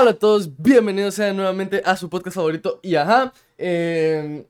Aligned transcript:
Hola 0.00 0.12
a 0.12 0.14
todos, 0.14 0.56
bienvenidos 0.56 1.16
sean 1.16 1.36
nuevamente 1.36 1.82
a 1.84 1.94
su 1.94 2.08
podcast 2.08 2.36
favorito 2.36 2.80
y 2.82 2.94
ajá. 2.94 3.34
Eh, 3.58 4.46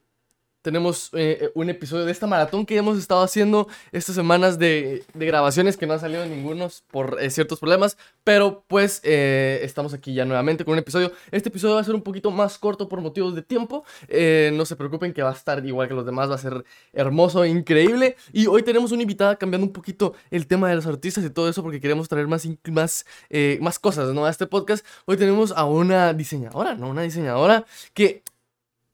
tenemos 0.62 1.10
eh, 1.14 1.50
un 1.54 1.70
episodio 1.70 2.04
de 2.04 2.12
esta 2.12 2.26
maratón 2.26 2.66
que 2.66 2.76
hemos 2.76 2.98
estado 2.98 3.22
haciendo 3.22 3.68
estas 3.92 4.14
semanas 4.14 4.58
de, 4.58 5.04
de 5.14 5.26
grabaciones 5.26 5.76
que 5.76 5.86
no 5.86 5.94
han 5.94 6.00
salido 6.00 6.24
ningunos 6.26 6.84
por 6.90 7.18
eh, 7.20 7.30
ciertos 7.30 7.60
problemas, 7.60 7.96
pero 8.24 8.64
pues 8.66 9.00
eh, 9.04 9.60
estamos 9.62 9.94
aquí 9.94 10.14
ya 10.14 10.24
nuevamente 10.24 10.64
con 10.64 10.72
un 10.72 10.78
episodio. 10.78 11.12
Este 11.30 11.48
episodio 11.48 11.76
va 11.76 11.80
a 11.80 11.84
ser 11.84 11.94
un 11.94 12.02
poquito 12.02 12.30
más 12.30 12.58
corto 12.58 12.88
por 12.88 13.00
motivos 13.00 13.34
de 13.34 13.42
tiempo, 13.42 13.84
eh, 14.08 14.50
no 14.54 14.64
se 14.64 14.76
preocupen 14.76 15.12
que 15.12 15.22
va 15.22 15.30
a 15.30 15.34
estar 15.34 15.64
igual 15.64 15.88
que 15.88 15.94
los 15.94 16.06
demás, 16.06 16.30
va 16.30 16.34
a 16.34 16.38
ser 16.38 16.64
hermoso, 16.92 17.44
increíble. 17.44 18.16
Y 18.32 18.46
hoy 18.46 18.62
tenemos 18.62 18.92
una 18.92 19.02
invitada 19.02 19.36
cambiando 19.36 19.66
un 19.66 19.72
poquito 19.72 20.14
el 20.30 20.46
tema 20.46 20.68
de 20.68 20.76
los 20.76 20.86
artistas 20.86 21.24
y 21.24 21.30
todo 21.30 21.48
eso 21.48 21.62
porque 21.62 21.80
queremos 21.80 22.08
traer 22.08 22.28
más, 22.28 22.46
más, 22.70 23.06
eh, 23.28 23.58
más 23.60 23.78
cosas 23.78 24.12
¿no? 24.14 24.24
a 24.26 24.30
este 24.30 24.46
podcast. 24.46 24.84
Hoy 25.06 25.16
tenemos 25.16 25.52
a 25.52 25.64
una 25.64 26.12
diseñadora, 26.12 26.74
¿no? 26.74 26.88
Una 26.88 27.02
diseñadora 27.02 27.64
que 27.94 28.22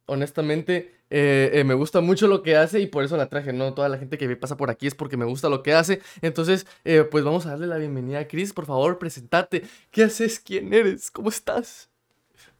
honestamente, 0.07 0.96
eh, 1.11 1.51
eh, 1.55 1.65
me 1.65 1.75
gusta 1.75 2.01
mucho 2.01 2.27
lo 2.29 2.43
que 2.43 2.57
hace 2.57 2.81
y 2.81 2.87
por 2.87 3.05
eso 3.05 3.17
la 3.17 3.29
traje, 3.29 3.53
¿no? 3.53 3.75
Toda 3.75 3.89
la 3.89 3.99
gente 3.99 4.19
que 4.19 4.37
pasa 4.37 4.57
por 4.57 4.71
aquí 4.71 4.87
es 4.87 4.95
porque 4.95 5.17
me 5.17 5.25
gusta 5.25 5.49
lo 5.49 5.63
que 5.63 5.75
hace. 5.75 6.01
Entonces, 6.23 6.67
eh, 6.85 7.05
pues 7.11 7.25
vamos 7.25 7.47
a 7.47 7.51
darle 7.51 7.67
la 7.67 7.79
bienvenida 7.79 8.21
a 8.21 8.29
Chris. 8.29 8.53
Por 8.53 8.67
favor, 8.67 8.99
presentate. 8.99 9.65
¿Qué 9.91 10.05
haces? 10.05 10.41
¿Quién 10.41 10.73
eres? 10.73 11.11
¿Cómo 11.11 11.29
estás? 11.29 11.91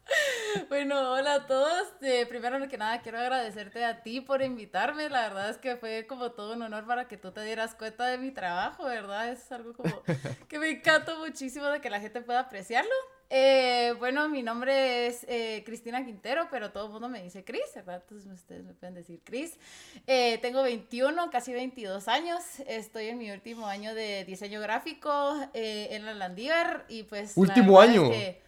Bueno, 0.69 1.13
hola 1.13 1.35
a 1.35 1.47
todos. 1.47 1.89
Eh, 2.01 2.27
primero 2.27 2.67
que 2.69 2.79
nada, 2.79 3.01
quiero 3.03 3.19
agradecerte 3.19 3.85
a 3.85 4.03
ti 4.03 4.21
por 4.21 4.43
invitarme. 4.43 5.09
La 5.09 5.23
verdad 5.23 5.51
es 5.51 5.59
que 5.59 5.77
fue 5.77 6.07
como 6.07 6.33
todo 6.33 6.55
un 6.55 6.63
honor 6.63 6.87
para 6.87 7.09
que 7.09 7.17
tú 7.17 7.31
te 7.33 7.43
dieras 7.45 7.75
cuenta 7.75 8.07
de 8.07 8.19
mi 8.19 8.31
trabajo, 8.31 8.85
¿verdad? 8.85 9.31
Es 9.31 9.51
algo 9.53 9.75
como 9.75 10.03
que 10.49 10.59
me 10.59 10.71
encanta 10.71 11.17
muchísimo 11.19 11.67
de 11.67 11.81
que 11.81 11.91
la 11.91 12.01
gente 12.01 12.21
pueda 12.21 12.41
apreciarlo. 12.41 12.91
Eh, 13.29 13.93
bueno, 13.99 14.29
mi 14.29 14.43
nombre 14.43 15.09
es 15.09 15.25
eh, 15.29 15.63
Cristina 15.67 16.05
Quintero, 16.05 16.47
pero 16.51 16.71
todo 16.71 16.87
el 16.87 16.93
mundo 16.93 17.09
me 17.09 17.23
dice 17.23 17.45
Cris, 17.45 17.65
¿verdad? 17.75 18.01
Entonces 18.03 18.33
ustedes 18.33 18.65
me 18.65 18.73
pueden 18.73 18.95
decir 18.95 19.21
Cris. 19.25 19.59
Eh, 20.07 20.39
tengo 20.39 20.63
21, 20.63 21.31
casi 21.31 21.53
22 21.53 22.07
años. 22.09 22.43
Estoy 22.67 23.09
en 23.09 23.19
mi 23.19 23.31
último 23.33 23.67
año 23.67 23.95
de 23.95 24.25
diseño 24.25 24.61
gráfico 24.61 25.37
en 25.53 26.07
la 26.07 26.15
Landívar 26.15 26.85
y 26.89 27.03
pues... 27.03 27.33
Último 27.37 27.83
es 27.83 27.89
año. 27.91 28.11
que- 28.11 28.46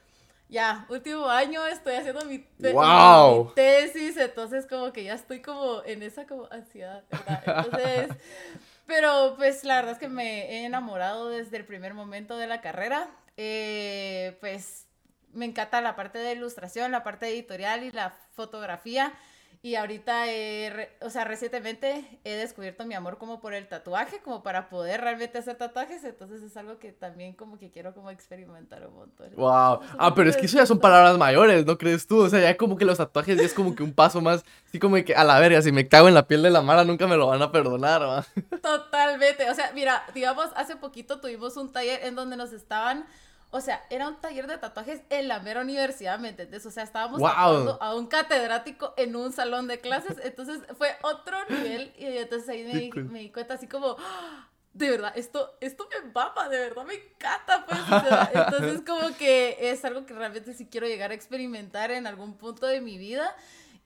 ya, 0.49 0.87
último 0.89 1.27
año 1.29 1.67
estoy 1.67 1.95
haciendo 1.95 2.25
mi, 2.25 2.39
te- 2.39 2.73
¡Guau! 2.73 3.45
mi 3.47 3.55
tesis, 3.55 4.17
entonces 4.17 4.67
como 4.67 4.93
que 4.93 5.05
ya 5.05 5.15
estoy 5.15 5.43
como 5.43 5.83
en 5.85 6.03
esa 6.03 6.27
como 6.27 6.49
ansiedad, 6.51 7.05
¿verdad? 7.11 7.43
Entonces, 7.47 8.09
pero 8.87 9.35
pues 9.37 9.65
la 9.65 9.77
verdad 9.77 9.93
es 9.93 9.99
que 9.99 10.09
me 10.09 10.51
he 10.51 10.65
enamorado 10.65 11.29
desde 11.29 11.57
el 11.59 11.65
primer 11.65 11.95
momento 11.95 12.37
de 12.37 12.47
la 12.47 12.61
carrera. 12.61 13.09
Eh, 13.37 14.37
pues 14.41 14.87
me 15.33 15.45
encanta 15.45 15.81
la 15.81 15.95
parte 15.95 16.19
de 16.19 16.33
ilustración, 16.33 16.91
la 16.91 17.05
parte 17.05 17.29
editorial 17.29 17.85
y 17.85 17.93
la 17.93 18.11
fotografía. 18.35 19.13
Y 19.61 19.75
ahorita, 19.75 20.29
he 20.29 20.71
re- 20.71 20.97
o 21.01 21.11
sea, 21.11 21.25
recientemente 21.25 22.21
he 22.23 22.35
descubierto 22.35 22.85
mi 22.87 22.95
amor 22.95 23.19
como 23.19 23.41
por 23.41 23.55
el 23.55 23.67
tatuaje, 23.67 24.21
como 24.21 24.43
para 24.45 24.69
poder 24.69 25.01
realmente 25.01 25.39
hacer 25.39 25.57
tatuajes. 25.57 26.05
Entonces 26.05 26.43
es 26.43 26.57
algo 26.57 26.79
que 26.79 26.93
también 26.93 27.33
como 27.33 27.59
que 27.59 27.71
quiero 27.71 27.93
como 27.93 28.11
experimentar 28.11 28.87
un 28.87 28.95
montón. 28.95 29.31
Wow. 29.35 29.81
Ah, 29.99 30.13
pero 30.15 30.31
es 30.31 30.37
que 30.37 30.47
eso 30.47 30.59
ya 30.59 30.67
son 30.67 30.79
palabras 30.79 31.19
mayores, 31.19 31.67
¿no 31.67 31.77
crees 31.77 32.07
tú? 32.07 32.19
O 32.23 32.29
sea, 32.29 32.41
ya 32.41 32.57
como 32.57 32.77
que 32.77 32.85
los 32.85 32.99
tatuajes 32.99 33.37
ya 33.37 33.43
es 33.43 33.53
como 33.53 33.75
que 33.75 33.83
un 33.83 33.93
paso 33.93 34.21
más. 34.21 34.45
Así 34.69 34.79
como 34.79 34.95
que 35.05 35.15
a 35.15 35.25
la 35.25 35.41
verga, 35.41 35.61
si 35.61 35.73
me 35.73 35.89
cago 35.89 36.07
en 36.07 36.15
la 36.15 36.29
piel 36.29 36.43
de 36.43 36.51
la 36.51 36.63
mara 36.63 36.85
nunca 36.85 37.09
me 37.09 37.17
lo 37.17 37.27
van 37.27 37.43
a 37.43 37.51
perdonar, 37.51 38.03
¿va? 38.03 38.25
Totalmente. 38.63 39.51
O 39.51 39.55
sea, 39.55 39.73
mira, 39.75 40.05
digamos, 40.15 40.51
hace 40.55 40.77
poquito 40.77 41.21
tuvimos 41.21 41.57
un 41.57 41.73
taller 41.73 42.05
en 42.05 42.15
donde 42.15 42.37
nos 42.37 42.53
estaban. 42.53 43.07
O 43.51 43.61
sea, 43.63 43.83
era 43.89 44.09
un 44.09 44.21
taller 44.21 44.47
de 44.47 44.59
tatuajes 44.59 45.01
en 45.09 45.27
la 45.27 45.41
mera 45.41 45.63
universidad, 45.63 46.19
¿me 46.19 46.29
entendés? 46.29 46.67
O 46.67 46.71
sea, 46.71 46.83
estábamos 46.83 47.21
tatuando 47.31 47.83
a 47.83 47.95
un 47.95 48.07
catedrático 48.07 48.93
en 48.99 49.17
un 49.17 49.33
salón 49.33 49.69
de 49.69 49.81
clases. 49.81 50.17
Entonces 50.23 50.61
fue 50.77 50.95
otro 51.03 51.37
nivel. 51.49 51.93
Y 51.97 52.05
entonces 52.19 52.49
ahí 52.51 52.65
me, 52.65 52.75
di, 52.75 52.91
cool. 52.91 53.05
me 53.05 53.21
di 53.21 53.31
cuenta 53.31 53.55
así 53.55 53.67
como. 53.67 53.97
"Ah, 53.99 54.49
De 54.75 54.91
verdad, 54.91 55.13
esto, 55.17 55.57
esto 55.61 55.89
me 55.91 56.11
mama, 56.13 56.49
de 56.51 56.59
verdad 56.59 56.85
me 56.85 56.95
encanta, 56.95 57.65
pues. 57.67 57.81
entonces, 58.35 58.83
como 58.87 59.17
que 59.17 59.57
es 59.71 59.83
algo 59.85 60.05
que 60.07 60.13
realmente 60.15 60.53
sí 60.53 60.69
quiero 60.71 60.87
llegar 60.87 61.11
a 61.11 61.15
experimentar 61.15 61.91
en 61.91 62.07
algún 62.07 62.35
punto 62.37 62.67
de 62.67 62.81
mi 62.83 62.99
vida. 62.99 63.35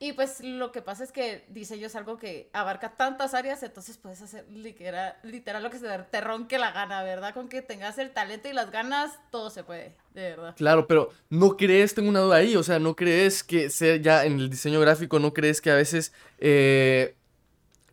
Y 0.02 0.14
pues 0.14 0.40
lo 0.40 0.72
que 0.72 0.82
pasa 0.82 1.04
es 1.04 1.12
que 1.12 1.44
diseño 1.48 1.86
es 1.86 1.94
algo 1.94 2.16
que 2.18 2.50
abarca 2.52 2.96
tantas 2.96 3.34
áreas, 3.34 3.62
entonces 3.62 3.98
puedes 3.98 4.20
hacer 4.20 4.44
literal, 4.50 5.14
literal 5.22 5.62
lo 5.62 5.70
que 5.70 5.78
se 5.78 5.86
te 5.86 6.20
ronque 6.20 6.58
la 6.58 6.72
gana, 6.72 7.04
¿verdad? 7.04 7.32
Con 7.32 7.48
que 7.48 7.62
tengas 7.62 7.98
el 7.98 8.10
talento 8.10 8.48
y 8.48 8.52
las 8.52 8.72
ganas, 8.72 9.12
todo 9.30 9.48
se 9.48 9.62
puede, 9.62 9.94
de 10.12 10.22
verdad. 10.30 10.56
Claro, 10.56 10.88
pero 10.88 11.10
¿no 11.30 11.56
crees, 11.56 11.94
tengo 11.94 12.08
una 12.08 12.18
duda 12.18 12.34
ahí, 12.38 12.56
o 12.56 12.64
sea, 12.64 12.80
¿no 12.80 12.96
crees 12.96 13.44
que 13.44 13.70
sea 13.70 13.94
ya 13.94 14.24
en 14.24 14.40
el 14.40 14.50
diseño 14.50 14.80
gráfico, 14.80 15.20
no 15.20 15.32
crees 15.32 15.60
que 15.60 15.70
a 15.70 15.76
veces 15.76 16.12
eh, 16.40 17.14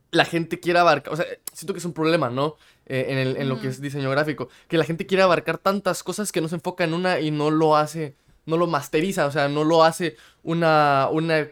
la 0.10 0.26
gente 0.26 0.60
quiera 0.60 0.82
abarcar, 0.82 1.14
o 1.14 1.16
sea, 1.16 1.28
siento 1.54 1.74
que 1.74 1.80
es 1.80 1.86
un 1.86 1.94
problema, 1.94 2.32
¿no? 2.32 2.56
Eh, 2.88 3.06
en, 3.10 3.18
el- 3.20 3.38
en 3.38 3.50
lo 3.50 3.60
que 3.62 3.68
es 3.68 3.80
diseño 3.82 4.10
gráfico, 4.10 4.50
que 4.68 4.80
la 4.80 4.84
gente 4.84 5.06
quiere 5.06 5.22
abarcar 5.22 5.60
tantas 5.60 6.02
cosas 6.02 6.32
que 6.32 6.42
no 6.42 6.48
se 6.48 6.56
enfoca 6.56 6.84
en 6.86 6.96
una 6.96 7.20
y 7.20 7.30
no 7.30 7.52
lo 7.52 7.78
hace, 7.78 8.16
no 8.48 8.58
lo 8.58 8.66
masteriza, 8.66 9.28
o 9.28 9.32
sea, 9.32 9.48
no 9.48 9.64
lo 9.64 9.84
hace 9.84 10.16
una, 10.42 11.08
una, 11.12 11.50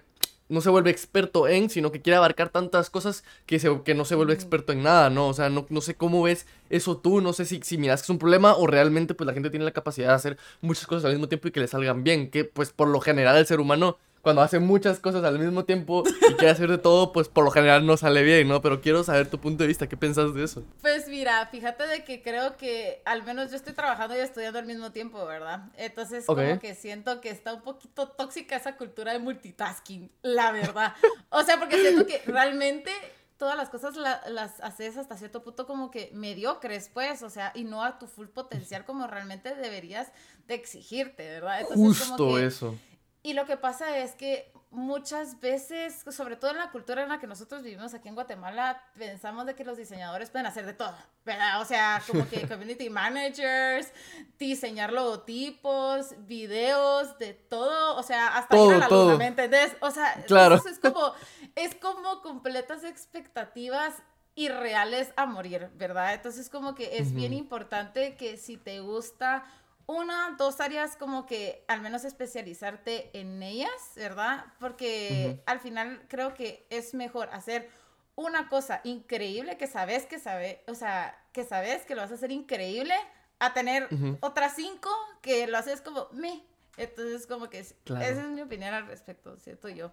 no 0.50 0.62
se 0.62 0.70
vuelve 0.70 0.90
experto 0.90 1.48
en, 1.48 1.70
sino 1.70 1.92
que 1.92 2.02
quiere 2.02 2.18
abarcar 2.18 2.50
tantas 2.50 2.90
cosas 2.90 3.24
que, 3.46 3.60
se, 3.60 3.82
que 3.84 3.94
no 3.94 4.06
se 4.06 4.16
vuelve 4.16 4.34
experto 4.34 4.72
en 4.72 4.84
nada, 4.84 5.10
¿no? 5.10 5.28
O 5.28 5.34
sea, 5.34 5.50
no, 5.50 5.66
no 5.70 5.82
sé 5.82 5.96
cómo 5.96 6.24
ves 6.24 6.46
eso 6.70 6.98
tú, 6.98 7.22
no 7.22 7.34
sé 7.34 7.46
si, 7.46 7.60
si 7.64 7.78
miras 7.78 8.02
que 8.02 8.06
es 8.06 8.10
un 8.10 8.20
problema 8.20 8.56
o 8.56 8.68
realmente 8.68 9.14
pues 9.14 9.26
la 9.28 9.34
gente 9.34 9.50
tiene 9.50 9.66
la 9.66 9.72
capacidad 9.72 10.10
de 10.10 10.14
hacer 10.14 10.38
muchas 10.62 10.88
cosas 10.88 11.06
al 11.06 11.12
mismo 11.14 11.28
tiempo 11.28 11.48
y 11.48 11.52
que 11.52 11.60
le 11.60 11.68
salgan 11.68 12.04
bien, 12.04 12.30
que 12.30 12.46
pues 12.46 12.72
por 12.72 12.88
lo 12.88 13.00
general 13.02 13.38
el 13.38 13.46
ser 13.46 13.60
humano 13.60 13.98
cuando 14.28 14.42
hace 14.42 14.60
muchas 14.60 15.00
cosas 15.00 15.24
al 15.24 15.40
mismo 15.40 15.64
tiempo 15.64 16.04
y 16.30 16.34
quiere 16.34 16.50
hacer 16.50 16.70
de 16.70 16.78
todo, 16.78 17.14
pues 17.14 17.30
por 17.30 17.46
lo 17.46 17.52
general 17.52 17.86
no 17.86 17.96
sale 17.96 18.24
bien, 18.24 18.50
¿no? 18.50 18.62
Pero 18.62 18.82
quiero 18.82 19.02
saber 19.06 19.30
tu 19.30 19.40
punto 19.40 19.64
de 19.64 19.68
vista, 19.70 19.88
¿qué 19.88 19.96
piensas 19.96 20.34
de 20.34 20.44
eso? 20.44 20.66
Pues 20.82 21.08
mira, 21.08 21.48
fíjate 21.48 21.88
de 21.88 22.04
que 22.04 22.22
creo 22.22 22.58
que 22.58 23.02
al 23.06 23.24
menos 23.24 23.52
yo 23.52 23.56
estoy 23.56 23.72
trabajando 23.74 24.18
y 24.18 24.20
estudiando 24.20 24.60
al 24.60 24.66
mismo 24.66 24.92
tiempo, 24.92 25.26
¿verdad? 25.26 25.70
Entonces 25.78 26.26
como 26.26 26.60
que 26.60 26.76
siento 26.76 27.22
que 27.22 27.30
está 27.30 27.54
un 27.54 27.62
poquito 27.62 28.10
tóxica 28.10 28.58
esa 28.58 28.76
cultura 28.76 29.14
de 29.14 29.20
multitasking, 29.20 30.12
la 30.24 30.52
verdad. 30.52 30.94
O 31.30 31.42
sea, 31.44 31.58
porque 31.58 31.80
siento 31.80 32.06
que 32.06 32.22
realmente 32.26 32.92
todas 33.38 33.56
las 33.56 33.70
cosas 33.70 33.96
la- 33.96 34.22
las 34.30 34.60
haces 34.62 34.98
hasta 34.98 35.16
cierto 35.16 35.42
punto 35.44 35.66
como 35.68 35.90
que 35.92 36.10
mediocres, 36.14 36.90
pues, 36.94 37.22
o 37.24 37.30
sea, 37.30 37.52
y 37.56 37.64
no 37.64 37.84
a 37.84 38.00
tu 38.00 38.08
full 38.08 38.28
potencial 38.28 38.84
como 38.84 39.08
realmente 39.08 39.56
deberías 39.56 40.08
de 40.48 40.56
exigirte, 40.56 41.24
¿verdad? 41.30 41.62
Entonces, 41.62 41.78
como 41.78 42.18
Justo 42.18 42.36
que- 42.38 42.46
eso. 42.46 42.76
Y 43.24 43.34
lo 43.34 43.46
que 43.46 43.58
pasa 43.58 43.98
es 43.98 44.14
que 44.14 44.52
muchas 44.70 45.40
veces, 45.40 46.04
sobre 46.12 46.36
todo 46.36 46.52
en 46.52 46.58
la 46.58 46.72
cultura 46.72 47.02
en 47.02 47.10
la 47.10 47.20
que 47.20 47.28
nosotros 47.28 47.64
vivimos 47.64 47.94
aquí 47.94 48.10
en 48.10 48.16
Guatemala, 48.16 48.84
pensamos 48.98 49.46
de 49.46 49.56
que 49.56 49.64
los 49.64 49.78
diseñadores 49.78 50.30
pueden 50.30 50.46
hacer 50.46 50.66
de 50.66 50.74
todo, 50.74 50.94
¿verdad? 51.26 51.62
O 51.62 51.66
sea, 51.66 52.02
como 52.06 52.28
que 52.30 52.42
community 52.48 52.90
managers, 52.90 53.92
diseñar 54.38 54.92
logotipos, 54.92 56.16
videos, 56.28 57.18
de 57.18 57.34
todo, 57.34 57.96
o 57.98 58.04
sea, 58.04 58.38
hasta 58.38 58.56
Todo, 58.56 58.70
ir 58.72 58.76
a 58.76 58.80
la 58.80 58.88
todo. 58.90 59.06
luna, 59.06 59.18
¿me 59.18 59.28
entendés? 59.28 59.76
O 59.80 59.90
sea, 59.90 60.14
Claro. 60.28 60.56
entonces 60.56 60.74
es 60.74 60.80
como, 60.92 61.14
es 61.56 61.76
como 61.76 62.22
completas 62.22 62.84
expectativas 62.84 63.94
irreales 64.36 65.12
a 65.16 65.26
morir, 65.26 65.70
¿verdad? 65.76 66.14
Entonces 66.14 66.50
como 66.50 66.76
que 66.76 67.00
es 67.00 67.14
bien 67.14 67.32
Ujú. 67.34 67.40
importante 67.40 68.16
que 68.16 68.38
si 68.38 68.58
te 68.58 68.82
gusta 68.82 69.44
una, 69.88 70.36
dos 70.38 70.60
áreas 70.60 70.96
como 70.98 71.26
que 71.26 71.64
al 71.68 71.82
menos 71.82 72.04
especializarte 72.04 73.10
en 73.18 73.42
ellas, 73.42 73.72
¿verdad? 73.96 74.46
Porque 74.60 75.42
al 75.46 75.60
final 75.60 76.06
creo 76.10 76.34
que 76.34 76.68
es 76.70 76.94
mejor 76.94 77.30
hacer 77.32 77.70
una 78.16 78.50
cosa 78.50 78.82
increíble 78.84 79.58
que 79.58 79.68
sabes 79.68 80.06
que 80.06 80.20
sabe, 80.20 80.64
o 80.68 80.76
sea, 80.76 81.18
que 81.32 81.46
sabes 81.46 81.86
que 81.86 81.96
lo 81.96 82.02
vas 82.02 82.12
a 82.12 82.16
hacer 82.16 82.32
increíble 82.32 82.94
a 83.40 83.54
tener 83.54 83.88
otras 84.22 84.56
cinco 84.56 84.90
que 85.22 85.48
lo 85.48 85.58
haces 85.58 85.82
como 85.82 86.08
me. 86.12 86.44
Entonces 86.76 87.26
como 87.26 87.50
que 87.50 87.66
Claro. 87.86 88.06
esa 88.06 88.22
es 88.22 88.28
mi 88.28 88.42
opinión 88.42 88.74
al 88.74 88.88
respecto, 88.88 89.38
siento 89.40 89.70
yo. 89.70 89.92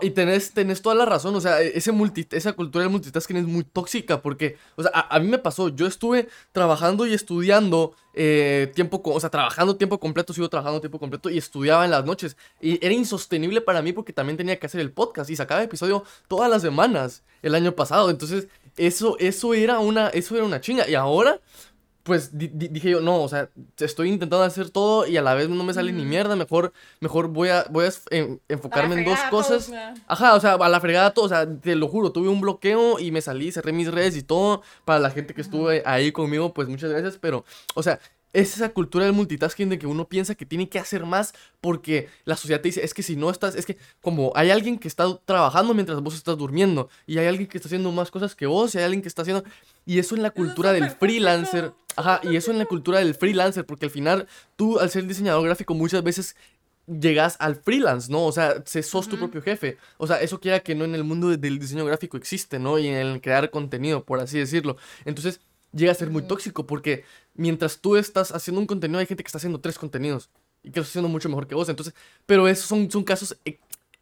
Y 0.00 0.10
tenés, 0.10 0.52
tenés 0.52 0.80
toda 0.80 0.94
la 0.94 1.04
razón, 1.04 1.34
o 1.34 1.40
sea, 1.40 1.60
ese 1.60 1.90
multi, 1.90 2.26
esa 2.30 2.52
cultura 2.52 2.84
del 2.84 2.92
multitasking 2.92 3.36
es 3.38 3.46
muy 3.46 3.64
tóxica 3.64 4.22
porque, 4.22 4.56
o 4.76 4.82
sea, 4.82 4.92
a, 4.94 5.18
mí 5.18 5.26
me 5.26 5.38
pasó, 5.38 5.68
yo 5.68 5.86
estuve 5.86 6.28
trabajando 6.52 7.04
y 7.04 7.12
estudiando 7.12 7.92
eh, 8.14 8.70
tiempo, 8.74 9.02
o 9.04 9.18
sea, 9.18 9.28
trabajando 9.28 9.76
tiempo 9.76 9.98
completo, 9.98 10.32
sigo 10.32 10.48
trabajando 10.48 10.80
tiempo 10.80 11.00
completo 11.00 11.30
y 11.30 11.38
estudiaba 11.38 11.84
en 11.84 11.90
las 11.90 12.04
noches. 12.04 12.36
Y 12.60 12.84
era 12.84 12.94
insostenible 12.94 13.60
para 13.60 13.82
mí 13.82 13.92
porque 13.92 14.12
también 14.12 14.36
tenía 14.36 14.58
que 14.58 14.66
hacer 14.66 14.80
el 14.80 14.92
podcast 14.92 15.30
y 15.30 15.36
sacaba 15.36 15.62
episodio 15.62 16.04
todas 16.28 16.48
las 16.48 16.62
semanas 16.62 17.24
el 17.42 17.54
año 17.54 17.72
pasado, 17.72 18.10
entonces 18.10 18.46
eso, 18.76 19.16
eso 19.18 19.52
era 19.52 19.80
una, 19.80 20.08
eso 20.08 20.36
era 20.36 20.44
una 20.44 20.60
chinga. 20.60 20.88
Y 20.88 20.94
ahora 20.94 21.40
pues 22.06 22.38
di- 22.38 22.48
di- 22.54 22.68
dije 22.68 22.88
yo, 22.90 23.00
no, 23.00 23.20
o 23.22 23.28
sea, 23.28 23.50
estoy 23.78 24.08
intentando 24.08 24.44
hacer 24.44 24.70
todo 24.70 25.06
y 25.06 25.16
a 25.16 25.22
la 25.22 25.34
vez 25.34 25.48
no 25.48 25.62
me 25.64 25.74
sale 25.74 25.92
ni 25.92 26.04
mierda, 26.08 26.36
mejor, 26.36 26.72
mejor 27.00 27.28
voy 27.28 27.48
a, 27.50 27.66
voy 27.68 27.84
a 27.86 27.90
en- 28.10 28.40
enfocarme 28.48 28.94
en 28.94 29.04
dos 29.04 29.18
cosas. 29.30 29.68
Ajá, 30.06 30.34
o 30.36 30.40
sea, 30.40 30.52
a 30.54 30.68
la 30.68 30.80
fregada 30.80 31.12
todo, 31.12 31.24
o 31.24 31.28
sea, 31.28 31.46
te 31.60 31.74
lo 31.74 31.88
juro, 31.88 32.12
tuve 32.12 32.28
un 32.28 32.40
bloqueo 32.40 32.98
y 33.00 33.10
me 33.10 33.20
salí, 33.20 33.50
cerré 33.52 33.72
mis 33.72 33.90
redes 33.90 34.16
y 34.16 34.22
todo. 34.22 34.62
Para 34.84 35.00
la 35.00 35.10
gente 35.10 35.34
que 35.34 35.40
estuvo 35.42 35.68
ahí 35.84 36.12
conmigo, 36.12 36.54
pues 36.54 36.68
muchas 36.68 36.90
gracias, 36.90 37.18
pero, 37.20 37.44
o 37.74 37.82
sea, 37.82 37.98
es 38.36 38.54
esa 38.54 38.68
cultura 38.68 39.06
del 39.06 39.14
multitasking 39.14 39.70
de 39.70 39.78
que 39.78 39.86
uno 39.86 40.08
piensa 40.08 40.34
que 40.34 40.44
tiene 40.44 40.68
que 40.68 40.78
hacer 40.78 41.06
más 41.06 41.32
porque 41.62 42.10
la 42.26 42.36
sociedad 42.36 42.60
te 42.60 42.68
dice, 42.68 42.84
es 42.84 42.92
que 42.92 43.02
si 43.02 43.16
no 43.16 43.30
estás, 43.30 43.56
es 43.56 43.64
que 43.64 43.78
como 44.02 44.30
hay 44.34 44.50
alguien 44.50 44.78
que 44.78 44.88
está 44.88 45.06
trabajando 45.24 45.72
mientras 45.72 46.02
vos 46.02 46.14
estás 46.14 46.36
durmiendo 46.36 46.90
y 47.06 47.16
hay 47.16 47.28
alguien 47.28 47.48
que 47.48 47.56
está 47.56 47.68
haciendo 47.68 47.90
más 47.92 48.10
cosas 48.10 48.34
que 48.34 48.44
vos 48.44 48.74
y 48.74 48.78
hay 48.78 48.84
alguien 48.84 49.00
que 49.00 49.08
está 49.08 49.22
haciendo... 49.22 49.42
Y 49.86 50.00
eso 50.00 50.16
en 50.16 50.22
la 50.22 50.32
cultura 50.32 50.74
del 50.74 50.90
freelancer, 50.90 51.72
ajá, 51.96 52.20
y 52.24 52.36
eso 52.36 52.50
en 52.50 52.58
la 52.58 52.66
cultura 52.66 52.98
del 52.98 53.14
freelancer, 53.14 53.64
porque 53.64 53.86
al 53.86 53.90
final 53.90 54.26
tú 54.56 54.80
al 54.80 54.90
ser 54.90 55.06
diseñador 55.06 55.44
gráfico 55.44 55.72
muchas 55.72 56.02
veces 56.02 56.36
llegas 56.86 57.36
al 57.38 57.56
freelance, 57.56 58.12
¿no? 58.12 58.26
O 58.26 58.32
sea, 58.32 58.62
se 58.66 58.82
sos 58.82 59.08
tu 59.08 59.16
propio 59.16 59.40
jefe. 59.40 59.78
O 59.96 60.06
sea, 60.06 60.20
eso 60.20 60.40
quiera 60.40 60.60
que 60.60 60.74
no 60.74 60.84
en 60.84 60.94
el 60.94 61.04
mundo 61.04 61.36
del 61.36 61.58
diseño 61.58 61.86
gráfico 61.86 62.16
existe, 62.16 62.58
¿no? 62.58 62.78
Y 62.78 62.88
en 62.88 62.96
el 62.96 63.20
crear 63.22 63.50
contenido, 63.50 64.04
por 64.04 64.20
así 64.20 64.38
decirlo. 64.38 64.76
Entonces, 65.04 65.40
llega 65.72 65.92
a 65.92 65.94
ser 65.94 66.10
muy 66.10 66.22
tóxico 66.22 66.66
porque 66.66 67.04
mientras 67.36 67.80
tú 67.80 67.96
estás 67.96 68.32
haciendo 68.32 68.60
un 68.60 68.66
contenido, 68.66 69.00
hay 69.00 69.06
gente 69.06 69.22
que 69.22 69.28
está 69.28 69.38
haciendo 69.38 69.60
tres 69.60 69.78
contenidos 69.78 70.30
y 70.62 70.70
que 70.70 70.80
lo 70.80 70.82
está 70.82 70.92
haciendo 70.92 71.08
mucho 71.08 71.28
mejor 71.28 71.46
que 71.46 71.54
vos. 71.54 71.68
Entonces, 71.68 71.94
pero 72.26 72.48
esos 72.48 72.66
son, 72.66 72.90
son 72.90 73.04
casos, 73.04 73.36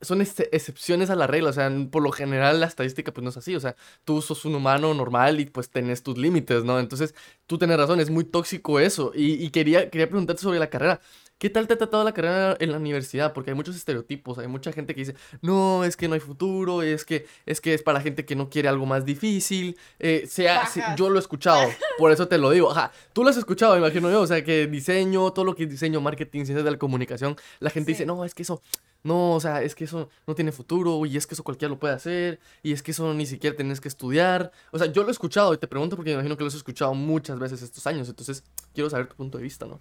son 0.00 0.20
excepciones 0.20 1.10
a 1.10 1.16
la 1.16 1.26
regla. 1.26 1.50
O 1.50 1.52
sea, 1.52 1.70
por 1.90 2.02
lo 2.02 2.12
general 2.12 2.60
la 2.60 2.66
estadística 2.66 3.12
pues 3.12 3.22
no 3.24 3.30
es 3.30 3.36
así. 3.36 3.54
O 3.54 3.60
sea, 3.60 3.76
tú 4.04 4.22
sos 4.22 4.44
un 4.44 4.54
humano 4.54 4.94
normal 4.94 5.40
y 5.40 5.46
pues 5.46 5.70
tenés 5.70 6.02
tus 6.02 6.18
límites, 6.18 6.64
¿no? 6.64 6.78
Entonces, 6.78 7.14
tú 7.46 7.58
tenés 7.58 7.76
razón, 7.78 8.00
es 8.00 8.10
muy 8.10 8.24
tóxico 8.24 8.80
eso. 8.80 9.12
Y, 9.14 9.44
y 9.44 9.50
quería, 9.50 9.90
quería 9.90 10.08
preguntarte 10.08 10.42
sobre 10.42 10.58
la 10.58 10.70
carrera. 10.70 11.00
¿Qué 11.38 11.50
tal 11.50 11.66
te 11.66 11.74
ha 11.74 11.78
tratado 11.78 12.04
la 12.04 12.14
carrera 12.14 12.56
en 12.60 12.70
la 12.70 12.78
universidad? 12.78 13.32
Porque 13.32 13.50
hay 13.50 13.56
muchos 13.56 13.74
estereotipos, 13.74 14.38
hay 14.38 14.46
mucha 14.46 14.72
gente 14.72 14.94
que 14.94 15.00
dice, 15.00 15.14
no, 15.42 15.84
es 15.84 15.96
que 15.96 16.06
no 16.06 16.14
hay 16.14 16.20
futuro, 16.20 16.80
es 16.80 17.04
que 17.04 17.26
es, 17.44 17.60
que 17.60 17.74
es 17.74 17.82
para 17.82 18.00
gente 18.00 18.24
que 18.24 18.36
no 18.36 18.48
quiere 18.48 18.68
algo 18.68 18.86
más 18.86 19.04
difícil. 19.04 19.76
Eh, 19.98 20.26
sea, 20.28 20.68
yo 20.96 21.10
lo 21.10 21.16
he 21.16 21.18
escuchado, 21.18 21.68
por 21.98 22.12
eso 22.12 22.28
te 22.28 22.38
lo 22.38 22.50
digo. 22.50 22.70
Ajá, 22.70 22.92
tú 23.12 23.24
lo 23.24 23.30
has 23.30 23.36
escuchado, 23.36 23.76
imagino 23.76 24.10
yo, 24.10 24.22
o 24.22 24.26
sea, 24.26 24.44
que 24.44 24.68
diseño, 24.68 25.32
todo 25.32 25.44
lo 25.44 25.54
que 25.56 25.64
es 25.64 25.70
diseño, 25.70 26.00
marketing, 26.00 26.44
ciencias 26.44 26.64
de 26.64 26.70
la 26.70 26.78
comunicación, 26.78 27.36
la 27.58 27.70
gente 27.70 27.90
dice, 27.90 28.06
no, 28.06 28.24
es 28.24 28.32
que 28.32 28.42
eso, 28.42 28.62
no, 29.02 29.32
o 29.32 29.40
sea, 29.40 29.60
es 29.62 29.74
que 29.74 29.84
eso 29.84 30.08
no 30.26 30.34
tiene 30.36 30.52
futuro, 30.52 31.04
y 31.04 31.16
es 31.16 31.26
que 31.26 31.34
eso 31.34 31.42
cualquiera 31.42 31.70
lo 31.70 31.80
puede 31.80 31.94
hacer, 31.94 32.38
y 32.62 32.72
es 32.72 32.82
que 32.82 32.92
eso 32.92 33.12
ni 33.12 33.26
siquiera 33.26 33.56
tenés 33.56 33.80
que 33.80 33.88
estudiar. 33.88 34.52
O 34.70 34.78
sea, 34.78 34.86
yo 34.86 35.02
lo 35.02 35.08
he 35.08 35.12
escuchado 35.12 35.52
y 35.52 35.58
te 35.58 35.66
pregunto 35.66 35.96
porque 35.96 36.10
me 36.10 36.14
imagino 36.14 36.36
que 36.36 36.44
lo 36.44 36.48
has 36.48 36.54
escuchado 36.54 36.94
muchas 36.94 37.38
veces 37.40 37.60
estos 37.60 37.86
años, 37.86 38.08
entonces 38.08 38.44
quiero 38.72 38.88
saber 38.88 39.08
tu 39.08 39.16
punto 39.16 39.36
de 39.36 39.44
vista, 39.44 39.66
¿no? 39.66 39.80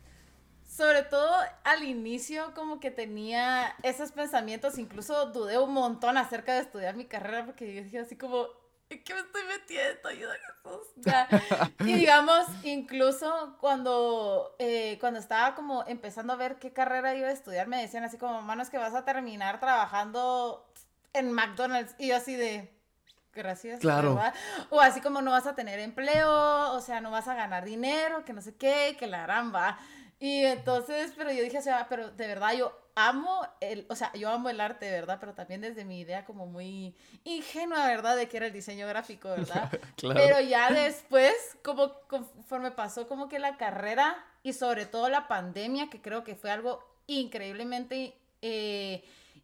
Sobre 0.75 1.03
todo 1.03 1.31
al 1.63 1.83
inicio 1.83 2.51
como 2.55 2.79
que 2.79 2.89
tenía 2.89 3.75
esos 3.83 4.11
pensamientos, 4.11 4.79
incluso 4.79 5.27
dudé 5.27 5.59
un 5.59 5.71
montón 5.71 6.17
acerca 6.17 6.53
de 6.53 6.61
estudiar 6.61 6.95
mi 6.95 7.05
carrera 7.05 7.45
porque 7.45 7.75
yo 7.75 7.83
dije 7.83 7.99
así 7.99 8.17
como, 8.17 8.47
¿en 8.89 9.03
qué 9.03 9.13
me 9.13 9.19
estoy 9.19 9.43
metiendo? 9.43 10.09
Ayuda 10.09 10.33
Jesús. 10.33 11.75
y 11.81 11.93
digamos, 11.93 12.47
incluso 12.63 13.55
cuando, 13.59 14.55
eh, 14.57 14.97
cuando 14.99 15.19
estaba 15.19 15.53
como 15.53 15.85
empezando 15.85 16.33
a 16.33 16.37
ver 16.37 16.57
qué 16.57 16.73
carrera 16.73 17.13
iba 17.13 17.27
a 17.27 17.33
estudiar, 17.33 17.67
me 17.67 17.79
decían 17.79 18.03
así 18.03 18.17
como, 18.17 18.41
mano, 18.41 18.63
es 18.63 18.71
que 18.71 18.79
vas 18.79 18.95
a 18.95 19.05
terminar 19.05 19.59
trabajando 19.59 20.67
en 21.13 21.31
McDonald's. 21.31 21.93
Y 21.99 22.07
yo 22.07 22.15
así 22.15 22.35
de, 22.35 22.75
gracias. 23.31 23.79
Claro. 23.79 24.19
O 24.71 24.81
así 24.81 25.01
como 25.01 25.21
no 25.21 25.29
vas 25.29 25.45
a 25.45 25.53
tener 25.53 25.79
empleo, 25.79 26.71
o 26.71 26.81
sea, 26.81 26.99
no 26.99 27.11
vas 27.11 27.27
a 27.27 27.35
ganar 27.35 27.63
dinero, 27.63 28.25
que 28.25 28.33
no 28.33 28.41
sé 28.41 28.55
qué, 28.55 28.95
que 28.97 29.05
la 29.05 29.27
ramba. 29.27 29.77
Y 30.23 30.45
entonces, 30.45 31.11
pero 31.17 31.33
yo 31.33 31.43
dije, 31.43 31.57
o 31.57 31.61
sea, 31.61 31.87
pero 31.89 32.09
de 32.09 32.27
verdad 32.27 32.53
yo 32.53 32.71
amo 32.95 33.45
el, 33.59 33.85
o 33.89 33.95
sea, 33.97 34.09
yo 34.13 34.29
amo 34.29 34.49
el 34.49 34.61
arte, 34.61 34.89
¿verdad? 34.89 35.17
Pero 35.19 35.33
también 35.33 35.59
desde 35.59 35.83
mi 35.83 35.99
idea 35.99 36.23
como 36.23 36.45
muy 36.45 36.95
ingenua, 37.25 37.85
¿verdad? 37.87 38.15
De 38.15 38.29
que 38.29 38.37
era 38.37 38.45
el 38.45 38.53
diseño 38.53 38.87
gráfico, 38.87 39.27
¿verdad? 39.27 39.69
claro. 39.97 40.21
Pero 40.23 40.39
ya 40.39 40.71
después, 40.71 41.33
como 41.61 41.91
conforme 42.07 42.71
pasó 42.71 43.05
como 43.05 43.27
que 43.27 43.37
la 43.37 43.57
carrera 43.57 44.15
y 44.43 44.53
sobre 44.53 44.85
todo 44.85 45.09
la 45.09 45.27
pandemia, 45.27 45.89
que 45.89 46.01
creo 46.01 46.23
que 46.23 46.37
fue 46.37 46.51
algo 46.51 46.81
increíblemente... 47.07 48.17
Eh, 48.41 49.03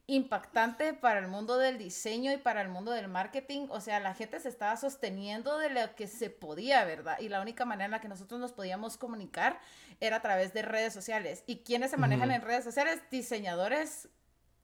impactante 0.10 0.94
para 0.94 1.20
el 1.20 1.28
mundo 1.28 1.58
del 1.58 1.78
diseño 1.78 2.32
y 2.32 2.38
para 2.38 2.62
el 2.62 2.70
mundo 2.70 2.92
del 2.92 3.08
marketing. 3.08 3.68
O 3.70 3.80
sea, 3.80 4.00
la 4.00 4.14
gente 4.14 4.40
se 4.40 4.50
estaba 4.50 4.76
sosteniendo 4.76 5.58
de 5.58 5.70
lo 5.70 5.96
que 5.96 6.08
se 6.08 6.30
podía, 6.30 6.84
¿verdad? 6.84 7.20
Y 7.20 7.30
la 7.30 7.42
única 7.42 7.66
manera 7.66 7.86
en 7.86 7.92
la 7.92 8.02
que 8.02 8.08
nosotros 8.08 8.40
nos 8.40 8.52
podíamos 8.52 8.98
comunicar 8.98 9.60
era 10.00 10.18
a 10.18 10.22
través 10.22 10.54
de 10.54 10.64
redes 10.64 10.94
sociales. 10.94 11.44
¿Y 11.46 11.58
quiénes 11.58 11.92
se 11.92 11.98
manejan 11.98 12.32
en 12.32 12.42
redes 12.42 12.64
sociales? 12.64 13.02
Diseñadores 13.12 14.10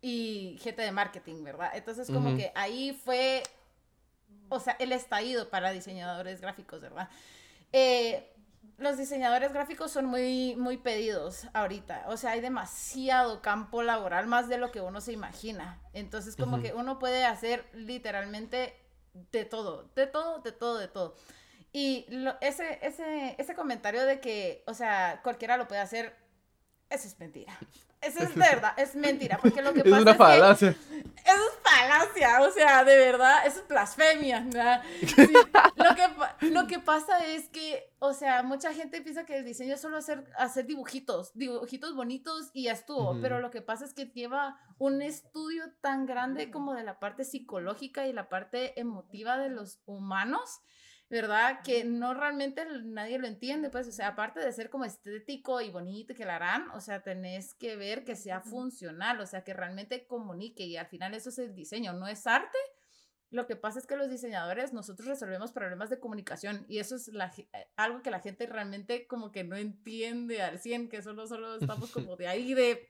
y 0.02 0.58
gente 0.62 0.82
de 0.82 0.92
marketing, 0.92 1.44
¿verdad? 1.44 1.72
Entonces, 1.76 2.08
como 2.08 2.36
que 2.36 2.52
ahí 2.56 3.00
fue, 3.06 3.44
o 4.50 4.60
sea, 4.60 4.76
el 4.80 4.92
estallido 4.92 5.50
para 5.50 5.72
diseñadores 5.72 6.42
gráficos, 6.42 6.82
¿verdad? 6.82 7.10
Eh, 7.72 8.35
los 8.78 8.98
diseñadores 8.98 9.54
gráficos 9.54 9.92
son 9.92 10.06
muy, 10.06 10.56
muy 10.58 10.78
pedidos 10.78 11.48
ahorita. 11.54 12.06
O 12.08 12.18
sea, 12.18 12.32
hay 12.32 12.42
demasiado 12.42 13.42
campo 13.42 13.84
laboral, 13.84 14.28
más 14.28 14.50
de 14.50 14.58
lo 14.58 14.72
que 14.72 14.82
uno 14.82 15.02
se 15.02 15.14
imagina. 15.14 15.82
Entonces, 15.94 16.36
como 16.36 16.62
que 16.62 16.74
uno 16.74 17.00
puede 17.00 17.26
hacer 17.26 17.66
literalmente 17.74 18.76
de 19.32 19.46
todo, 19.46 19.90
de 19.96 20.08
todo, 20.08 20.40
de 20.40 20.52
todo, 20.52 20.78
de 20.78 20.88
todo. 20.88 21.16
Y 21.72 22.06
ese, 22.42 22.80
ese, 22.82 23.36
ese 23.38 23.56
comentario 23.56 24.06
de 24.06 24.20
que, 24.20 24.64
o 24.68 24.74
sea, 24.74 25.22
cualquiera 25.24 25.58
lo 25.58 25.68
puede 25.68 25.82
hacer, 25.82 26.16
eso 26.90 27.08
es 27.08 27.20
mentira. 27.20 27.58
Eso 28.06 28.20
es 28.20 28.36
verdad, 28.36 28.74
es 28.78 28.96
mentira, 28.96 29.38
porque 29.42 29.62
lo 29.62 29.74
que 29.74 29.84
pasa 29.84 29.96
es 29.98 30.02
una 30.04 30.16
falacia. 30.16 30.70
eso 30.70 30.78
es 31.26 31.60
falacia, 31.64 32.42
o 32.42 32.52
sea, 32.52 32.84
de 32.84 32.98
verdad, 32.98 33.46
eso 33.48 33.62
es 33.62 33.68
blasfemia, 33.68 34.42
lo, 35.76 35.96
que, 35.96 36.48
lo 36.50 36.68
que 36.68 36.80
pasa 36.80 37.26
es 37.26 37.50
que, 37.50 37.92
o 38.00 38.14
sea, 38.14 38.44
mucha 38.44 38.74
gente 38.74 39.02
piensa 39.02 39.26
que 39.26 39.38
el 39.38 39.46
diseño 39.46 39.74
es 39.74 39.82
solo 39.82 39.98
hacer, 39.98 40.24
hacer 40.38 40.66
dibujitos, 40.68 41.32
dibujitos 41.34 41.96
bonitos 41.96 42.52
y 42.54 42.64
ya 42.64 42.74
estuvo, 42.74 43.20
pero 43.22 43.40
lo 43.40 43.50
que 43.50 43.62
pasa 43.62 43.86
es 43.86 43.94
que 43.94 44.06
lleva 44.06 44.60
un 44.78 45.02
estudio 45.02 45.64
tan 45.82 46.06
grande 46.06 46.52
como 46.52 46.74
de 46.74 46.84
la 46.84 47.00
parte 47.00 47.24
psicológica 47.24 48.08
y 48.08 48.14
la 48.14 48.30
parte 48.30 48.80
emotiva 48.80 49.38
de 49.38 49.50
los 49.50 49.80
humanos, 49.86 50.62
¿verdad? 51.10 51.62
Que 51.64 51.84
no 51.84 52.14
realmente 52.14 52.66
nadie 52.84 53.20
lo 53.20 53.28
entiende, 53.28 53.70
pues, 53.70 53.88
o 53.88 53.92
sea, 53.92 54.10
aparte 54.10 54.40
de 54.40 54.52
ser 54.52 54.70
como 54.70 54.86
estético 54.86 55.62
y 55.62 55.70
bonito 55.70 56.16
que 56.16 56.26
la 56.26 56.38
harán, 56.38 56.70
o 56.72 56.82
sea, 56.82 57.04
tenés 57.04 57.54
que 57.54 57.76
ver 57.76 58.04
que 58.04 58.16
sea 58.16 58.42
funcional, 58.42 59.20
o 59.20 59.26
sea, 59.26 59.44
que 59.44 59.54
realmente 59.54 60.08
comunique 60.08 60.64
y 60.64 60.78
al 60.78 60.88
final 60.88 61.14
eso 61.14 61.30
es 61.30 61.38
el 61.38 61.54
diseño, 61.54 61.94
no 61.94 62.08
es 62.08 62.26
arte. 62.26 62.58
Lo 63.32 63.48
que 63.48 63.56
pasa 63.56 63.80
es 63.80 63.88
que 63.88 63.98
los 63.98 64.10
diseñadores, 64.10 64.72
nosotros 64.72 65.08
resolvemos 65.08 65.52
problemas 65.52 65.90
de 65.90 66.00
comunicación 66.00 66.66
y 66.70 66.80
eso 66.80 66.96
es 66.96 67.08
la, 67.10 67.34
eh, 67.38 67.68
algo 67.76 68.02
que 68.02 68.12
la 68.12 68.20
gente 68.20 68.46
realmente 68.48 69.08
como 69.08 69.32
que 69.32 69.44
no 69.44 69.58
entiende 69.58 70.42
al 70.42 70.60
100, 70.60 70.90
que 70.90 71.02
solo, 71.02 71.28
solo 71.28 71.58
estamos 71.58 71.92
como 71.92 72.16
de 72.16 72.28
ahí 72.28 72.54
de 72.54 72.90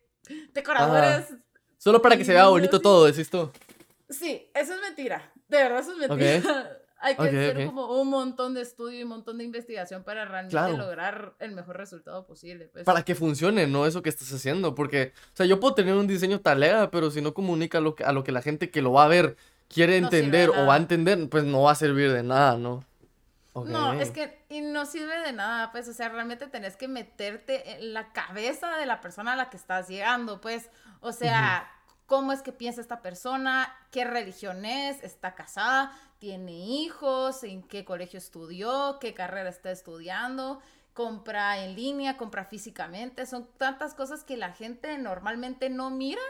decoradores. 0.54 1.34
Solo 1.78 2.02
para 2.02 2.16
que 2.18 2.24
se 2.24 2.34
vea 2.34 2.48
bonito 2.48 2.80
todo, 2.80 3.06
decís 3.06 3.30
tú. 3.30 3.52
Sí, 4.10 4.50
eso 4.54 4.74
es 4.74 4.82
mentira. 4.82 5.34
De 5.48 5.58
verdad, 5.58 5.80
eso 5.80 5.92
es 5.94 6.10
mentira. 6.10 6.82
Hay 7.06 7.16
que 7.16 7.28
hacer 7.28 7.68
como 7.68 8.02
un 8.02 8.10
montón 8.10 8.56
de 8.56 8.62
estudio 8.62 9.00
y 9.00 9.04
un 9.04 9.10
montón 9.10 9.38
de 9.38 9.44
investigación 9.44 10.04
para 10.04 10.26
realmente 10.26 10.76
lograr 10.76 11.36
el 11.38 11.52
mejor 11.52 11.78
resultado 11.78 12.26
posible. 12.26 12.66
Pues. 12.66 12.84
Para 12.84 13.04
que 13.04 13.14
funcione, 13.14 13.68
¿no? 13.68 13.86
Eso 13.86 14.02
que 14.02 14.10
estás 14.10 14.34
haciendo. 14.34 14.74
Porque, 14.74 15.14
o 15.34 15.38
sea, 15.38 15.46
yo 15.46 15.60
puedo 15.60 15.76
tener 15.76 15.94
un 15.94 16.08
diseño 16.08 16.42
talega, 16.42 16.90
pero 16.90 17.12
si 17.12 17.22
no 17.22 17.36
comunica 17.36 17.80
lo 17.80 17.94
que, 17.94 18.04
a 18.04 18.12
lo 18.12 18.24
que 18.24 18.32
la 18.32 18.42
gente 18.42 18.72
que 18.72 18.82
lo 18.82 18.92
va 18.92 19.06
a 19.06 19.08
ver 19.08 19.38
quiere 19.68 19.98
entender 19.98 20.50
o 20.50 20.66
va 20.66 20.74
a 20.74 20.78
entender, 20.78 21.30
pues 21.30 21.44
no 21.44 21.62
va 21.62 21.72
a 21.72 21.76
servir 21.76 22.12
de 22.12 22.24
nada, 22.24 22.58
¿no? 22.58 22.84
No, 23.54 23.94
es 23.94 24.12
que 24.12 24.44
y 24.50 24.60
no 24.60 24.86
sirve 24.86 25.18
de 25.20 25.32
nada, 25.32 25.72
pues, 25.72 25.88
o 25.88 25.94
sea, 25.94 26.10
realmente 26.10 26.48
tenés 26.48 26.76
que 26.76 26.90
meterte 26.90 27.78
en 27.78 27.94
la 27.94 28.12
cabeza 28.12 28.76
de 28.78 28.86
la 28.86 29.00
persona 29.00 29.34
a 29.34 29.36
la 29.38 29.50
que 29.50 29.56
estás 29.56 29.88
llegando, 29.88 30.42
pues, 30.42 30.70
o 31.00 31.14
sea, 31.14 31.72
cómo 32.06 32.32
es 32.32 32.42
que 32.42 32.52
piensa 32.52 32.82
esta 32.82 33.02
persona, 33.02 33.74
qué 33.92 34.06
religión 34.06 34.66
es, 34.66 35.04
está 35.04 35.36
casada, 35.36 35.92
tiene 36.20 36.52
hijos, 36.54 37.44
en 37.44 37.64
qué 37.64 37.86
colegio 37.86 38.18
estudió, 38.18 38.98
qué 39.00 39.14
carrera 39.14 39.50
está 39.50 39.72
estudiando, 39.72 40.62
compra 40.94 41.64
en 41.64 41.76
línea, 41.76 42.18
compra 42.18 42.46
físicamente. 42.46 43.26
Son 43.26 43.48
tantas 43.58 43.94
cosas 43.94 44.24
que 44.24 44.38
la 44.38 44.54
gente 44.54 44.98
normalmente 44.98 45.70
no 45.70 45.90
mira 45.90 46.22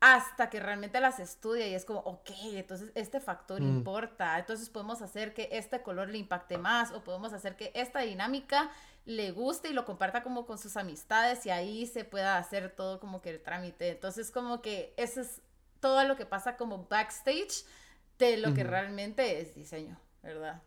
hasta 0.00 0.48
que 0.48 0.60
realmente 0.60 0.98
las 0.98 1.20
estudia 1.20 1.68
y 1.68 1.74
es 1.74 1.84
como, 1.84 2.00
ok, 2.00 2.30
entonces 2.54 2.90
este 2.94 3.20
factor 3.20 3.60
mm. 3.60 3.68
importa, 3.68 4.38
entonces 4.38 4.70
podemos 4.70 5.02
hacer 5.02 5.34
que 5.34 5.50
este 5.52 5.82
color 5.82 6.08
le 6.08 6.16
impacte 6.16 6.56
más 6.56 6.90
o 6.92 7.04
podemos 7.04 7.34
hacer 7.34 7.56
que 7.56 7.70
esta 7.74 8.00
dinámica 8.00 8.70
le 9.04 9.30
guste 9.32 9.70
y 9.70 9.72
lo 9.72 9.84
comparta 9.84 10.22
como 10.22 10.46
con 10.46 10.58
sus 10.58 10.76
amistades 10.76 11.44
y 11.46 11.50
ahí 11.50 11.86
se 11.86 12.04
pueda 12.04 12.38
hacer 12.38 12.74
todo 12.74 13.00
como 13.00 13.22
que 13.22 13.30
el 13.30 13.42
trámite. 13.42 13.88
Entonces 13.88 14.30
como 14.30 14.62
que 14.62 14.94
eso 14.96 15.20
es 15.20 15.40
todo 15.80 16.04
lo 16.04 16.16
que 16.16 16.26
pasa 16.26 16.56
como 16.56 16.86
backstage 16.88 17.64
de 18.18 18.36
lo 18.36 18.52
que 18.52 18.64
realmente 18.64 19.40
es 19.40 19.54
diseño, 19.54 19.98
¿verdad? 20.22 20.62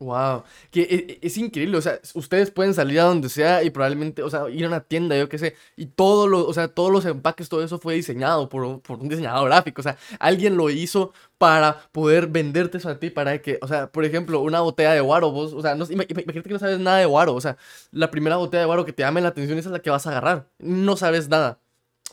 Wow, 0.00 0.44
que 0.70 0.82
e, 0.82 0.94
e, 0.94 1.26
es, 1.26 1.36
increíble, 1.38 1.76
o 1.76 1.80
sea, 1.80 1.98
ustedes 2.14 2.52
pueden 2.52 2.72
salir 2.72 3.00
a 3.00 3.04
donde 3.04 3.28
sea 3.28 3.64
y 3.64 3.70
probablemente, 3.70 4.22
o 4.22 4.30
sea, 4.30 4.48
ir 4.48 4.64
a 4.64 4.68
una 4.68 4.80
tienda, 4.80 5.18
yo 5.18 5.28
qué 5.28 5.38
sé, 5.38 5.56
y 5.76 5.86
todo 5.86 6.28
lo, 6.28 6.46
o 6.46 6.54
sea, 6.54 6.68
todos 6.68 6.92
los 6.92 7.04
empaques, 7.04 7.48
todo 7.48 7.64
eso 7.64 7.80
fue 7.80 7.94
diseñado 7.94 8.48
por, 8.48 8.62
un 8.62 9.08
diseñador 9.08 9.48
gráfico, 9.48 9.80
o 9.80 9.82
sea, 9.82 9.98
alguien 10.20 10.56
lo 10.56 10.70
hizo 10.70 11.12
para 11.36 11.80
poder 11.90 12.28
venderte 12.28 12.78
eso 12.78 12.88
a 12.90 13.00
ti, 13.00 13.10
para 13.10 13.42
que, 13.42 13.58
o 13.60 13.66
sea, 13.66 13.90
por 13.90 14.04
ejemplo, 14.04 14.40
una 14.40 14.60
botella 14.60 14.92
de 14.92 15.00
guaro, 15.00 15.32
vos, 15.32 15.52
o 15.52 15.62
sea, 15.62 15.74
no, 15.74 15.84
imagínate 15.90 16.42
que 16.44 16.52
no 16.52 16.60
sabes 16.60 16.78
nada 16.78 16.98
de 16.98 17.06
guaro, 17.06 17.34
o 17.34 17.40
sea, 17.40 17.56
la 17.90 18.08
primera 18.12 18.36
botella 18.36 18.60
de 18.60 18.66
guaro 18.66 18.84
que 18.84 18.92
te 18.92 19.02
llame 19.02 19.20
la 19.20 19.28
atención 19.28 19.58
esa 19.58 19.68
es 19.70 19.72
la 19.72 19.80
que 19.80 19.90
vas 19.90 20.06
a 20.06 20.10
agarrar, 20.10 20.48
no 20.60 20.96
sabes 20.96 21.28
nada. 21.28 21.58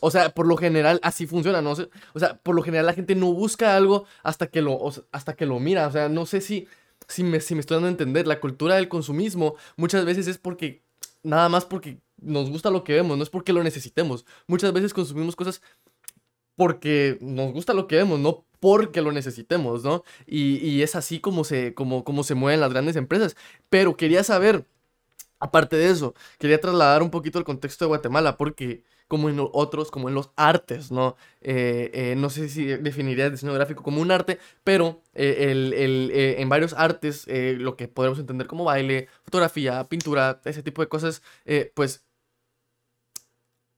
O 0.00 0.10
sea, 0.10 0.30
por 0.30 0.46
lo 0.46 0.56
general 0.56 1.00
así 1.02 1.26
funciona, 1.26 1.62
¿no? 1.62 1.72
O 2.12 2.18
sea, 2.18 2.36
por 2.42 2.54
lo 2.54 2.62
general 2.62 2.86
la 2.86 2.92
gente 2.92 3.14
no 3.14 3.32
busca 3.32 3.76
algo 3.76 4.04
hasta 4.22 4.48
que 4.48 4.60
lo, 4.60 4.78
hasta 5.10 5.34
que 5.34 5.46
lo 5.46 5.58
mira. 5.58 5.86
O 5.86 5.90
sea, 5.92 6.08
no 6.10 6.26
sé 6.26 6.42
si 6.42 6.68
si 7.08 7.24
me, 7.24 7.40
si 7.40 7.54
me 7.54 7.60
estoy 7.60 7.76
dando 7.76 7.88
a 7.88 7.90
entender, 7.90 8.26
la 8.26 8.40
cultura 8.40 8.76
del 8.76 8.88
consumismo 8.88 9.56
muchas 9.76 10.04
veces 10.04 10.26
es 10.26 10.38
porque, 10.38 10.82
nada 11.22 11.48
más 11.48 11.64
porque 11.64 11.98
nos 12.20 12.50
gusta 12.50 12.70
lo 12.70 12.84
que 12.84 12.94
vemos, 12.94 13.16
no 13.16 13.22
es 13.22 13.30
porque 13.30 13.52
lo 13.52 13.62
necesitemos. 13.62 14.24
Muchas 14.46 14.72
veces 14.72 14.94
consumimos 14.94 15.36
cosas 15.36 15.62
porque 16.56 17.18
nos 17.20 17.52
gusta 17.52 17.74
lo 17.74 17.86
que 17.86 17.96
vemos, 17.96 18.18
no 18.18 18.44
porque 18.60 19.02
lo 19.02 19.12
necesitemos, 19.12 19.84
¿no? 19.84 20.02
Y, 20.26 20.56
y 20.66 20.82
es 20.82 20.96
así 20.96 21.20
como 21.20 21.44
se, 21.44 21.74
como, 21.74 22.04
como 22.04 22.24
se 22.24 22.34
mueven 22.34 22.60
las 22.60 22.72
grandes 22.72 22.96
empresas. 22.96 23.36
Pero 23.68 23.96
quería 23.96 24.24
saber, 24.24 24.66
aparte 25.38 25.76
de 25.76 25.90
eso, 25.90 26.14
quería 26.38 26.60
trasladar 26.60 27.02
un 27.02 27.10
poquito 27.10 27.38
el 27.38 27.44
contexto 27.44 27.84
de 27.84 27.88
Guatemala, 27.90 28.36
porque 28.38 28.82
como 29.08 29.28
en 29.28 29.38
otros, 29.40 29.90
como 29.90 30.08
en 30.08 30.14
los 30.14 30.30
artes, 30.36 30.90
¿no? 30.90 31.16
Eh, 31.40 31.90
eh, 31.94 32.14
no 32.16 32.30
sé 32.30 32.48
si 32.48 32.64
definiría 32.64 33.26
el 33.26 33.32
diseño 33.32 33.52
gráfico 33.52 33.82
como 33.82 34.00
un 34.00 34.10
arte, 34.10 34.38
pero 34.64 35.02
eh, 35.14 35.48
el, 35.50 35.72
el, 35.72 36.10
en 36.12 36.48
varios 36.48 36.72
artes, 36.72 37.26
lo 37.28 37.76
que 37.76 37.88
podemos 37.88 38.18
entender 38.18 38.46
como 38.46 38.64
baile, 38.64 39.08
fotografía, 39.24 39.84
pintura, 39.84 40.40
ese 40.44 40.62
tipo 40.62 40.82
de 40.82 40.88
cosas, 40.88 41.22
pues 41.74 42.04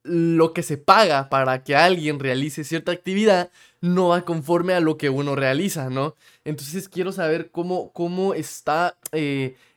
lo 0.04 0.54
que 0.54 0.62
se 0.62 0.78
paga 0.78 1.28
para 1.28 1.62
que 1.62 1.76
alguien 1.76 2.18
realice 2.18 2.64
cierta 2.64 2.92
actividad 2.92 3.50
no 3.82 4.08
va 4.08 4.24
conforme 4.24 4.72
a 4.72 4.80
lo 4.80 4.96
que 4.96 5.10
uno 5.10 5.34
realiza, 5.36 5.90
¿no? 5.90 6.14
Entonces 6.44 6.88
quiero 6.88 7.12
saber 7.12 7.50
cómo, 7.50 7.92
cómo 7.92 8.32
está 8.32 8.96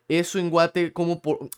eso 0.07 0.39
en 0.39 0.49
Guate, 0.49 0.93
cómo 0.93 1.21
por, 1.21 1.49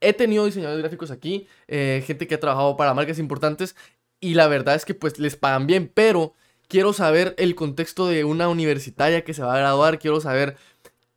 he 0.00 0.12
tenido 0.12 0.44
diseñadores 0.44 0.80
gráficos 0.82 1.10
aquí, 1.10 1.46
eh, 1.66 2.02
gente 2.06 2.26
que 2.26 2.34
ha 2.34 2.40
trabajado 2.40 2.76
para 2.76 2.94
marcas 2.94 3.18
importantes 3.18 3.76
y 4.20 4.34
la 4.34 4.48
verdad 4.48 4.74
es 4.74 4.84
que 4.84 4.94
pues 4.94 5.18
les 5.18 5.36
pagan 5.36 5.66
bien, 5.66 5.90
pero 5.92 6.34
quiero 6.68 6.92
saber 6.92 7.34
el 7.38 7.54
contexto 7.54 8.06
de 8.06 8.24
una 8.24 8.48
universitaria 8.48 9.24
que 9.24 9.34
se 9.34 9.42
va 9.42 9.54
a 9.54 9.58
graduar, 9.58 9.98
quiero 9.98 10.20
saber 10.20 10.56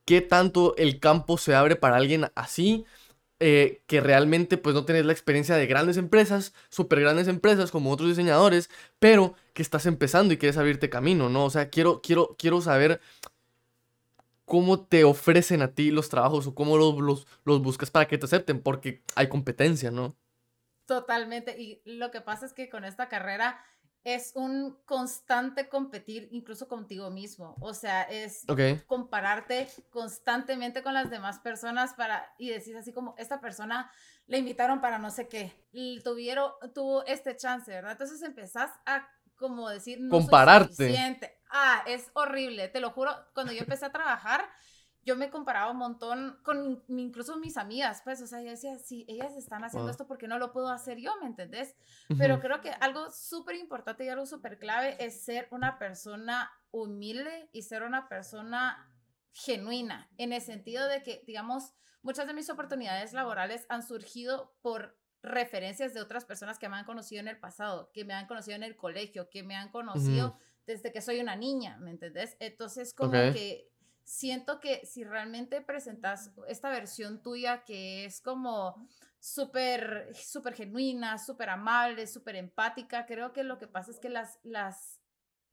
qué 0.05 0.21
tanto 0.21 0.75
el 0.77 0.99
campo 0.99 1.37
se 1.37 1.55
abre 1.55 1.75
para 1.75 1.97
alguien 1.97 2.27
así. 2.35 2.85
Eh, 3.43 3.81
que 3.87 4.01
realmente 4.01 4.59
pues 4.59 4.75
no 4.75 4.85
tenés 4.85 5.03
la 5.03 5.13
experiencia 5.13 5.55
de 5.55 5.65
grandes 5.65 5.97
empresas, 5.97 6.53
súper 6.69 6.99
grandes 6.99 7.27
empresas 7.27 7.71
como 7.71 7.89
otros 7.89 8.09
diseñadores, 8.09 8.69
pero 8.99 9.33
que 9.53 9.63
estás 9.63 9.87
empezando 9.87 10.31
y 10.31 10.37
quieres 10.37 10.57
abrirte 10.57 10.91
camino, 10.91 11.27
¿no? 11.27 11.45
O 11.45 11.49
sea, 11.49 11.71
quiero, 11.71 12.01
quiero, 12.03 12.35
quiero 12.37 12.61
saber 12.61 13.01
cómo 14.51 14.85
te 14.85 15.05
ofrecen 15.05 15.61
a 15.61 15.73
ti 15.73 15.91
los 15.91 16.09
trabajos 16.09 16.45
o 16.45 16.53
cómo 16.53 16.75
los, 16.75 16.99
los, 16.99 17.25
los 17.45 17.61
buscas 17.61 17.89
para 17.89 18.05
que 18.05 18.17
te 18.17 18.25
acepten, 18.25 18.61
porque 18.61 19.01
hay 19.15 19.29
competencia, 19.29 19.91
¿no? 19.91 20.13
Totalmente. 20.85 21.55
Y 21.57 21.81
lo 21.85 22.11
que 22.11 22.19
pasa 22.19 22.47
es 22.47 22.51
que 22.51 22.69
con 22.69 22.83
esta 22.83 23.07
carrera 23.07 23.63
es 24.03 24.33
un 24.35 24.77
constante 24.83 25.69
competir 25.69 26.27
incluso 26.33 26.67
contigo 26.67 27.09
mismo. 27.09 27.55
O 27.61 27.73
sea, 27.73 28.01
es 28.01 28.43
compararte 28.87 29.69
constantemente 29.89 30.83
con 30.83 30.95
las 30.95 31.09
demás 31.09 31.39
personas 31.39 31.93
para 31.93 32.35
y 32.37 32.49
decir 32.49 32.75
así 32.75 32.91
como 32.91 33.15
esta 33.17 33.39
persona 33.39 33.89
le 34.27 34.37
invitaron 34.37 34.81
para 34.81 34.99
no 34.99 35.11
sé 35.11 35.29
qué, 35.29 35.53
y 35.71 36.01
tuvieron 36.03 36.51
tuvo 36.75 37.05
este 37.05 37.37
chance, 37.37 37.71
¿verdad? 37.71 37.93
Entonces 37.93 38.21
empezás 38.21 38.69
a 38.85 39.07
como 39.37 39.69
decir 39.69 40.01
no 40.01 40.11
compararte. 40.11 40.93
Ah, 41.51 41.83
es 41.87 42.09
horrible, 42.13 42.67
te 42.67 42.79
lo 42.79 42.91
juro, 42.91 43.13
cuando 43.33 43.53
yo 43.53 43.59
empecé 43.59 43.85
a 43.85 43.91
trabajar, 43.91 44.49
yo 45.03 45.15
me 45.15 45.29
comparaba 45.31 45.71
un 45.71 45.77
montón 45.77 46.39
con 46.43 46.83
incluso 46.89 47.37
mis 47.37 47.57
amigas, 47.57 48.01
pues, 48.03 48.21
o 48.21 48.27
sea, 48.27 48.41
yo 48.41 48.51
decía, 48.51 48.77
si 48.77 49.05
ellas 49.07 49.35
están 49.35 49.63
haciendo 49.63 49.89
esto, 49.89 50.05
¿por 50.05 50.17
qué 50.17 50.27
no 50.27 50.37
lo 50.37 50.51
puedo 50.51 50.69
hacer 50.69 50.99
yo? 50.99 51.13
¿Me 51.19 51.27
entendés? 51.27 51.75
Pero 52.17 52.39
creo 52.39 52.61
que 52.61 52.69
algo 52.69 53.09
súper 53.09 53.55
importante 53.55 54.05
y 54.05 54.09
algo 54.09 54.25
súper 54.25 54.59
clave 54.59 54.95
es 55.03 55.23
ser 55.23 55.47
una 55.51 55.79
persona 55.79 56.51
humilde 56.69 57.49
y 57.51 57.63
ser 57.63 57.83
una 57.83 58.07
persona 58.07 58.87
genuina, 59.33 60.09
en 60.17 60.33
el 60.33 60.41
sentido 60.41 60.87
de 60.87 61.01
que, 61.01 61.23
digamos, 61.25 61.73
muchas 62.03 62.27
de 62.27 62.33
mis 62.33 62.49
oportunidades 62.49 63.13
laborales 63.13 63.65
han 63.69 63.81
surgido 63.81 64.53
por 64.61 64.97
referencias 65.23 65.93
de 65.93 66.01
otras 66.01 66.25
personas 66.25 66.59
que 66.59 66.67
me 66.67 66.75
han 66.75 66.85
conocido 66.85 67.21
en 67.21 67.27
el 67.27 67.39
pasado, 67.39 67.91
que 67.93 68.05
me 68.05 68.13
han 68.13 68.27
conocido 68.27 68.55
en 68.55 68.63
el 68.63 68.75
colegio, 68.75 69.29
que 69.29 69.43
me 69.43 69.55
han 69.55 69.69
conocido 69.69 70.37
desde 70.71 70.91
que 70.91 71.01
soy 71.01 71.19
una 71.19 71.35
niña, 71.35 71.77
¿me 71.77 71.91
entendés? 71.91 72.37
Entonces, 72.39 72.93
como 72.93 73.11
que 73.11 73.69
siento 74.03 74.59
que 74.59 74.85
si 74.85 75.03
realmente 75.03 75.61
presentas 75.61 76.31
esta 76.47 76.69
versión 76.69 77.21
tuya 77.21 77.63
que 77.63 78.05
es 78.05 78.21
como 78.21 78.87
súper, 79.19 80.13
súper 80.15 80.55
genuina, 80.55 81.17
súper 81.17 81.49
amable, 81.49 82.07
súper 82.07 82.35
empática, 82.35 83.05
creo 83.05 83.33
que 83.33 83.43
lo 83.43 83.57
que 83.57 83.67
pasa 83.67 83.91
es 83.91 83.99
que 83.99 84.09
las, 84.09 84.39
las, 84.43 84.99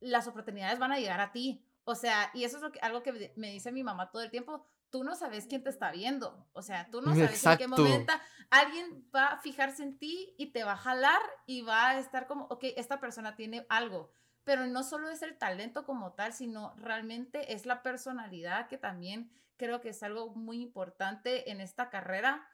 las 0.00 0.26
oportunidades 0.26 0.78
van 0.78 0.92
a 0.92 0.98
llegar 0.98 1.20
a 1.20 1.32
ti. 1.32 1.64
O 1.84 1.94
sea, 1.94 2.30
y 2.34 2.44
eso 2.44 2.56
es 2.56 2.62
lo 2.62 2.72
que, 2.72 2.80
algo 2.80 3.02
que 3.02 3.32
me 3.37 3.50
dice 3.50 3.72
mi 3.72 3.82
mamá 3.82 4.10
todo 4.10 4.22
el 4.22 4.30
tiempo, 4.30 4.66
tú 4.90 5.04
no 5.04 5.14
sabes 5.14 5.46
quién 5.46 5.62
te 5.62 5.70
está 5.70 5.90
viendo. 5.90 6.46
O 6.52 6.62
sea, 6.62 6.88
tú 6.90 7.00
no 7.02 7.14
sabes 7.14 7.44
en 7.44 7.58
qué 7.58 7.68
momento 7.68 8.12
alguien 8.50 9.08
va 9.14 9.26
a 9.26 9.40
fijarse 9.40 9.82
en 9.82 9.98
ti 9.98 10.34
y 10.38 10.46
te 10.52 10.64
va 10.64 10.72
a 10.72 10.76
jalar 10.76 11.20
y 11.46 11.62
va 11.62 11.90
a 11.90 11.98
estar 11.98 12.26
como, 12.26 12.46
ok, 12.46 12.64
esta 12.76 13.00
persona 13.00 13.37
tiene 13.37 13.66
algo. 13.68 14.10
Pero 14.48 14.66
no 14.66 14.82
solo 14.82 15.10
es 15.10 15.20
el 15.20 15.36
talento 15.36 15.84
como 15.84 16.14
tal, 16.14 16.32
sino 16.32 16.74
realmente 16.78 17.52
es 17.52 17.66
la 17.66 17.82
personalidad 17.82 18.66
que 18.66 18.78
también 18.78 19.30
creo 19.58 19.82
que 19.82 19.90
es 19.90 20.02
algo 20.02 20.30
muy 20.30 20.62
importante 20.62 21.50
en 21.50 21.60
esta 21.60 21.90
carrera, 21.90 22.48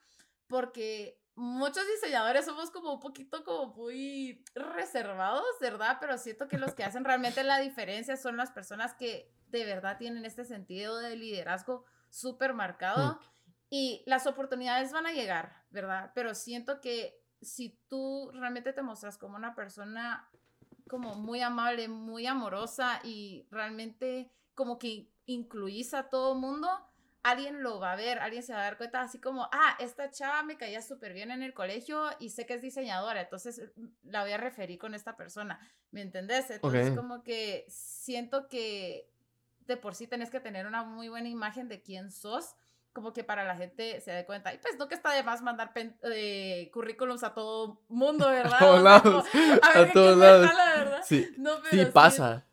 porque 0.47 1.23
muchos 1.35 1.85
diseñadores 1.87 2.43
somos 2.43 2.69
como 2.69 2.95
un 2.95 2.99
poquito 2.99 3.45
como 3.45 3.73
muy 3.75 4.43
reservados, 4.55 5.45
¿verdad? 5.61 5.95
Pero 6.01 6.17
siento 6.17 6.49
que 6.49 6.57
los 6.57 6.73
que 6.73 6.83
hacen 6.83 7.05
realmente 7.05 7.45
la 7.45 7.59
diferencia 7.59 8.17
son 8.17 8.35
las 8.35 8.51
personas 8.51 8.93
que 8.95 9.33
de 9.47 9.63
verdad 9.63 9.97
tienen 9.97 10.25
este 10.25 10.43
sentido 10.43 10.97
de 10.97 11.15
liderazgo 11.15 11.85
súper 12.09 12.53
marcado 12.53 13.21
y 13.69 14.03
las 14.05 14.27
oportunidades 14.27 14.91
van 14.91 15.05
a 15.05 15.13
llegar, 15.13 15.63
¿verdad? 15.69 16.11
Pero 16.13 16.35
siento 16.35 16.81
que 16.81 17.23
si 17.41 17.79
tú 17.87 18.31
realmente 18.33 18.73
te 18.73 18.81
mostras 18.81 19.17
como 19.17 19.37
una 19.37 19.55
persona 19.55 20.29
como 20.87 21.15
muy 21.15 21.41
amable, 21.41 21.87
muy 21.87 22.27
amorosa 22.27 22.99
y 23.03 23.47
realmente 23.51 24.31
como 24.53 24.77
que 24.77 25.09
incluís 25.25 25.93
a 25.93 26.09
todo 26.09 26.35
mundo, 26.35 26.69
alguien 27.23 27.63
lo 27.63 27.79
va 27.79 27.93
a 27.93 27.95
ver, 27.95 28.19
alguien 28.19 28.43
se 28.43 28.53
va 28.53 28.59
a 28.59 28.63
dar 28.63 28.77
cuenta 28.77 29.01
así 29.01 29.19
como, 29.19 29.49
ah, 29.51 29.75
esta 29.79 30.11
chava 30.11 30.43
me 30.43 30.57
caía 30.57 30.81
súper 30.81 31.13
bien 31.13 31.31
en 31.31 31.41
el 31.41 31.53
colegio 31.53 32.09
y 32.19 32.29
sé 32.29 32.45
que 32.45 32.53
es 32.53 32.61
diseñadora, 32.61 33.21
entonces 33.21 33.61
mm, 33.75 33.85
la 34.03 34.21
voy 34.21 34.31
a 34.31 34.37
referir 34.37 34.77
con 34.77 34.93
esta 34.93 35.17
persona, 35.17 35.59
¿me 35.89 36.01
entendés? 36.01 36.51
Entonces 36.51 36.95
como 36.95 37.23
que 37.23 37.65
siento 37.67 38.47
que 38.47 39.09
de 39.61 39.77
por 39.77 39.95
sí 39.95 40.05
tenés 40.05 40.29
que 40.29 40.39
tener 40.39 40.67
una 40.67 40.83
muy 40.83 41.09
buena 41.09 41.27
imagen 41.27 41.67
de 41.67 41.81
quién 41.81 42.11
sos, 42.11 42.55
como 42.95 43.11
que 43.11 43.25
para 43.25 43.43
la 43.43 43.57
gente 43.57 43.99
se 43.99 44.11
dé 44.11 44.25
cuenta. 44.25 44.53
Y 44.53 44.57
pues 44.57 44.77
no 44.79 44.87
que 44.87 44.95
está 44.95 45.11
de 45.11 45.21
más 45.21 45.41
mandar 45.41 45.71
eh, 45.75 46.71
currículums 46.73 47.23
a 47.23 47.33
todo 47.33 47.83
mundo, 47.89 48.29
¿verdad? 48.29 48.55
a 48.55 48.59
todos 48.59 48.81
lados. 48.81 49.25
a, 49.61 49.91
todos 49.91 50.17
lados. 50.17 51.05
Sí, 51.05 51.35
sí 51.69 51.85
pasa. 51.87 52.45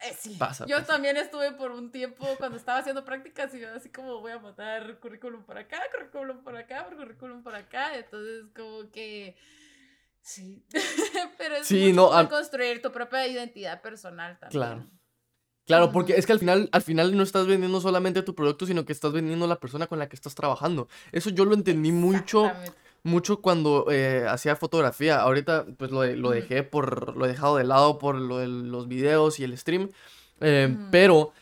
Eh, 0.00 0.16
sí. 0.18 0.36
Pasa, 0.38 0.64
yo 0.66 0.82
también 0.84 1.18
estuve 1.18 1.52
por 1.52 1.72
un 1.72 1.92
tiempo 1.92 2.26
cuando 2.38 2.56
estaba 2.56 2.78
haciendo 2.78 3.04
prácticas 3.04 3.54
y 3.54 3.60
yo 3.60 3.74
así 3.74 3.90
como 3.90 4.20
voy 4.20 4.32
a 4.32 4.38
mandar 4.38 4.98
currículum 4.98 5.42
por 5.44 5.58
acá, 5.58 5.82
currículum 5.94 6.42
por 6.42 6.56
acá, 6.56 6.86
currículum 6.86 7.42
por 7.42 7.54
acá. 7.54 7.94
Entonces 7.94 8.46
como 8.56 8.90
que... 8.90 9.36
Sí, 10.22 10.64
pero 11.38 11.56
es 11.56 11.66
sí, 11.66 11.92
no, 11.92 12.10
construir 12.30 12.80
tu 12.80 12.90
propia 12.90 13.26
identidad 13.26 13.82
personal 13.82 14.38
también. 14.38 14.62
Claro. 14.62 14.95
Claro, 15.66 15.90
porque 15.90 16.14
es 16.14 16.26
que 16.26 16.32
al 16.32 16.38
final, 16.38 16.68
al 16.70 16.82
final 16.82 17.16
no 17.16 17.22
estás 17.22 17.46
vendiendo 17.46 17.80
solamente 17.80 18.22
tu 18.22 18.34
producto, 18.34 18.66
sino 18.66 18.84
que 18.84 18.92
estás 18.92 19.12
vendiendo 19.12 19.46
la 19.46 19.58
persona 19.58 19.88
con 19.88 19.98
la 19.98 20.08
que 20.08 20.14
estás 20.14 20.34
trabajando. 20.34 20.88
Eso 21.10 21.30
yo 21.30 21.44
lo 21.44 21.54
entendí 21.54 21.90
mucho, 21.90 22.52
mucho 23.02 23.40
cuando 23.40 23.86
eh, 23.90 24.26
hacía 24.28 24.54
fotografía. 24.54 25.20
Ahorita, 25.20 25.66
pues 25.76 25.90
lo, 25.90 26.06
lo, 26.06 26.30
dejé 26.30 26.62
por, 26.62 27.16
lo 27.16 27.24
he 27.24 27.28
dejado 27.28 27.56
de 27.56 27.64
lado 27.64 27.98
por 27.98 28.14
lo 28.14 28.38
de 28.38 28.46
los 28.46 28.86
videos 28.86 29.40
y 29.40 29.44
el 29.44 29.58
stream. 29.58 29.90
Eh, 30.40 30.76
pero 30.92 31.32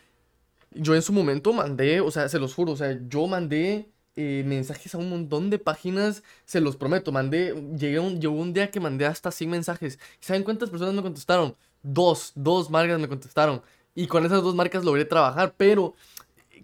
yo 0.71 0.95
en 0.95 1.03
su 1.03 1.13
momento 1.13 1.53
mandé, 1.53 2.01
o 2.01 2.11
sea, 2.11 2.29
se 2.29 2.39
los 2.39 2.55
juro, 2.55 2.73
o 2.73 2.77
sea, 2.77 2.99
yo 3.09 3.27
mandé 3.27 3.91
eh, 4.17 4.43
mensajes 4.47 4.95
a 4.95 4.99
un 4.99 5.11
montón 5.11 5.51
de 5.51 5.59
páginas, 5.59 6.23
se 6.45 6.61
los 6.61 6.77
prometo, 6.77 7.13
mandé, 7.13 7.55
llegué 7.77 7.99
un, 7.99 8.21
llegó 8.21 8.35
un 8.35 8.53
día 8.53 8.71
que 8.71 8.81
mandé 8.81 9.07
hasta 9.07 9.31
100 9.31 9.51
mensajes. 9.51 9.99
¿Saben 10.21 10.45
cuántas 10.45 10.71
personas 10.71 10.95
me 10.95 11.03
contestaron? 11.03 11.57
Dos, 11.83 12.33
dos 12.35 12.71
marcas 12.71 12.99
me 12.99 13.09
contestaron. 13.09 13.63
Y 13.95 14.07
con 14.07 14.27
esas 14.27 14.43
dos 14.43 14.55
marcas 14.55 14.85
logré 14.85 15.05
trabajar, 15.05 15.55
pero 15.57 15.95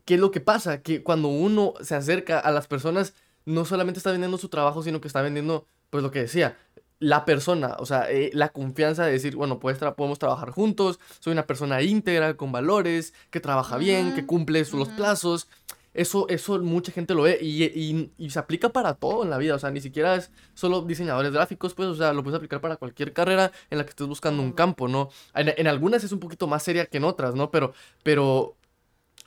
¿qué 0.04 0.14
es 0.14 0.20
lo 0.20 0.30
que 0.30 0.40
pasa? 0.40 0.82
Que 0.82 1.02
cuando 1.02 1.28
uno 1.28 1.74
se 1.80 1.94
acerca 1.94 2.38
a 2.38 2.50
las 2.50 2.66
personas, 2.66 3.14
no 3.44 3.64
solamente 3.64 3.98
está 3.98 4.10
vendiendo 4.10 4.38
su 4.38 4.48
trabajo, 4.48 4.82
sino 4.82 5.00
que 5.00 5.08
está 5.08 5.22
vendiendo, 5.22 5.66
pues 5.90 6.02
lo 6.02 6.10
que 6.10 6.20
decía, 6.20 6.56
la 6.98 7.24
persona, 7.24 7.76
o 7.78 7.86
sea, 7.86 8.10
eh, 8.10 8.30
la 8.34 8.50
confianza 8.50 9.06
de 9.06 9.12
decir, 9.12 9.34
bueno, 9.34 9.58
pues 9.58 9.78
podemos 9.96 10.18
trabajar 10.18 10.50
juntos, 10.50 11.00
soy 11.18 11.32
una 11.32 11.46
persona 11.46 11.82
íntegra, 11.82 12.34
con 12.34 12.52
valores, 12.52 13.14
que 13.30 13.40
trabaja 13.40 13.78
bien, 13.78 14.14
que 14.14 14.26
cumple 14.26 14.64
los 14.72 14.88
plazos. 14.88 15.48
Eso, 15.92 16.28
eso 16.28 16.58
mucha 16.60 16.92
gente 16.92 17.14
lo 17.14 17.22
ve 17.22 17.38
y, 17.42 18.12
y, 18.16 18.30
se 18.30 18.38
aplica 18.38 18.68
para 18.68 18.94
todo 18.94 19.24
en 19.24 19.30
la 19.30 19.38
vida, 19.38 19.56
o 19.56 19.58
sea, 19.58 19.72
ni 19.72 19.80
siquiera 19.80 20.14
es 20.14 20.30
solo 20.54 20.82
diseñadores 20.82 21.32
gráficos, 21.32 21.74
pues, 21.74 21.88
o 21.88 21.96
sea, 21.96 22.12
lo 22.12 22.22
puedes 22.22 22.36
aplicar 22.36 22.60
para 22.60 22.76
cualquier 22.76 23.12
carrera 23.12 23.50
en 23.70 23.78
la 23.78 23.84
que 23.84 23.90
estés 23.90 24.06
buscando 24.06 24.40
un 24.40 24.52
campo, 24.52 24.86
¿no? 24.86 25.10
En, 25.34 25.52
en 25.56 25.66
algunas 25.66 26.04
es 26.04 26.12
un 26.12 26.20
poquito 26.20 26.46
más 26.46 26.62
seria 26.62 26.86
que 26.86 26.98
en 26.98 27.04
otras, 27.04 27.34
¿no? 27.34 27.50
Pero, 27.50 27.72
pero 28.04 28.56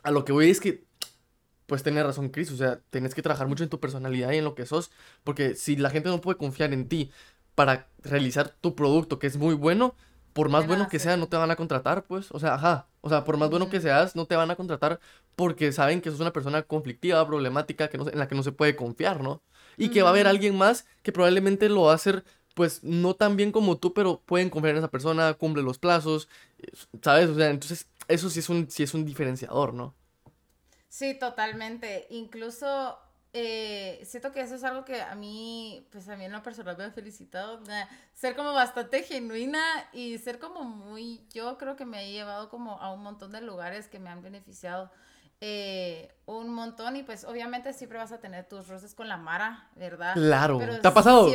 a 0.02 0.10
lo 0.10 0.24
que 0.24 0.32
voy 0.32 0.50
es 0.50 0.60
que 0.60 0.84
pues 1.66 1.82
tiene 1.82 2.02
razón 2.02 2.28
Chris, 2.28 2.50
o 2.52 2.56
sea, 2.56 2.80
tienes 2.90 3.14
que 3.14 3.22
trabajar 3.22 3.48
mucho 3.48 3.64
en 3.64 3.70
tu 3.70 3.80
personalidad 3.80 4.32
y 4.32 4.38
en 4.38 4.44
lo 4.44 4.54
que 4.54 4.66
sos, 4.66 4.90
porque 5.22 5.54
si 5.54 5.76
la 5.76 5.90
gente 5.90 6.08
no 6.08 6.20
puede 6.20 6.38
confiar 6.38 6.72
en 6.72 6.88
ti 6.88 7.10
para 7.54 7.88
realizar 8.02 8.50
tu 8.60 8.74
producto 8.74 9.18
que 9.18 9.26
es 9.26 9.36
muy 9.36 9.54
bueno, 9.54 9.94
por 10.32 10.48
más 10.48 10.66
bueno 10.66 10.88
que 10.88 10.98
sea, 10.98 11.16
no 11.16 11.28
te 11.28 11.36
van 11.36 11.50
a 11.50 11.56
contratar, 11.56 12.04
pues, 12.04 12.30
o 12.32 12.38
sea, 12.40 12.54
ajá, 12.54 12.88
o 13.00 13.08
sea, 13.08 13.24
por 13.24 13.36
más 13.36 13.50
bueno 13.50 13.70
que 13.70 13.80
seas, 13.80 14.16
no 14.16 14.26
te 14.26 14.36
van 14.36 14.50
a 14.50 14.56
contratar 14.56 15.00
porque 15.36 15.72
saben 15.72 16.00
que 16.00 16.10
sos 16.10 16.20
una 16.20 16.32
persona 16.32 16.62
conflictiva, 16.62 17.26
problemática, 17.26 17.88
que 17.88 17.98
no, 17.98 18.08
en 18.08 18.18
la 18.18 18.28
que 18.28 18.34
no 18.34 18.42
se 18.42 18.52
puede 18.52 18.76
confiar, 18.76 19.22
¿no? 19.22 19.42
Y 19.76 19.90
que 19.90 20.02
va 20.02 20.08
a 20.10 20.12
haber 20.12 20.26
alguien 20.28 20.56
más 20.56 20.86
que 21.02 21.12
probablemente 21.12 21.68
lo 21.68 21.82
va 21.82 21.92
a 21.92 21.94
hacer, 21.96 22.24
pues, 22.54 22.82
no 22.84 23.14
tan 23.14 23.36
bien 23.36 23.52
como 23.52 23.78
tú, 23.78 23.92
pero 23.94 24.20
pueden 24.24 24.50
confiar 24.50 24.72
en 24.72 24.78
esa 24.78 24.90
persona, 24.90 25.34
cumple 25.34 25.62
los 25.62 25.78
plazos, 25.78 26.28
¿sabes? 27.02 27.28
O 27.30 27.34
sea, 27.34 27.50
entonces, 27.50 27.88
eso 28.08 28.30
sí 28.30 28.40
es 28.40 28.48
un, 28.48 28.70
sí 28.70 28.82
es 28.82 28.94
un 28.94 29.04
diferenciador, 29.04 29.74
¿no? 29.74 29.94
Sí, 30.88 31.14
totalmente. 31.18 32.06
Incluso 32.10 32.98
eh, 33.32 34.00
siento 34.04 34.30
que 34.32 34.40
eso 34.42 34.54
es 34.54 34.62
algo 34.64 34.84
que 34.84 35.02
a 35.02 35.14
mí, 35.16 35.88
pues 35.90 36.08
a 36.08 36.16
mí 36.16 36.24
en 36.24 36.32
lo 36.32 36.42
personal 36.42 36.76
me 36.76 36.84
ha 36.84 36.90
felicitado. 36.92 37.60
ser 38.12 38.36
como 38.36 38.52
bastante 38.52 39.02
genuina 39.02 39.60
y 39.92 40.18
ser 40.18 40.38
como 40.38 40.62
muy, 40.64 41.26
yo 41.32 41.58
creo 41.58 41.74
que 41.76 41.84
me 41.84 41.98
ha 41.98 42.02
llevado 42.04 42.48
como 42.48 42.80
a 42.80 42.92
un 42.92 43.02
montón 43.02 43.32
de 43.32 43.40
lugares 43.40 43.88
que 43.88 43.98
me 43.98 44.10
han 44.10 44.22
beneficiado. 44.22 44.90
Eh, 45.46 46.08
un 46.24 46.54
montón 46.54 46.96
y 46.96 47.02
pues 47.02 47.24
obviamente 47.24 47.74
siempre 47.74 47.98
vas 47.98 48.12
a 48.12 48.18
tener 48.18 48.46
tus 48.48 48.66
roces 48.66 48.94
con 48.94 49.08
la 49.08 49.18
Mara, 49.18 49.68
¿verdad? 49.76 50.14
Claro, 50.14 50.58
¿te 50.80 50.88
ha 50.88 50.94
pasado? 50.94 51.30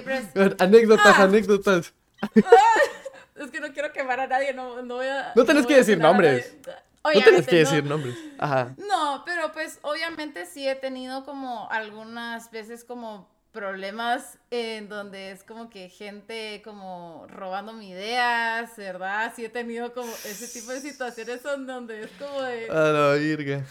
Anécdotas, 0.58 1.20
ah. 1.20 1.24
anécdotas. 1.24 1.94
es 3.36 3.52
que 3.52 3.60
no 3.60 3.72
quiero 3.72 3.94
quemar 3.94 4.20
a 4.20 4.28
nadie, 4.28 4.52
no, 4.54 4.82
no 4.82 4.96
voy 4.96 5.06
a... 5.06 5.32
No 5.36 5.46
tenés 5.46 5.68
que 5.68 5.76
decir 5.76 6.00
nombres 6.00 6.58
no 7.04 7.22
tienes 7.22 7.48
que 7.48 7.56
decir 7.58 7.84
nombres. 7.84 8.16
Ajá. 8.38 8.76
No, 8.78 9.24
pero 9.26 9.52
pues 9.52 9.80
obviamente 9.82 10.46
sí 10.46 10.68
he 10.68 10.76
tenido 10.76 11.24
como 11.24 11.70
algunas 11.72 12.52
veces 12.52 12.84
como 12.84 13.30
problemas 13.52 14.38
en 14.52 14.90
donde 14.90 15.32
es 15.32 15.44
como 15.44 15.70
que 15.70 15.90
gente 15.90 16.62
como 16.64 17.26
robando 17.30 17.74
mis 17.74 17.92
ideas, 17.92 18.76
¿verdad? 18.78 19.34
Sí 19.36 19.46
he 19.46 19.50
tenido 19.50 19.94
como 19.94 20.12
ese 20.26 20.48
tipo 20.48 20.72
de 20.72 20.82
situaciones 20.82 21.42
en 21.46 21.66
donde 21.66 22.04
es 22.04 22.12
como 22.20 22.42
de... 22.42 22.70
A 22.70 22.92
la 22.92 23.14
virga. 23.16 23.64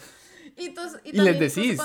Y, 0.55 0.69
tú, 0.69 0.81
y, 1.03 1.11
les 1.13 1.39
decís. 1.39 1.79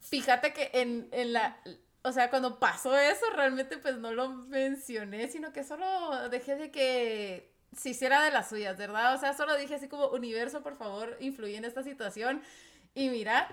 fíjate 0.00 0.52
que 0.52 0.70
en, 0.74 1.08
en 1.12 1.32
la... 1.32 1.56
O 2.04 2.12
sea, 2.12 2.30
cuando 2.30 2.58
pasó 2.58 2.96
eso, 2.96 3.24
realmente 3.34 3.78
pues 3.78 3.96
no 3.98 4.12
lo 4.12 4.28
mencioné, 4.28 5.28
sino 5.28 5.52
que 5.52 5.62
solo 5.62 6.28
dejé 6.30 6.56
de 6.56 6.70
que 6.72 7.52
si 7.76 7.90
hiciera 7.90 8.22
de 8.24 8.30
las 8.30 8.48
suyas, 8.48 8.76
¿verdad? 8.76 9.14
O 9.14 9.18
sea, 9.18 9.34
solo 9.34 9.56
dije 9.56 9.76
así 9.76 9.88
como, 9.88 10.08
universo, 10.08 10.62
por 10.62 10.76
favor, 10.76 11.16
influye 11.20 11.56
en 11.56 11.64
esta 11.64 11.82
situación. 11.82 12.42
Y 12.94 13.08
mira, 13.08 13.48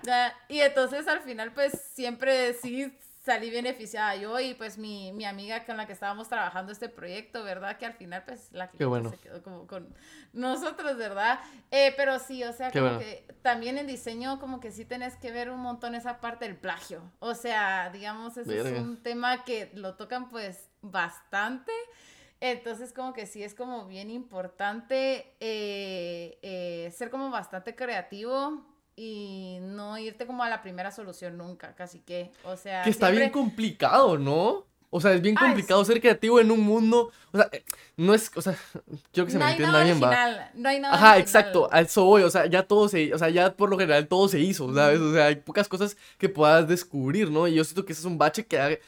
y 0.48 0.60
entonces 0.60 1.08
al 1.08 1.20
final 1.20 1.52
pues 1.52 1.72
siempre 1.94 2.52
sí 2.54 2.92
salí 3.20 3.50
beneficiada 3.50 4.16
yo 4.16 4.40
y 4.40 4.54
pues 4.54 4.78
mi, 4.78 5.12
mi, 5.12 5.26
amiga 5.26 5.64
con 5.66 5.76
la 5.76 5.86
que 5.86 5.92
estábamos 5.92 6.28
trabajando 6.28 6.72
este 6.72 6.88
proyecto, 6.88 7.44
¿verdad? 7.44 7.76
Que 7.76 7.84
al 7.84 7.92
final 7.92 8.24
pues 8.24 8.50
la 8.52 8.70
que 8.70 8.78
se 8.78 9.18
quedó 9.18 9.42
como 9.42 9.66
con 9.66 9.94
nosotros, 10.32 10.96
¿verdad? 10.96 11.38
Eh, 11.70 11.92
pero 11.96 12.18
sí, 12.18 12.42
o 12.44 12.52
sea, 12.52 12.70
como 12.70 12.98
que 12.98 13.26
también 13.42 13.76
en 13.76 13.86
diseño 13.86 14.40
como 14.40 14.58
que 14.58 14.72
sí 14.72 14.84
tenés 14.86 15.16
que 15.16 15.32
ver 15.32 15.50
un 15.50 15.60
montón 15.60 15.94
esa 15.94 16.20
parte 16.20 16.46
del 16.46 16.56
plagio. 16.56 17.02
O 17.18 17.34
sea, 17.34 17.90
digamos, 17.90 18.36
ese 18.38 18.58
es 18.58 18.80
un 18.80 19.02
tema 19.02 19.44
que 19.44 19.70
lo 19.74 19.96
tocan 19.96 20.28
pues 20.30 20.70
bastante. 20.80 21.72
Entonces 22.42 22.94
como 22.94 23.12
que 23.12 23.26
sí 23.26 23.42
es 23.42 23.54
como 23.54 23.86
bien 23.86 24.08
importante 24.08 25.36
eh, 25.40 26.38
eh, 26.40 26.90
ser 26.96 27.10
como 27.10 27.28
bastante 27.28 27.74
creativo 27.74 28.64
y 29.00 29.60
no 29.62 29.96
irte 29.96 30.26
como 30.26 30.42
a 30.42 30.50
la 30.50 30.60
primera 30.60 30.90
solución 30.90 31.38
nunca, 31.38 31.74
casi 31.74 32.00
que, 32.00 32.30
o 32.44 32.54
sea... 32.54 32.82
Que 32.82 32.90
está 32.90 33.08
bien 33.08 33.30
complicado, 33.30 34.18
¿no? 34.18 34.66
O 34.90 35.00
sea, 35.00 35.14
es 35.14 35.22
bien 35.22 35.36
complicado 35.36 35.82
ser 35.86 36.02
creativo 36.02 36.38
en 36.38 36.50
un 36.50 36.60
mundo. 36.60 37.10
O 37.32 37.38
sea, 37.38 37.48
eh, 37.52 37.64
no 37.96 38.12
es. 38.12 38.30
O 38.34 38.42
sea, 38.42 38.56
quiero 39.12 39.24
que 39.24 39.30
se 39.30 39.38
me 39.38 39.48
entienda 39.48 39.84
bien, 39.84 40.02
va. 40.02 40.50
No 40.54 40.68
hay 40.68 40.80
nada. 40.80 40.94
Ajá, 40.96 41.18
exacto. 41.18 41.68
A 41.70 41.80
eso 41.80 42.04
voy. 42.04 42.24
O 42.24 42.30
sea, 42.30 42.46
ya 42.46 42.64
todo 42.64 42.88
se. 42.88 43.14
O 43.14 43.18
sea, 43.18 43.30
ya 43.30 43.54
por 43.54 43.70
lo 43.70 43.78
general 43.78 44.08
todo 44.08 44.26
se 44.26 44.40
hizo, 44.40 44.74
¿sabes? 44.74 44.98
O 44.98 45.14
sea, 45.14 45.26
hay 45.26 45.36
pocas 45.36 45.68
cosas 45.68 45.96
que 46.18 46.28
puedas 46.28 46.66
descubrir, 46.66 47.30
¿no? 47.30 47.46
Y 47.46 47.54
yo 47.54 47.62
siento 47.62 47.84
que 47.84 47.92
ese 47.92 48.00
es 48.00 48.06
un 48.06 48.18
bache 48.18 48.46
que 48.46 48.58
ha 48.58 48.78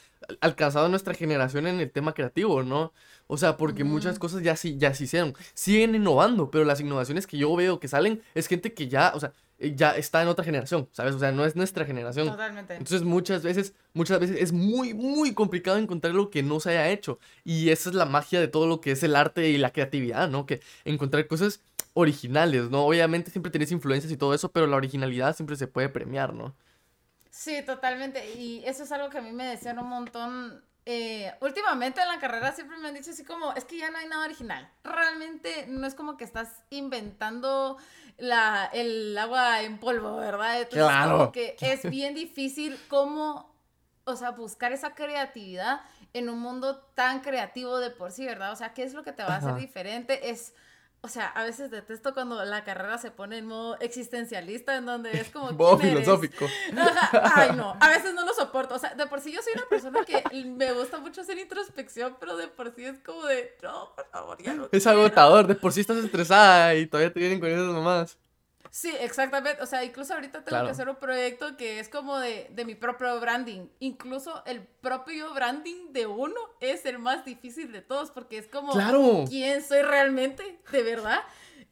alcanzado 0.41 0.89
nuestra 0.89 1.13
generación 1.13 1.67
en 1.67 1.79
el 1.79 1.89
tema 1.89 2.13
creativo, 2.13 2.63
¿no? 2.63 2.91
O 3.27 3.37
sea, 3.37 3.55
porque 3.55 3.85
muchas 3.85 4.19
cosas 4.19 4.43
ya 4.43 4.57
sí, 4.57 4.77
ya 4.77 4.93
se 4.93 5.05
hicieron. 5.05 5.33
Siguen 5.53 5.95
innovando, 5.95 6.51
pero 6.51 6.65
las 6.65 6.81
innovaciones 6.81 7.25
que 7.27 7.37
yo 7.37 7.55
veo 7.55 7.79
que 7.79 7.87
salen 7.87 8.21
es 8.35 8.47
gente 8.47 8.73
que 8.73 8.89
ya, 8.89 9.13
o 9.15 9.19
sea, 9.21 9.31
ya 9.59 9.91
está 9.95 10.21
en 10.21 10.27
otra 10.27 10.43
generación, 10.43 10.89
¿sabes? 10.91 11.15
O 11.15 11.19
sea, 11.19 11.31
no 11.31 11.45
es 11.45 11.55
nuestra 11.55 11.85
generación. 11.85 12.27
Totalmente. 12.27 12.73
Entonces 12.73 13.03
muchas 13.03 13.43
veces, 13.43 13.73
muchas 13.93 14.19
veces 14.19 14.37
es 14.39 14.51
muy, 14.51 14.93
muy 14.93 15.33
complicado 15.33 15.77
encontrar 15.77 16.13
lo 16.13 16.29
que 16.29 16.43
no 16.43 16.59
se 16.59 16.71
haya 16.71 16.89
hecho. 16.89 17.19
Y 17.43 17.69
esa 17.69 17.89
es 17.89 17.95
la 17.95 18.05
magia 18.05 18.39
de 18.39 18.47
todo 18.47 18.67
lo 18.67 18.81
que 18.81 18.91
es 18.91 19.03
el 19.03 19.15
arte 19.15 19.49
y 19.49 19.57
la 19.57 19.71
creatividad, 19.71 20.29
¿no? 20.29 20.45
Que 20.45 20.61
encontrar 20.85 21.27
cosas 21.27 21.61
originales, 21.93 22.69
¿no? 22.69 22.85
Obviamente 22.85 23.31
siempre 23.31 23.51
tenés 23.51 23.71
influencias 23.71 24.11
y 24.11 24.17
todo 24.17 24.33
eso, 24.33 24.51
pero 24.51 24.67
la 24.67 24.75
originalidad 24.75 25.35
siempre 25.35 25.55
se 25.55 25.67
puede 25.67 25.89
premiar, 25.89 26.33
¿no? 26.33 26.55
Sí, 27.29 27.61
totalmente. 27.65 28.33
Y 28.35 28.63
eso 28.65 28.83
es 28.83 28.91
algo 28.91 29.09
que 29.09 29.19
a 29.19 29.21
mí 29.21 29.31
me 29.31 29.45
decían 29.45 29.79
un 29.79 29.87
montón 29.87 30.63
eh, 30.85 31.33
últimamente 31.39 32.01
en 32.01 32.09
la 32.09 32.19
carrera 32.19 32.51
siempre 32.51 32.77
me 32.77 32.89
han 32.89 32.93
dicho 32.93 33.11
así 33.11 33.23
como, 33.23 33.53
es 33.53 33.63
que 33.63 33.77
ya 33.77 33.89
no 33.89 33.97
hay 33.97 34.07
nada 34.07 34.25
original. 34.25 34.69
Realmente 34.83 35.65
no 35.67 35.87
es 35.87 35.95
como 35.95 36.17
que 36.17 36.25
estás 36.25 36.49
inventando 36.69 37.77
la, 38.17 38.69
el 38.73 39.17
agua 39.17 39.61
en 39.61 39.79
polvo, 39.79 40.17
¿verdad? 40.17 40.61
Entonces, 40.61 40.83
claro. 40.83 41.31
Que 41.31 41.55
es 41.59 41.89
bien 41.89 42.13
difícil 42.13 42.79
cómo, 42.87 43.53
o 44.05 44.15
sea, 44.15 44.31
buscar 44.31 44.71
esa 44.71 44.95
creatividad 44.95 45.81
en 46.13 46.29
un 46.29 46.39
mundo 46.39 46.77
tan 46.95 47.21
creativo 47.21 47.79
de 47.79 47.89
por 47.89 48.11
sí, 48.11 48.25
¿verdad? 48.25 48.51
O 48.51 48.55
sea, 48.55 48.73
¿qué 48.73 48.83
es 48.83 48.93
lo 48.93 49.03
que 49.03 49.11
te 49.11 49.23
va 49.23 49.35
a 49.35 49.37
hacer 49.37 49.55
diferente? 49.55 50.29
Es 50.29 50.53
o 51.05 51.09
sea, 51.09 51.27
a 51.27 51.43
veces 51.43 51.69
detesto 51.69 52.13
cuando 52.13 52.45
la 52.45 52.63
carrera 52.63 52.97
se 52.97 53.11
pone 53.11 53.37
en 53.37 53.45
modo 53.45 53.77
existencialista, 53.81 54.77
en 54.77 54.85
donde 54.85 55.11
es 55.11 55.29
como. 55.31 55.51
Modo 55.51 55.77
filosófico. 55.77 56.45
Ay, 57.35 57.51
no, 57.57 57.75
a 57.81 57.89
veces 57.89 58.13
no 58.13 58.25
lo 58.25 58.33
soporto. 58.33 58.75
O 58.75 58.79
sea, 58.79 58.95
de 58.95 59.05
por 59.07 59.19
sí 59.19 59.33
yo 59.33 59.41
soy 59.41 59.51
una 59.53 59.65
persona 59.65 60.05
que 60.05 60.23
me 60.45 60.71
gusta 60.71 60.99
mucho 60.99 61.19
hacer 61.19 61.37
introspección, 61.37 62.15
pero 62.21 62.37
de 62.37 62.47
por 62.47 62.73
sí 62.73 62.85
es 62.85 62.99
como 62.99 63.25
de. 63.25 63.53
No, 63.61 63.93
por 63.93 64.07
favor, 64.11 64.41
ya 64.41 64.53
no. 64.53 64.69
Es 64.71 64.87
agotador, 64.87 65.45
de 65.45 65.55
por 65.55 65.73
sí 65.73 65.81
estás 65.81 65.97
estresada 65.97 66.73
y 66.75 66.87
todavía 66.87 67.11
te 67.11 67.19
vienen 67.19 67.41
con 67.41 67.49
esas 67.49 67.67
mamás. 67.67 68.17
Sí, 68.73 68.91
exactamente. 68.99 69.61
O 69.61 69.67
sea, 69.67 69.83
incluso 69.83 70.15
ahorita 70.15 70.43
tengo 70.43 70.65
que 70.65 70.71
hacer 70.71 70.89
un 70.89 70.95
proyecto 70.95 71.55
que 71.57 71.79
es 71.79 71.89
como 71.89 72.17
de, 72.17 72.47
de, 72.49 72.65
mi 72.65 72.73
propio 72.73 73.19
branding. 73.19 73.67
Incluso 73.77 74.41
el 74.47 74.61
propio 74.61 75.31
branding 75.31 75.91
de 75.93 76.07
uno 76.07 76.33
es 76.59 76.83
el 76.87 76.97
más 76.97 77.23
difícil 77.23 77.71
de 77.71 77.83
todos 77.83 78.09
porque 78.09 78.39
es 78.39 78.47
como 78.47 78.71
claro. 78.71 79.25
quién 79.29 79.61
soy 79.63 79.83
realmente, 79.83 80.57
de 80.71 80.81
verdad. 80.81 81.19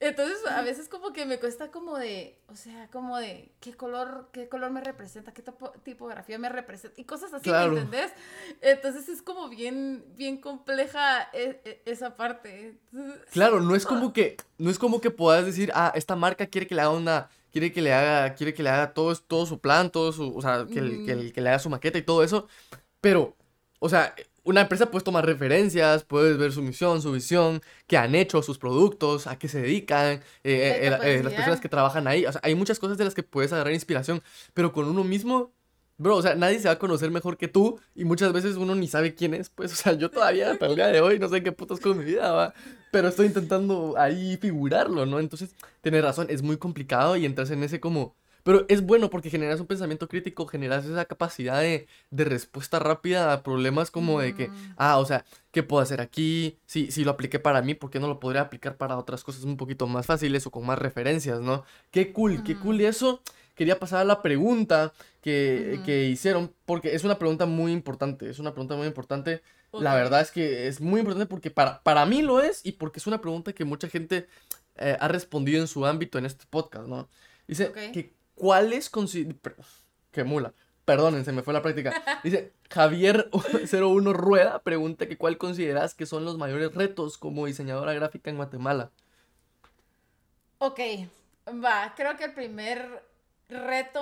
Entonces, 0.01 0.39
a 0.47 0.63
veces 0.63 0.89
como 0.89 1.13
que 1.13 1.27
me 1.27 1.39
cuesta 1.39 1.69
como 1.69 1.95
de, 1.95 2.35
o 2.47 2.55
sea, 2.55 2.89
como 2.91 3.19
de 3.19 3.51
qué 3.59 3.75
color, 3.75 4.29
qué 4.31 4.49
color 4.49 4.71
me 4.71 4.81
representa, 4.81 5.31
qué 5.31 5.43
tipografía 5.83 6.39
me 6.39 6.49
representa 6.49 6.99
y 6.99 7.03
cosas 7.03 7.31
así, 7.35 7.51
¿me 7.51 7.65
entendés? 7.65 8.11
Entonces 8.61 9.07
es 9.09 9.21
como 9.21 9.47
bien, 9.47 10.03
bien 10.15 10.41
compleja 10.41 11.29
e, 11.33 11.61
e, 11.63 11.83
esa 11.85 12.17
parte. 12.17 12.79
Claro, 13.31 13.61
no 13.61 13.75
es 13.75 13.85
como 13.85 14.11
que, 14.11 14.37
no 14.57 14.71
es 14.71 14.79
como 14.79 15.01
que 15.01 15.11
puedas 15.11 15.45
decir, 15.45 15.71
ah, 15.75 15.91
esta 15.93 16.15
marca 16.15 16.47
quiere 16.47 16.65
que 16.65 16.73
le 16.73 16.81
haga 16.81 16.89
una, 16.89 17.29
quiere 17.51 17.71
que 17.71 17.83
le 17.83 17.93
haga, 17.93 18.33
quiere 18.33 18.55
que 18.55 18.63
le 18.63 18.71
haga 18.71 18.95
todo, 18.95 19.15
todo 19.15 19.45
su 19.45 19.59
plan, 19.59 19.91
todo 19.91 20.11
su, 20.11 20.35
o 20.35 20.41
sea, 20.41 20.65
que, 20.65 21.05
que, 21.05 21.31
que 21.31 21.41
le 21.41 21.49
haga 21.49 21.59
su 21.59 21.69
maqueta 21.69 21.99
y 21.99 22.01
todo 22.01 22.23
eso, 22.23 22.47
pero, 23.01 23.35
o 23.77 23.87
sea, 23.87 24.15
una 24.43 24.61
empresa 24.61 24.89
puede 24.89 25.03
tomar 25.03 25.25
referencias, 25.25 26.03
puedes 26.03 26.37
ver 26.37 26.51
su 26.51 26.61
misión, 26.61 27.01
su 27.01 27.11
visión, 27.11 27.61
qué 27.87 27.97
han 27.97 28.15
hecho, 28.15 28.41
sus 28.41 28.57
productos, 28.57 29.27
a 29.27 29.37
qué 29.37 29.47
se 29.47 29.61
dedican, 29.61 30.21
eh, 30.43 30.89
eh, 30.89 30.99
eh, 31.03 31.23
las 31.23 31.33
personas 31.33 31.61
que 31.61 31.69
trabajan 31.69 32.07
ahí. 32.07 32.25
O 32.25 32.31
sea, 32.31 32.41
hay 32.43 32.55
muchas 32.55 32.79
cosas 32.79 32.97
de 32.97 33.05
las 33.05 33.13
que 33.13 33.23
puedes 33.23 33.53
agarrar 33.53 33.73
inspiración, 33.73 34.21
pero 34.53 34.73
con 34.73 34.85
uno 34.87 35.03
mismo, 35.03 35.51
bro, 35.97 36.17
o 36.17 36.21
sea, 36.21 36.35
nadie 36.35 36.59
se 36.59 36.67
va 36.67 36.73
a 36.73 36.79
conocer 36.79 37.11
mejor 37.11 37.37
que 37.37 37.47
tú 37.47 37.79
y 37.95 38.03
muchas 38.05 38.33
veces 38.33 38.55
uno 38.55 38.73
ni 38.73 38.87
sabe 38.87 39.13
quién 39.13 39.33
es. 39.35 39.49
Pues, 39.49 39.73
o 39.73 39.75
sea, 39.75 39.93
yo 39.93 40.09
todavía 40.09 40.51
hasta 40.51 40.65
el 40.65 40.75
día 40.75 40.87
de 40.87 41.01
hoy 41.01 41.19
no 41.19 41.29
sé 41.29 41.43
qué 41.43 41.51
putas 41.51 41.79
con 41.79 41.99
mi 41.99 42.05
vida, 42.05 42.31
va. 42.31 42.53
Pero 42.91 43.09
estoy 43.09 43.27
intentando 43.27 43.95
ahí 43.97 44.37
figurarlo, 44.37 45.05
¿no? 45.05 45.19
Entonces, 45.19 45.55
tienes 45.81 46.03
razón, 46.03 46.27
es 46.29 46.41
muy 46.41 46.57
complicado 46.57 47.15
y 47.15 47.25
entras 47.25 47.51
en 47.51 47.63
ese 47.63 47.79
como 47.79 48.15
Pero 48.43 48.65
es 48.69 48.81
bueno 48.81 49.09
porque 49.09 49.29
generas 49.29 49.59
un 49.59 49.67
pensamiento 49.67 50.07
crítico, 50.07 50.47
generas 50.47 50.85
esa 50.85 51.05
capacidad 51.05 51.59
de, 51.61 51.87
de 52.09 52.23
respuesta 52.25 52.79
rápida 52.79 53.33
a 53.33 53.43
problemas 53.43 53.91
como 53.91 54.19
de 54.19 54.35
que, 54.35 54.49
ah, 54.77 54.97
o 54.97 55.05
sea, 55.05 55.25
¿qué 55.51 55.63
puedo 55.63 55.81
hacer 55.81 56.01
aquí? 56.01 56.57
Si, 56.65 56.91
si 56.91 57.03
lo 57.03 57.11
apliqué 57.11 57.39
para 57.39 57.61
mí, 57.61 57.73
¿por 57.73 57.89
qué 57.89 57.99
no 57.99 58.07
lo 58.07 58.19
podría 58.19 58.41
aplicar 58.41 58.77
para 58.77 58.97
otras 58.97 59.23
cosas 59.23 59.43
un 59.43 59.57
poquito 59.57 59.87
más 59.87 60.05
fáciles 60.05 60.45
o 60.47 60.51
con 60.51 60.65
más 60.65 60.79
referencias, 60.79 61.39
¿no? 61.39 61.63
Qué 61.91 62.11
cool, 62.11 62.43
qué 62.43 62.57
cool. 62.57 62.81
Y 62.81 62.85
eso 62.85 63.21
quería 63.55 63.79
pasar 63.79 63.99
a 64.01 64.05
la 64.05 64.21
pregunta 64.21 64.93
que, 65.21 65.79
que 65.85 66.05
hicieron, 66.05 66.53
porque 66.65 66.95
es 66.95 67.03
una 67.03 67.19
pregunta 67.19 67.45
muy 67.45 67.71
importante, 67.71 68.29
es 68.29 68.39
una 68.39 68.51
pregunta 68.51 68.75
muy 68.75 68.87
importante. 68.87 69.41
La 69.71 69.95
verdad 69.95 70.19
es 70.19 70.31
que 70.31 70.67
es 70.67 70.81
muy 70.81 70.99
importante 70.99 71.27
porque 71.27 71.49
para, 71.49 71.81
para 71.83 72.05
mí 72.05 72.21
lo 72.21 72.41
es 72.41 72.65
y 72.65 72.73
porque 72.73 72.99
es 72.99 73.07
una 73.07 73.21
pregunta 73.21 73.53
que 73.53 73.63
mucha 73.63 73.87
gente 73.87 74.27
eh, 74.75 74.97
ha 74.99 75.07
respondido 75.07 75.61
en 75.61 75.67
su 75.67 75.85
ámbito 75.85 76.17
en 76.17 76.25
este 76.25 76.45
podcast, 76.49 76.87
¿no? 76.87 77.07
Dice 77.47 77.71
que 77.93 78.13
cuáles 78.41 78.91
consi- 78.91 79.39
per- 79.39 79.55
Qué 80.11 80.23
mula. 80.23 80.53
Perdonen, 80.83 81.23
se 81.23 81.31
me 81.31 81.43
fue 81.43 81.53
la 81.53 81.61
práctica. 81.61 81.93
Dice 82.23 82.53
Javier01 82.71 84.13
Rueda 84.13 84.63
pregunta 84.63 85.07
que 85.07 85.15
cuál 85.15 85.37
consideras 85.37 85.93
que 85.93 86.07
son 86.07 86.25
los 86.25 86.39
mayores 86.39 86.73
retos 86.73 87.19
como 87.19 87.45
diseñadora 87.45 87.93
gráfica 87.93 88.31
en 88.31 88.37
Guatemala. 88.37 88.89
Ok, 90.57 90.79
va, 91.63 91.93
creo 91.95 92.17
que 92.17 92.25
el 92.25 92.33
primer 92.33 93.03
reto 93.47 94.01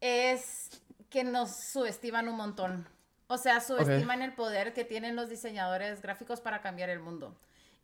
es 0.00 0.80
que 1.10 1.24
nos 1.24 1.50
subestiman 1.72 2.28
un 2.28 2.36
montón. 2.36 2.86
O 3.26 3.36
sea, 3.36 3.60
subestiman 3.60 4.22
el 4.22 4.34
poder 4.34 4.74
que 4.74 4.84
tienen 4.84 5.16
los 5.16 5.28
diseñadores 5.28 6.02
gráficos 6.02 6.40
para 6.40 6.60
cambiar 6.60 6.88
el 6.90 7.00
mundo. 7.00 7.36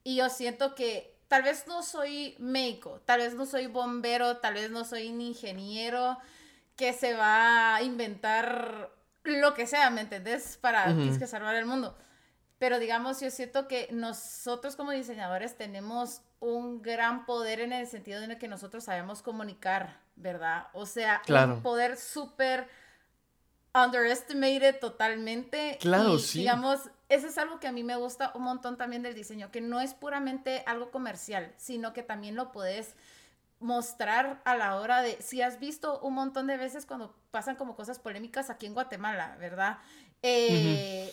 Y 0.04 0.16
yo 0.16 0.28
siento 0.30 0.74
que 0.76 1.17
tal 1.28 1.42
vez 1.42 1.66
no 1.66 1.82
soy 1.82 2.34
médico, 2.38 3.00
tal 3.04 3.20
vez 3.20 3.34
no 3.34 3.46
soy 3.46 3.66
bombero, 3.66 4.38
tal 4.38 4.54
vez 4.54 4.70
no 4.70 4.84
soy 4.84 5.08
un 5.10 5.20
ingeniero 5.20 6.18
que 6.76 6.92
se 6.92 7.14
va 7.14 7.76
a 7.76 7.82
inventar 7.82 8.90
lo 9.24 9.54
que 9.54 9.66
sea, 9.66 9.90
¿me 9.90 10.00
entendés? 10.00 10.56
Para 10.60 10.94
que 11.18 11.26
salvar 11.26 11.54
el 11.54 11.66
mundo. 11.66 11.96
Pero 12.58 12.78
digamos, 12.78 13.20
yo 13.20 13.30
siento 13.30 13.68
que 13.68 13.88
nosotros 13.92 14.74
como 14.74 14.90
diseñadores 14.90 15.56
tenemos 15.56 16.22
un 16.40 16.82
gran 16.82 17.26
poder 17.26 17.60
en 17.60 17.72
el 17.72 17.86
sentido 17.86 18.20
de 18.20 18.38
que 18.38 18.48
nosotros 18.48 18.84
sabemos 18.84 19.22
comunicar, 19.22 20.00
¿verdad? 20.16 20.68
O 20.72 20.86
sea, 20.86 21.20
Claro. 21.24 21.54
un 21.54 21.62
poder 21.62 21.96
súper 21.96 22.68
underestimated 23.74 24.78
totalmente. 24.80 25.78
Claro, 25.80 26.14
y, 26.14 26.18
sí. 26.20 26.38
Digamos, 26.40 26.80
eso 27.08 27.26
es 27.26 27.38
algo 27.38 27.58
que 27.60 27.68
a 27.68 27.72
mí 27.72 27.84
me 27.84 27.96
gusta 27.96 28.32
un 28.34 28.42
montón 28.42 28.76
también 28.76 29.02
del 29.02 29.14
diseño, 29.14 29.50
que 29.50 29.60
no 29.60 29.80
es 29.80 29.94
puramente 29.94 30.62
algo 30.66 30.90
comercial, 30.90 31.52
sino 31.56 31.92
que 31.92 32.02
también 32.02 32.34
lo 32.34 32.52
puedes 32.52 32.94
mostrar 33.60 34.40
a 34.44 34.56
la 34.56 34.76
hora 34.76 35.02
de, 35.02 35.20
si 35.20 35.42
has 35.42 35.58
visto 35.58 36.00
un 36.00 36.14
montón 36.14 36.46
de 36.46 36.56
veces 36.56 36.86
cuando 36.86 37.14
pasan 37.30 37.56
como 37.56 37.74
cosas 37.74 37.98
polémicas 37.98 38.50
aquí 38.50 38.66
en 38.66 38.74
Guatemala, 38.74 39.36
¿verdad? 39.38 39.78
Eh, 40.22 41.12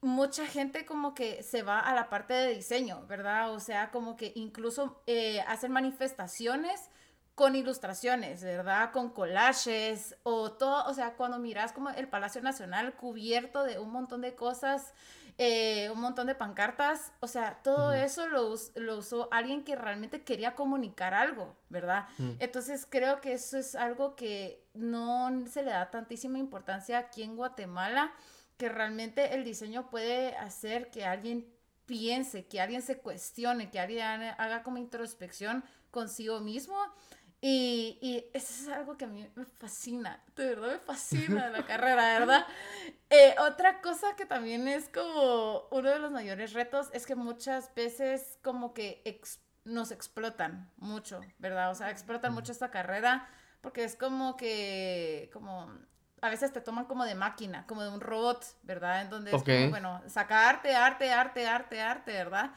Mucha 0.00 0.46
gente 0.46 0.84
como 0.84 1.12
que 1.12 1.42
se 1.42 1.62
va 1.62 1.80
a 1.80 1.92
la 1.94 2.08
parte 2.08 2.34
de 2.34 2.54
diseño, 2.54 3.04
¿verdad? 3.08 3.52
O 3.52 3.58
sea, 3.58 3.90
como 3.90 4.16
que 4.16 4.32
incluso 4.36 5.02
eh, 5.06 5.40
hacen 5.48 5.72
manifestaciones 5.72 6.88
con 7.42 7.56
ilustraciones, 7.56 8.44
¿verdad? 8.44 8.92
Con 8.92 9.10
collages 9.10 10.14
o 10.22 10.52
todo, 10.52 10.84
o 10.86 10.94
sea, 10.94 11.14
cuando 11.14 11.40
miras 11.40 11.72
como 11.72 11.90
el 11.90 12.06
Palacio 12.06 12.40
Nacional 12.40 12.94
cubierto 12.94 13.64
de 13.64 13.80
un 13.80 13.90
montón 13.90 14.20
de 14.20 14.36
cosas, 14.36 14.94
eh, 15.38 15.90
un 15.92 16.00
montón 16.00 16.28
de 16.28 16.36
pancartas, 16.36 17.10
o 17.18 17.26
sea, 17.26 17.58
todo 17.64 17.92
eso 17.94 18.28
lo, 18.28 18.54
lo 18.76 18.96
usó 18.96 19.28
alguien 19.32 19.64
que 19.64 19.74
realmente 19.74 20.22
quería 20.22 20.54
comunicar 20.54 21.14
algo, 21.14 21.56
¿verdad? 21.68 22.06
Mm. 22.18 22.34
Entonces 22.38 22.86
creo 22.88 23.20
que 23.20 23.32
eso 23.32 23.58
es 23.58 23.74
algo 23.74 24.14
que 24.14 24.64
no 24.72 25.44
se 25.48 25.64
le 25.64 25.72
da 25.72 25.90
tantísima 25.90 26.38
importancia 26.38 26.96
aquí 26.98 27.24
en 27.24 27.34
Guatemala, 27.34 28.12
que 28.56 28.68
realmente 28.68 29.34
el 29.34 29.42
diseño 29.42 29.90
puede 29.90 30.36
hacer 30.36 30.92
que 30.92 31.04
alguien 31.04 31.52
piense, 31.86 32.46
que 32.46 32.60
alguien 32.60 32.82
se 32.82 32.98
cuestione, 32.98 33.68
que 33.68 33.80
alguien 33.80 34.04
haga 34.38 34.62
como 34.62 34.78
introspección 34.78 35.64
consigo 35.90 36.38
mismo. 36.38 36.76
Y, 37.44 37.98
y 38.00 38.30
eso 38.34 38.54
es 38.54 38.68
algo 38.68 38.96
que 38.96 39.04
a 39.04 39.08
mí 39.08 39.28
me 39.34 39.44
fascina, 39.44 40.22
de 40.36 40.46
verdad 40.54 40.68
me 40.74 40.78
fascina 40.78 41.48
la 41.50 41.66
carrera, 41.66 42.18
¿verdad? 42.18 42.46
Eh, 43.14 43.34
otra 43.40 43.82
cosa 43.82 44.16
que 44.16 44.24
también 44.24 44.66
es 44.68 44.88
como 44.88 45.68
uno 45.70 45.90
de 45.90 45.98
los 45.98 46.10
mayores 46.12 46.54
retos 46.54 46.88
es 46.94 47.04
que 47.04 47.14
muchas 47.14 47.74
veces 47.74 48.38
como 48.42 48.72
que 48.72 49.02
ex- 49.04 49.42
nos 49.64 49.90
explotan 49.90 50.72
mucho, 50.78 51.20
¿verdad? 51.38 51.70
O 51.70 51.74
sea, 51.74 51.90
explotan 51.90 52.32
mucho 52.32 52.52
esta 52.52 52.70
carrera 52.70 53.28
porque 53.60 53.84
es 53.84 53.96
como 53.96 54.38
que, 54.38 55.28
como, 55.34 55.70
a 56.22 56.30
veces 56.30 56.54
te 56.54 56.62
toman 56.62 56.86
como 56.86 57.04
de 57.04 57.14
máquina, 57.14 57.66
como 57.66 57.82
de 57.82 57.90
un 57.90 58.00
robot, 58.00 58.46
¿verdad? 58.62 59.02
En 59.02 59.10
donde 59.10 59.30
es 59.30 59.42
como, 59.42 59.70
bueno, 59.70 60.02
saca 60.08 60.48
arte, 60.48 60.74
arte, 60.74 61.12
arte, 61.12 61.46
arte, 61.46 61.82
arte, 61.82 62.12
¿verdad? 62.12 62.52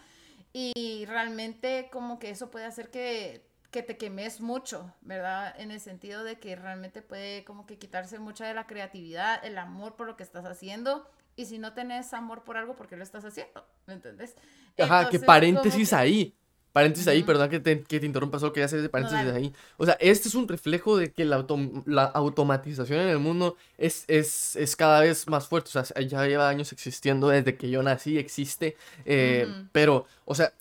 Y 0.53 1.05
realmente 1.07 1.89
como 1.91 2.17
que 2.17 2.29
eso 2.29 2.49
puede 2.49 2.65
hacer 2.65 2.91
que, 2.91 3.45
que 3.75 3.83
te 3.83 3.97
quemes 3.97 4.39
mucho, 4.39 4.89
¿verdad? 5.01 5.53
En 5.59 5.69
el 5.69 5.81
sentido 5.81 6.23
de 6.23 6.39
que 6.39 6.55
realmente 6.55 7.01
puede 7.01 7.43
como 7.43 7.65
que 7.65 7.77
quitarse 7.77 8.19
mucha 8.19 8.47
de 8.47 8.53
la 8.53 8.67
creatividad, 8.67 9.43
el 9.43 9.57
amor 9.57 9.97
por 9.97 10.07
lo 10.07 10.15
que 10.15 10.23
estás 10.23 10.45
haciendo. 10.45 11.05
Y 11.35 11.45
si 11.47 11.59
no 11.59 11.73
tenés 11.73 12.13
amor 12.13 12.45
por 12.45 12.55
algo, 12.55 12.77
¿por 12.77 12.87
qué 12.87 12.95
lo 12.95 13.03
estás 13.03 13.25
haciendo? 13.25 13.67
¿Me 13.85 13.95
entendés? 13.95 14.33
Ajá, 14.79 14.99
Entonces, 14.99 15.19
que 15.19 15.25
paréntesis 15.25 15.89
que- 15.89 15.95
ahí. 15.95 16.33
Paréntesis 16.71 17.07
ahí, 17.09 17.23
perdón 17.23 17.49
que 17.49 17.59
te, 17.59 17.83
que 17.83 17.99
te 18.01 18.05
interrumpa, 18.05 18.39
solo 18.39 18.51
quería 18.53 18.65
hacer 18.65 18.79
ese 18.79 18.87
paréntesis 18.89 19.25
ahí. 19.33 19.53
O 19.77 19.85
sea, 19.85 19.97
este 19.99 20.27
es 20.29 20.35
un 20.35 20.47
reflejo 20.47 20.95
de 20.97 21.11
que 21.11 21.23
la, 21.25 21.37
autom- 21.39 21.83
la 21.85 22.03
automatización 22.05 22.99
en 23.01 23.07
el 23.09 23.19
mundo 23.19 23.55
es, 23.77 24.03
es, 24.07 24.55
es 24.57 24.75
cada 24.77 25.01
vez 25.01 25.27
más 25.27 25.47
fuerte. 25.47 25.69
O 25.77 25.83
sea, 25.83 26.01
ya 26.01 26.25
lleva 26.27 26.47
años 26.49 26.71
existiendo, 26.73 27.27
desde 27.29 27.55
que 27.57 27.69
yo 27.69 27.83
nací 27.83 28.17
existe. 28.17 28.75
eh. 29.05 29.47
Pero, 29.71 30.05
o 30.25 30.33
sea, 30.35 30.53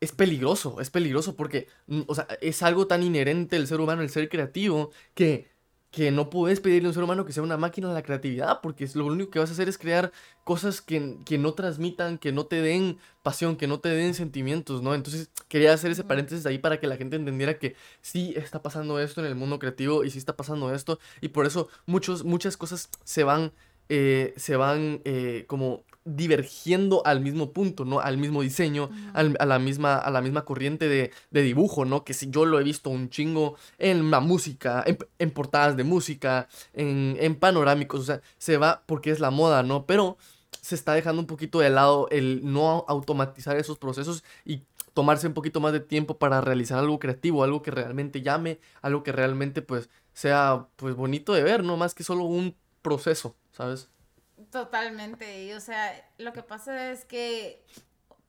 es 0.00 0.12
peligroso, 0.12 0.80
es 0.80 0.90
peligroso 0.90 1.36
porque, 1.36 1.68
mm, 1.86 2.02
o 2.06 2.14
sea, 2.14 2.26
es 2.40 2.62
algo 2.62 2.86
tan 2.86 3.02
inherente 3.02 3.56
del 3.56 3.66
ser 3.66 3.80
humano, 3.80 4.02
el 4.02 4.10
ser 4.10 4.28
creativo, 4.28 4.90
que, 5.14 5.48
que 5.90 6.10
no 6.10 6.28
puedes 6.28 6.60
pedirle 6.60 6.88
a 6.88 6.90
un 6.90 6.94
ser 6.94 7.04
humano 7.04 7.24
que 7.24 7.32
sea 7.32 7.42
una 7.42 7.56
máquina 7.56 7.88
de 7.88 7.94
la 7.94 8.02
creatividad, 8.02 8.60
porque 8.60 8.84
es 8.84 8.94
lo 8.96 9.06
único 9.06 9.30
que 9.30 9.38
vas 9.38 9.48
a 9.48 9.54
hacer 9.54 9.68
es 9.68 9.78
crear 9.78 10.12
cosas 10.44 10.82
que, 10.82 11.16
que 11.24 11.38
no 11.38 11.54
transmitan, 11.54 12.18
que 12.18 12.32
no 12.32 12.46
te 12.46 12.60
den 12.60 12.98
pasión, 13.22 13.56
que 13.56 13.66
no 13.66 13.80
te 13.80 13.88
den 13.88 14.12
sentimientos, 14.14 14.82
¿no? 14.82 14.94
Entonces 14.94 15.30
quería 15.48 15.72
hacer 15.72 15.90
ese 15.92 16.04
paréntesis 16.04 16.44
ahí 16.44 16.58
para 16.58 16.78
que 16.80 16.86
la 16.86 16.96
gente 16.98 17.16
entendiera 17.16 17.58
que 17.58 17.76
sí 18.02 18.34
está 18.36 18.62
pasando 18.62 19.00
esto 19.00 19.20
en 19.22 19.26
el 19.28 19.34
mundo 19.36 19.58
creativo 19.58 20.04
y 20.04 20.10
sí 20.10 20.18
está 20.18 20.36
pasando 20.36 20.74
esto, 20.74 20.98
y 21.22 21.28
por 21.28 21.46
eso 21.46 21.68
muchos, 21.86 22.24
muchas 22.24 22.56
cosas 22.58 22.90
se 23.04 23.24
van, 23.24 23.52
eh, 23.88 24.34
se 24.36 24.56
van 24.56 25.00
eh, 25.04 25.44
como 25.48 25.84
divergiendo 26.06 27.02
al 27.04 27.20
mismo 27.20 27.52
punto, 27.52 27.84
¿no? 27.84 28.00
Al 28.00 28.16
mismo 28.16 28.42
diseño, 28.42 28.90
al- 29.12 29.36
a 29.40 29.46
la 29.46 29.58
misma, 29.58 29.96
a 29.96 30.10
la 30.10 30.22
misma 30.22 30.44
corriente 30.44 30.88
de, 30.88 31.12
de 31.30 31.42
dibujo, 31.42 31.84
¿no? 31.84 32.04
Que 32.04 32.14
si 32.14 32.30
yo 32.30 32.46
lo 32.46 32.58
he 32.60 32.64
visto 32.64 32.90
un 32.90 33.10
chingo 33.10 33.56
en 33.78 34.10
la 34.10 34.20
música, 34.20 34.82
en, 34.86 34.98
en 35.18 35.30
portadas 35.32 35.76
de 35.76 35.84
música, 35.84 36.48
en, 36.72 37.16
en 37.20 37.34
panorámicos, 37.36 38.00
o 38.00 38.04
sea, 38.04 38.20
se 38.38 38.56
va 38.56 38.82
porque 38.86 39.10
es 39.10 39.20
la 39.20 39.30
moda, 39.30 39.62
¿no? 39.62 39.84
Pero 39.86 40.16
se 40.60 40.74
está 40.74 40.94
dejando 40.94 41.20
un 41.20 41.26
poquito 41.26 41.58
de 41.60 41.70
lado 41.70 42.08
el 42.10 42.40
no 42.44 42.84
automatizar 42.88 43.56
esos 43.56 43.78
procesos 43.78 44.24
y 44.44 44.62
tomarse 44.94 45.26
un 45.26 45.34
poquito 45.34 45.60
más 45.60 45.72
de 45.72 45.80
tiempo 45.80 46.18
para 46.18 46.40
realizar 46.40 46.78
algo 46.78 46.98
creativo, 46.98 47.44
algo 47.44 47.62
que 47.62 47.70
realmente 47.70 48.22
llame, 48.22 48.58
algo 48.82 49.02
que 49.02 49.12
realmente 49.12 49.62
pues 49.62 49.88
sea 50.14 50.68
pues 50.76 50.94
bonito 50.96 51.32
de 51.34 51.42
ver, 51.42 51.62
no 51.64 51.76
más 51.76 51.94
que 51.94 52.04
solo 52.04 52.24
un 52.24 52.56
proceso, 52.82 53.36
¿sabes? 53.52 53.90
Totalmente, 54.50 55.44
y 55.44 55.52
o 55.54 55.60
sea, 55.60 55.94
lo 56.18 56.32
que 56.34 56.42
pasa 56.42 56.90
es 56.90 57.06
que 57.06 57.64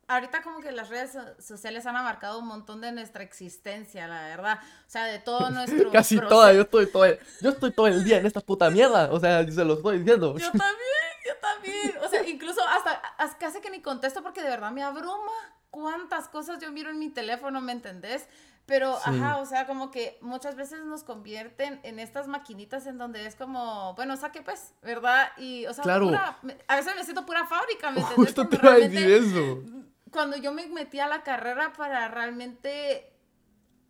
ahorita 0.07 0.41
como 0.41 0.61
que 0.61 0.71
las 0.71 0.87
redes 0.89 1.11
so- 1.13 1.41
sociales 1.41 1.85
han 1.85 1.97
abarcado 1.97 2.39
un 2.39 2.47
montón 2.47 2.79
de 2.79 2.93
nuestra 2.93 3.23
existencia, 3.23 4.07
la 4.07 4.21
verdad, 4.23 4.59
o 4.87 4.89
sea, 4.89 5.05
de 5.05 5.19
todo 5.19 5.49
nuestro 5.51 5.91
Casi 5.91 6.15
proceso. 6.15 6.27
toda, 6.27 6.53
yo 6.53 6.61
estoy 6.61 6.87
todo 6.89 7.05
el, 7.05 7.19
yo 7.41 7.49
estoy 7.49 7.71
todo 7.71 7.87
el 7.87 8.03
día 8.05 8.17
en 8.19 8.25
esta 8.25 8.39
puta 8.39 8.69
mierda, 8.69 9.11
o 9.11 9.19
sea, 9.19 9.45
se 9.51 9.65
lo 9.65 9.73
estoy 9.75 9.99
diciendo. 9.99 10.37
Yo 10.37 10.49
también, 10.53 11.13
yo 11.25 11.35
también, 11.41 11.97
o 12.03 12.07
sea, 12.09 12.27
incluso 12.27 12.61
hasta, 12.65 12.91
hasta 13.17 13.37
casi 13.37 13.59
que 13.59 13.69
ni 13.69 13.81
contesto 13.81 14.23
porque 14.23 14.41
de 14.41 14.49
verdad 14.49 14.71
me 14.71 14.83
abruma 14.83 15.31
cuántas 15.71 16.29
cosas 16.29 16.59
yo 16.61 16.71
miro 16.71 16.89
en 16.89 16.99
mi 16.99 17.09
teléfono, 17.09 17.59
¿me 17.59 17.73
entendés? 17.73 18.27
Pero, 18.67 18.95
Sí. 18.97 19.01
ajá, 19.05 19.37
o 19.37 19.45
sea, 19.45 19.65
como 19.65 19.89
que 19.91 20.17
muchas 20.21 20.55
veces 20.55 20.83
nos 20.83 21.03
convierten 21.03 21.79
en 21.83 21.99
estas 21.99 22.27
maquinitas 22.27 22.85
en 22.85 22.97
donde 22.97 23.25
es 23.25 23.35
como, 23.35 23.95
bueno, 23.95 24.15
saque 24.17 24.41
pues, 24.41 24.73
¿verdad? 24.83 25.29
Y, 25.37 25.65
o 25.67 25.73
sea, 25.73 25.83
Claro. 25.83 26.07
pura- 26.07 26.37
a 26.67 26.75
veces 26.75 26.93
me 26.95 27.03
siento 27.03 27.25
pura 27.25 27.45
fábrica, 27.47 27.89
¿me? 27.91 28.01
Justo 28.35 28.47
te 28.47 28.57
iba 28.57 28.73
a 28.73 28.75
decir 28.75 29.09
eso. 29.09 29.61
cuando 30.11 30.37
yo 30.37 30.51
me 30.53 30.67
metí 30.67 30.99
a 30.99 31.07
la 31.07 31.23
carrera 31.23 31.73
para 31.77 32.07
realmente 32.09 33.11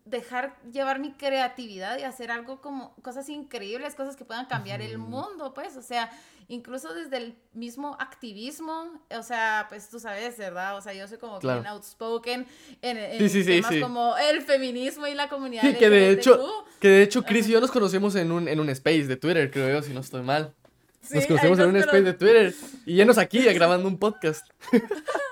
dejar 0.10 0.58
llevar 0.72 1.00
mi 1.00 1.12
creatividad 1.14 1.98
y 1.98 2.04
hacer 2.04 2.32
algo 2.32 2.62
como 2.62 2.96
cosas 3.02 3.30
increíbles, 3.30 3.96
cosas 3.96 4.16
que 4.16 4.26
puedan 4.26 4.46
cambiar 4.46 4.82
el 4.82 4.98
mundo, 4.98 5.54
pues, 5.54 5.76
o 5.76 5.82
sea, 5.82 6.10
incluso 6.48 6.94
desde 6.94 7.18
el 7.18 7.36
mismo 7.54 7.98
activismo, 8.00 9.02
o 9.10 9.24
sea, 9.24 9.66
pues 9.70 9.90
tú 9.90 10.00
sabes, 10.00 10.38
¿verdad? 10.38 10.78
O 10.78 10.82
sea, 10.82 10.94
yo 10.94 11.08
soy 11.08 11.18
como 11.18 11.40
bien 11.40 11.66
outspoken 11.68 12.46
en, 12.82 12.98
en 12.98 13.46
temas 13.46 13.76
como 13.82 14.16
el 14.18 14.42
feminismo 14.42 15.08
y 15.08 15.14
la 15.14 15.30
comunidad. 15.30 15.64
Sí, 15.64 15.76
que 15.76 15.90
de 15.90 16.12
hecho, 16.12 16.66
que 16.80 16.88
de 16.88 17.04
hecho 17.04 17.24
Chris 17.24 17.48
y 17.48 17.52
yo 17.52 17.62
nos 17.62 17.72
conocimos 17.72 18.16
en 18.16 18.32
un, 18.32 18.48
en 18.48 18.60
un 18.60 18.70
space 18.70 19.08
de 19.08 19.18
Twitter, 19.18 19.52
creo 19.52 19.70
yo, 19.70 19.82
si 19.82 19.94
no 19.94 20.00
estoy 20.00 20.22
mal. 20.22 20.54
nos 21.12 21.26
conocimos 21.26 21.60
en 21.60 21.70
un 21.70 21.76
space 21.78 22.04
de 22.04 22.14
Twitter 22.14 22.56
y 22.86 22.96
llenos 22.96 23.18
aquí 23.18 23.40
grabando 23.54 23.88
un 23.88 23.98
podcast. 23.98 24.46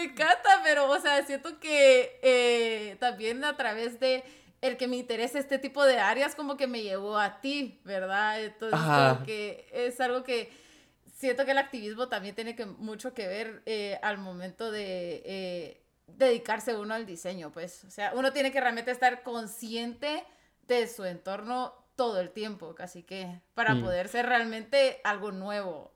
me 0.00 0.12
encanta, 0.12 0.60
pero, 0.64 0.90
o 0.90 1.00
sea, 1.00 1.24
siento 1.24 1.58
que 1.60 2.18
eh, 2.22 2.96
también 3.00 3.44
a 3.44 3.56
través 3.56 4.00
de 4.00 4.24
el 4.60 4.76
que 4.76 4.88
me 4.88 4.96
interese 4.96 5.38
este 5.38 5.58
tipo 5.58 5.84
de 5.84 5.98
áreas, 5.98 6.34
como 6.34 6.56
que 6.56 6.66
me 6.66 6.82
llevó 6.82 7.18
a 7.18 7.40
ti, 7.40 7.80
¿verdad? 7.84 8.42
Entonces, 8.42 8.78
como 8.78 9.24
que 9.24 9.66
es 9.72 10.00
algo 10.00 10.22
que 10.22 10.52
siento 11.16 11.44
que 11.44 11.52
el 11.52 11.58
activismo 11.58 12.08
también 12.08 12.34
tiene 12.34 12.54
que, 12.54 12.66
mucho 12.66 13.14
que 13.14 13.26
ver 13.26 13.62
eh, 13.66 13.98
al 14.02 14.18
momento 14.18 14.70
de 14.70 15.22
eh, 15.24 15.82
dedicarse 16.06 16.76
uno 16.76 16.94
al 16.94 17.06
diseño, 17.06 17.50
pues, 17.52 17.84
o 17.84 17.90
sea, 17.90 18.12
uno 18.14 18.32
tiene 18.32 18.52
que 18.52 18.60
realmente 18.60 18.90
estar 18.90 19.22
consciente 19.22 20.24
de 20.66 20.86
su 20.88 21.04
entorno 21.04 21.74
todo 21.96 22.20
el 22.20 22.30
tiempo, 22.30 22.74
casi 22.74 23.02
que, 23.02 23.40
para 23.54 23.74
mm. 23.74 23.82
poder 23.82 24.08
ser 24.08 24.26
realmente 24.26 25.00
algo 25.04 25.32
nuevo. 25.32 25.92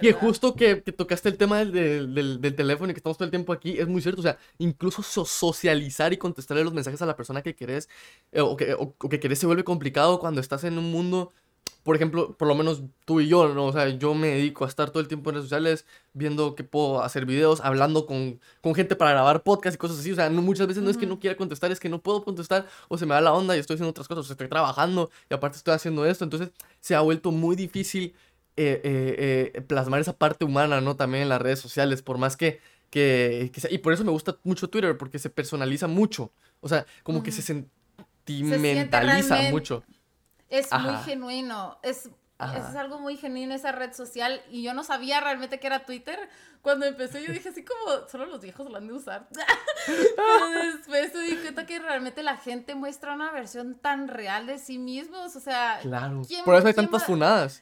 Y 0.00 0.10
justo 0.12 0.56
que, 0.56 0.82
que, 0.82 0.92
tocaste 0.92 1.28
el 1.28 1.36
tema 1.36 1.58
del, 1.64 2.14
del, 2.14 2.40
del, 2.40 2.54
teléfono 2.56 2.90
y 2.90 2.94
que 2.94 2.98
estamos 2.98 3.16
todo 3.16 3.26
el 3.26 3.30
tiempo 3.30 3.52
aquí, 3.52 3.78
es 3.78 3.86
muy 3.86 4.02
cierto. 4.02 4.20
O 4.20 4.24
sea, 4.24 4.38
incluso 4.58 5.02
socializar 5.02 6.12
y 6.12 6.16
contestarle 6.16 6.64
los 6.64 6.74
mensajes 6.74 7.00
a 7.02 7.06
la 7.06 7.16
persona 7.16 7.42
que 7.42 7.54
querés 7.54 7.88
eh, 8.32 8.40
o, 8.40 8.56
que, 8.56 8.74
o, 8.74 8.94
que 9.08 9.20
querés 9.20 9.38
se 9.38 9.46
vuelve 9.46 9.62
complicado 9.62 10.18
cuando 10.18 10.40
estás 10.40 10.64
en 10.64 10.78
un 10.78 10.90
mundo, 10.90 11.32
por 11.84 11.94
ejemplo, 11.94 12.36
por 12.36 12.48
lo 12.48 12.56
menos 12.56 12.82
tú 13.04 13.20
y 13.20 13.28
yo, 13.28 13.54
¿no? 13.54 13.66
O 13.66 13.72
sea, 13.72 13.88
yo 13.88 14.14
me 14.14 14.28
dedico 14.28 14.64
a 14.64 14.68
estar 14.68 14.90
todo 14.90 15.00
el 15.00 15.06
tiempo 15.06 15.30
en 15.30 15.34
redes 15.36 15.44
sociales, 15.48 15.86
viendo 16.12 16.56
que 16.56 16.64
puedo 16.64 17.02
hacer 17.02 17.24
videos, 17.24 17.60
hablando 17.60 18.06
con, 18.06 18.40
con 18.62 18.74
gente 18.74 18.96
para 18.96 19.12
grabar 19.12 19.44
podcast 19.44 19.76
y 19.76 19.78
cosas 19.78 20.00
así. 20.00 20.10
O 20.10 20.16
sea, 20.16 20.28
no, 20.28 20.42
muchas 20.42 20.66
veces 20.66 20.82
no 20.82 20.90
es 20.90 20.96
que 20.96 21.06
no 21.06 21.20
quiera 21.20 21.36
contestar, 21.36 21.70
es 21.70 21.78
que 21.78 21.88
no 21.88 22.00
puedo 22.02 22.24
contestar 22.24 22.66
o 22.88 22.98
se 22.98 23.06
me 23.06 23.14
da 23.14 23.20
la 23.20 23.32
onda 23.32 23.56
y 23.56 23.60
estoy 23.60 23.74
haciendo 23.74 23.90
otras 23.90 24.08
cosas, 24.08 24.28
o 24.28 24.32
estoy 24.32 24.48
trabajando 24.48 25.10
y 25.30 25.34
aparte 25.34 25.58
estoy 25.58 25.74
haciendo 25.74 26.04
esto. 26.04 26.24
Entonces, 26.24 26.50
se 26.80 26.96
ha 26.96 27.00
vuelto 27.00 27.30
muy 27.30 27.54
difícil 27.54 28.14
eh, 28.56 28.80
eh, 28.84 29.52
eh, 29.52 29.60
plasmar 29.62 30.00
esa 30.00 30.16
parte 30.16 30.44
humana, 30.44 30.80
¿no? 30.80 30.94
También 30.94 31.24
en 31.24 31.28
las 31.28 31.42
redes 31.42 31.58
sociales, 31.58 32.02
por 32.02 32.18
más 32.18 32.36
que, 32.36 32.60
que, 32.88 33.50
sea, 33.56 33.68
y 33.68 33.78
por 33.78 33.92
eso 33.92 34.04
me 34.04 34.12
gusta 34.12 34.36
mucho 34.44 34.70
Twitter, 34.70 34.96
porque 34.96 35.18
se 35.18 35.28
personaliza 35.28 35.88
mucho, 35.88 36.30
o 36.60 36.68
sea, 36.68 36.86
como 37.02 37.24
que 37.24 37.32
se 37.32 37.42
sentimentaliza 37.42 39.50
mucho. 39.50 39.82
Es 40.48 40.70
muy 40.70 40.96
genuino, 40.98 41.80
es, 41.82 42.08
es 42.38 42.76
algo 42.76 43.00
muy 43.00 43.16
genuino 43.16 43.54
esa 43.54 43.72
red 43.72 43.92
social 43.92 44.40
y 44.48 44.62
yo 44.62 44.72
no 44.72 44.84
sabía 44.84 45.20
realmente 45.20 45.58
que 45.58 45.66
era 45.66 45.84
Twitter. 45.84 46.16
Cuando 46.62 46.86
empecé 46.86 47.26
yo 47.26 47.32
dije 47.32 47.48
así 47.48 47.64
como, 47.64 48.08
solo 48.08 48.26
los 48.26 48.40
viejos 48.40 48.70
lo 48.70 48.76
han 48.76 48.86
de 48.86 48.92
usar. 48.92 49.28
Pero 49.86 50.76
después 50.76 51.12
me 51.12 51.22
di 51.22 51.36
cuenta 51.38 51.66
que 51.66 51.80
realmente 51.80 52.22
la 52.22 52.36
gente 52.36 52.76
muestra 52.76 53.14
una 53.14 53.32
versión 53.32 53.74
tan 53.74 54.06
real 54.06 54.46
de 54.46 54.60
sí 54.60 54.78
mismos, 54.78 55.34
o 55.34 55.40
sea... 55.40 55.80
Claro, 55.82 56.22
por 56.44 56.54
eso 56.54 56.68
hay 56.68 56.74
tantas 56.74 57.04
funadas. 57.04 57.60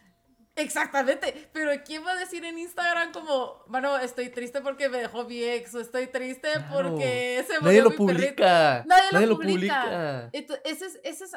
Exactamente, 0.54 1.48
pero 1.52 1.70
¿quién 1.82 2.04
va 2.04 2.12
a 2.12 2.16
decir 2.16 2.44
en 2.44 2.58
Instagram 2.58 3.12
como, 3.12 3.64
bueno, 3.68 3.96
estoy 3.96 4.28
triste 4.28 4.60
porque 4.60 4.90
me 4.90 4.98
dejó 4.98 5.24
mi 5.24 5.42
ex 5.42 5.74
o 5.74 5.80
estoy 5.80 6.08
triste 6.08 6.48
porque 6.70 7.42
se 7.46 7.58
murió 7.60 7.62
Nadie 7.62 7.82
lo 7.82 7.96
publica. 7.96 8.84
Nadie, 8.86 9.26
lo, 9.26 9.36
publica. 9.38 10.28
esa, 10.32 10.54
es, 10.64 10.82
esa, 11.04 11.24
es, 11.24 11.32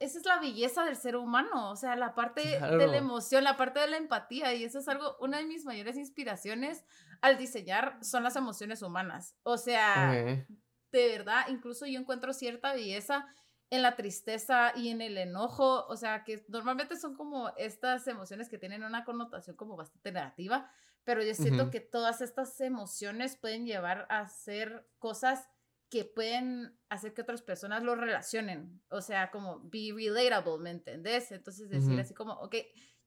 esa 0.00 0.18
es 0.18 0.24
la 0.24 0.40
belleza 0.40 0.84
del 0.84 0.96
ser 0.96 1.14
humano, 1.14 1.70
o 1.70 1.76
sea, 1.76 1.94
la 1.94 2.16
parte 2.16 2.42
de 2.42 2.86
la 2.88 2.96
emoción, 2.96 3.44
la 3.44 3.56
parte 3.56 3.78
de 3.78 3.86
la 3.86 3.98
empatía 3.98 4.52
y 4.54 4.64
eso 4.64 4.80
es 4.80 4.88
algo, 4.88 5.16
una 5.20 5.38
de 5.38 5.44
mis 5.44 5.64
mayores 5.64 5.96
inspiraciones 5.96 6.84
al 7.20 7.38
diseñar 7.38 7.98
son 8.02 8.24
las 8.24 8.34
emociones 8.34 8.82
humanas. 8.82 9.36
O 9.44 9.58
sea, 9.58 10.10
de 10.12 11.08
verdad, 11.08 11.46
incluso 11.50 11.86
yo 11.86 12.00
encuentro 12.00 12.32
cierta 12.32 12.72
belleza 12.72 13.26
en 13.70 13.82
la 13.82 13.96
tristeza 13.96 14.72
y 14.76 14.90
en 14.90 15.00
el 15.00 15.18
enojo, 15.18 15.86
o 15.86 15.96
sea, 15.96 16.22
que 16.24 16.44
normalmente 16.48 16.96
son 16.96 17.16
como 17.16 17.50
estas 17.56 18.06
emociones 18.06 18.48
que 18.48 18.58
tienen 18.58 18.84
una 18.84 19.04
connotación 19.04 19.56
como 19.56 19.76
bastante 19.76 20.12
negativa, 20.12 20.70
pero 21.04 21.22
yo 21.22 21.34
siento 21.34 21.70
que 21.70 21.80
todas 21.80 22.20
estas 22.20 22.60
emociones 22.60 23.36
pueden 23.36 23.66
llevar 23.66 24.06
a 24.08 24.20
hacer 24.20 24.88
cosas 24.98 25.48
que 25.88 26.04
pueden 26.04 26.76
hacer 26.88 27.14
que 27.14 27.22
otras 27.22 27.42
personas 27.42 27.82
lo 27.82 27.94
relacionen, 27.94 28.82
o 28.90 29.00
sea, 29.00 29.30
como 29.30 29.60
be 29.60 29.92
relatable, 29.94 30.58
¿me 30.58 30.70
entendés? 30.70 31.30
Entonces 31.30 31.68
decir 31.68 31.98
así 32.00 32.12
como, 32.12 32.32
ok, 32.34 32.56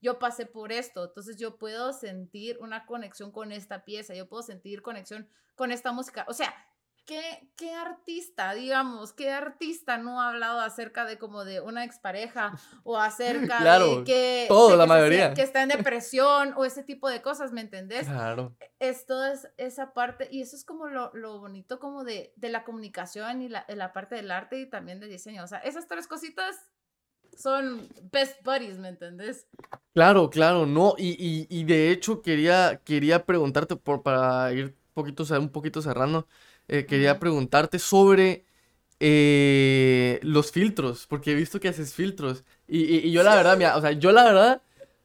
yo 0.00 0.18
pasé 0.18 0.46
por 0.46 0.72
esto, 0.72 1.04
entonces 1.04 1.36
yo 1.36 1.58
puedo 1.58 1.92
sentir 1.92 2.58
una 2.60 2.86
conexión 2.86 3.32
con 3.32 3.52
esta 3.52 3.84
pieza, 3.84 4.14
yo 4.14 4.28
puedo 4.28 4.42
sentir 4.42 4.80
conexión 4.80 5.28
con 5.54 5.72
esta 5.72 5.92
música, 5.92 6.24
o 6.26 6.32
sea, 6.32 6.54
¿Qué, 7.06 7.50
¿qué, 7.56 7.72
artista, 7.74 8.54
digamos, 8.54 9.12
qué 9.12 9.30
artista 9.30 9.98
no 9.98 10.20
ha 10.20 10.28
hablado 10.28 10.60
acerca 10.60 11.04
de 11.04 11.18
como 11.18 11.44
de 11.44 11.60
una 11.60 11.84
expareja 11.84 12.52
o 12.84 12.96
acerca 13.00 13.78
de 13.78 14.04
que, 14.04 14.44
todo, 14.48 14.76
la 14.76 14.86
mayoría. 14.86 15.34
que 15.34 15.42
está 15.42 15.62
en 15.62 15.70
depresión 15.70 16.54
o 16.56 16.64
ese 16.64 16.82
tipo 16.82 17.08
de 17.08 17.20
cosas, 17.20 17.52
¿me 17.52 17.62
entendés? 17.62 18.06
Claro. 18.06 18.54
Es 18.78 19.06
toda 19.06 19.34
esa 19.56 19.92
parte 19.92 20.28
y 20.30 20.42
eso 20.42 20.54
es 20.56 20.64
como 20.64 20.88
lo, 20.88 21.10
lo 21.14 21.40
bonito 21.40 21.80
como 21.80 22.04
de, 22.04 22.32
de, 22.36 22.48
la 22.48 22.64
comunicación 22.64 23.42
y 23.42 23.48
la, 23.48 23.64
la 23.68 23.92
parte 23.92 24.14
del 24.14 24.30
arte 24.30 24.60
y 24.60 24.70
también 24.70 25.00
del 25.00 25.10
diseño. 25.10 25.42
O 25.44 25.46
sea, 25.48 25.58
esas 25.58 25.88
tres 25.88 26.06
cositas 26.06 26.56
son 27.36 27.88
best 28.12 28.42
buddies, 28.44 28.78
¿me 28.78 28.88
entendés? 28.88 29.46
Claro, 29.94 30.30
claro, 30.30 30.66
no, 30.66 30.94
y, 30.96 31.10
y, 31.18 31.46
y 31.48 31.64
de 31.64 31.90
hecho 31.90 32.22
quería, 32.22 32.80
quería 32.84 33.24
preguntarte 33.24 33.76
por, 33.76 34.02
para 34.02 34.52
ir 34.52 34.76
poquito, 34.94 35.24
un 35.38 35.50
poquito 35.50 35.82
cerrando. 35.82 36.26
Eh, 36.72 36.86
quería 36.86 37.18
preguntarte 37.18 37.80
sobre 37.80 38.44
eh, 39.00 40.20
los 40.22 40.52
filtros, 40.52 41.06
porque 41.08 41.32
he 41.32 41.34
visto 41.34 41.58
que 41.58 41.66
haces 41.66 41.94
filtros. 41.94 42.44
Y, 42.68 43.10
yo 43.10 43.24
la 43.24 43.34
verdad, 43.34 43.56
mira, 43.58 43.76
o 43.76 43.80
sea, 43.80 43.90
yo 43.90 44.12
la 44.12 44.22
verdad, 44.22 44.62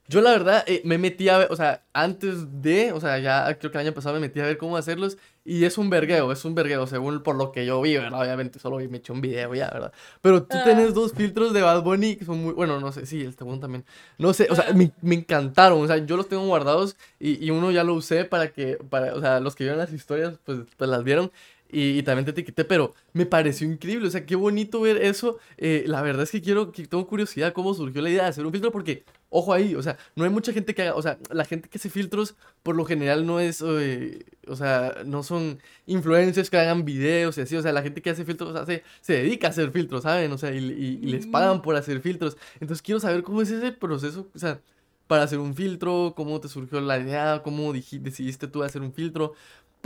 yo 0.08 0.21
la 0.21 0.30
verdad 0.30 0.63
eh, 0.67 0.84
me 0.86 0.99
metí 0.99 1.28
a 1.28 1.39
ver, 1.39 1.47
o 1.49 1.56
sea, 1.56 1.84
antes 1.91 2.62
de, 2.62 2.91
o 2.91 2.99
sea, 2.99 3.17
ya 3.17 3.58
creo 3.58 3.71
que 3.71 3.80
el 3.80 3.88
año 3.88 3.95
pasado 3.95 4.13
me 4.13 4.21
metí 4.21 4.39
a 4.41 4.45
ver 4.45 4.60
cómo 4.60 4.78
hacerlos. 4.78 5.17
Y 5.47 5.63
es 5.65 5.78
un 5.78 5.91
vergueo, 5.91 6.32
es 6.32 6.43
un 6.43 6.56
vergueo, 6.56 6.88
según 6.88 7.21
por 7.21 7.36
lo 7.36 7.51
que 7.51 7.65
yo 7.67 7.80
vi, 7.82 7.95
¿verdad? 7.97 8.19
Obviamente 8.19 8.58
solo 8.58 8.78
me 8.78 8.97
eché 8.97 9.13
un 9.13 9.21
video 9.21 9.54
ya, 9.54 9.69
¿verdad? 9.69 9.93
Pero 10.21 10.43
tú 10.43 10.58
tienes 10.63 10.93
dos 10.95 11.13
filtros 11.13 11.54
de 11.54 11.62
Bad 11.62 11.84
Bunny 11.84 12.15
que 12.15 12.25
son 12.25 12.43
muy, 12.43 12.54
bueno, 12.54 12.80
no 12.80 12.91
sé, 12.91 13.06
sí, 13.06 13.21
el 13.21 13.36
segundo 13.36 13.62
también. 13.62 13.86
No 14.17 14.34
sé, 14.34 14.47
o 14.49 14.56
sea, 14.56 14.73
me, 14.73 14.91
me 15.01 15.15
encantaron, 15.15 15.84
o 15.84 15.88
sea, 15.88 15.97
yo 15.97 16.17
los 16.17 16.28
tengo 16.28 16.45
guardados 16.47 16.97
y, 17.19 17.45
y, 17.45 17.51
uno 17.51 17.69
ya 17.69 17.84
lo 17.84 17.93
usé 17.93 18.25
para 18.25 18.51
que, 18.51 18.78
para, 18.89 19.13
o 19.13 19.21
sea, 19.21 19.39
los 19.39 19.56
que 19.56 19.65
vieron 19.65 19.78
las 19.78 19.93
historias, 19.93 20.39
pues, 20.43 20.62
pues 20.78 20.89
las 20.89 21.04
vieron 21.04 21.32
y, 21.77 22.03
también 22.03 22.23
te 22.23 22.31
etiqueté, 22.31 22.63
pero 22.63 22.93
me 23.11 23.25
pareció 23.25 23.67
increíble, 23.67 24.07
o 24.07 24.11
sea, 24.11 24.25
qué 24.25 24.35
bonito 24.35 24.79
ver 24.79 25.03
eso. 25.03 25.39
Eh, 25.57 25.83
la 25.88 26.01
verdad 26.01 26.23
es 26.23 26.31
que 26.31 26.41
quiero, 26.41 26.71
que 26.71 26.88
tengo 26.88 27.05
curiosidad 27.05 27.51
cómo 27.51 27.73
surgió 27.73 28.01
la 28.01 28.09
idea 28.09 28.23
de 28.23 28.29
hacer 28.29 28.45
un 28.45 28.53
filtro, 28.53 28.71
porque, 28.71 29.03
ojo 29.29 29.51
ahí, 29.51 29.75
o 29.75 29.83
sea, 29.83 29.97
no 30.15 30.23
hay 30.23 30.29
mucha 30.29 30.53
gente 30.53 30.73
que 30.73 30.83
haga, 30.83 30.95
o 30.95 31.01
sea, 31.01 31.17
la 31.31 31.43
gente 31.43 31.67
que 31.67 31.77
hace 31.77 31.89
filtros, 31.89 32.35
por 32.63 32.77
lo 32.77 32.85
general 32.85 33.25
no 33.25 33.41
es, 33.41 33.61
eh, 33.61 34.23
o 34.47 34.55
sea, 34.55 34.95
no 35.05 35.21
son 35.21 35.59
influencers 35.85 36.49
que 36.49 36.57
hagan 36.57 36.85
videos 36.85 37.38
y 37.38 37.41
así, 37.41 37.57
o 37.57 37.61
sea, 37.61 37.73
la 37.73 37.81
gente 37.81 38.01
que 38.01 38.09
hace 38.09 38.23
filtros 38.23 38.55
hace, 38.55 38.83
se 39.01 39.13
dedica 39.13 39.47
a 39.47 39.49
hacer 39.49 39.71
filtros, 39.71 40.03
¿saben? 40.03 40.31
O 40.31 40.38
sea, 40.38 40.53
y, 40.53 40.59
y 40.59 41.07
les 41.07 41.27
pagan 41.27 41.61
por 41.61 41.75
hacer 41.75 41.99
filtros. 41.99 42.38
Entonces 42.61 42.81
quiero 42.81 43.01
saber 43.01 43.23
cómo 43.23 43.41
es 43.41 43.51
ese 43.51 43.73
proceso, 43.73 44.29
o 44.33 44.39
sea, 44.39 44.61
para 45.07 45.23
hacer 45.23 45.39
un 45.39 45.55
filtro, 45.55 46.13
cómo 46.15 46.39
te 46.39 46.47
surgió 46.47 46.81
la 46.81 46.97
idea, 46.99 47.41
cómo 47.43 47.73
decidiste 47.73 48.47
tú 48.47 48.63
hacer 48.63 48.81
un 48.81 48.93
filtro, 48.93 49.33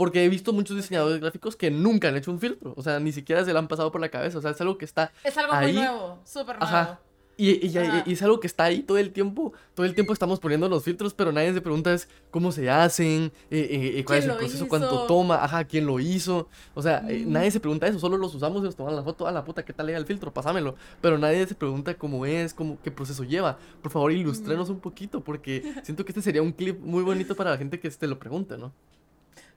porque 0.00 0.24
he 0.24 0.30
visto 0.30 0.54
muchos 0.54 0.78
diseñadores 0.78 1.20
gráficos 1.20 1.56
que 1.56 1.70
nunca 1.70 2.08
han 2.08 2.16
hecho 2.16 2.30
un 2.30 2.40
filtro. 2.40 2.72
O 2.74 2.82
sea, 2.82 2.98
ni 3.00 3.12
siquiera 3.12 3.44
se 3.44 3.52
le 3.52 3.58
han 3.58 3.68
pasado 3.68 3.92
por 3.92 4.00
la 4.00 4.08
cabeza. 4.08 4.38
O 4.38 4.40
sea, 4.40 4.52
es 4.52 4.60
algo 4.62 4.78
que 4.78 4.86
está. 4.86 5.12
Es 5.22 5.36
algo 5.36 5.52
muy 5.52 5.74
nuevo, 5.74 6.18
súper 6.24 6.58
nuevo. 6.58 6.64
Ajá. 6.64 7.00
Y, 7.36 7.66
y, 7.66 8.12
es 8.12 8.22
algo 8.22 8.40
que 8.40 8.46
está 8.46 8.64
ahí 8.64 8.82
todo 8.82 8.96
el 8.96 9.12
tiempo. 9.12 9.52
Todo 9.74 9.84
el 9.84 9.94
tiempo 9.94 10.14
estamos 10.14 10.40
poniendo 10.40 10.70
los 10.70 10.84
filtros, 10.84 11.12
pero 11.12 11.32
nadie 11.32 11.52
se 11.52 11.60
pregunta 11.60 11.92
es 11.92 12.08
cómo 12.30 12.50
se 12.50 12.70
hacen, 12.70 13.30
eh, 13.50 13.68
eh, 13.70 13.98
eh 13.98 14.04
cuál 14.06 14.20
es 14.20 14.24
el 14.24 14.36
proceso, 14.36 14.68
cuánto 14.68 15.04
toma, 15.06 15.44
ajá, 15.44 15.64
quién 15.64 15.84
lo 15.84 16.00
hizo. 16.00 16.48
O 16.74 16.80
sea, 16.80 17.04
eh, 17.06 17.24
nadie 17.26 17.50
se 17.50 17.60
pregunta 17.60 17.86
eso, 17.86 17.98
solo 17.98 18.16
los 18.16 18.34
usamos 18.34 18.62
y 18.62 18.64
nos 18.64 18.76
tomamos 18.76 18.96
la 18.96 19.04
foto. 19.04 19.26
A 19.26 19.32
la 19.32 19.44
puta, 19.44 19.62
¿qué 19.66 19.74
tal 19.74 19.84
llega 19.86 19.98
el 19.98 20.06
filtro? 20.06 20.32
Pásamelo. 20.32 20.76
Pero 21.02 21.18
nadie 21.18 21.46
se 21.46 21.54
pregunta 21.54 21.92
cómo 21.92 22.24
es, 22.24 22.54
cómo, 22.54 22.78
qué 22.82 22.90
proceso 22.90 23.22
lleva. 23.22 23.58
Por 23.82 23.92
favor, 23.92 24.12
ilustrenos 24.12 24.70
un 24.70 24.80
poquito, 24.80 25.20
porque 25.20 25.74
siento 25.82 26.06
que 26.06 26.12
este 26.12 26.22
sería 26.22 26.40
un 26.40 26.52
clip 26.52 26.80
muy 26.80 27.02
bonito 27.02 27.34
para 27.36 27.50
la 27.50 27.58
gente 27.58 27.78
que 27.78 27.90
te 27.90 28.06
lo 28.06 28.18
pregunte, 28.18 28.56
¿no? 28.56 28.72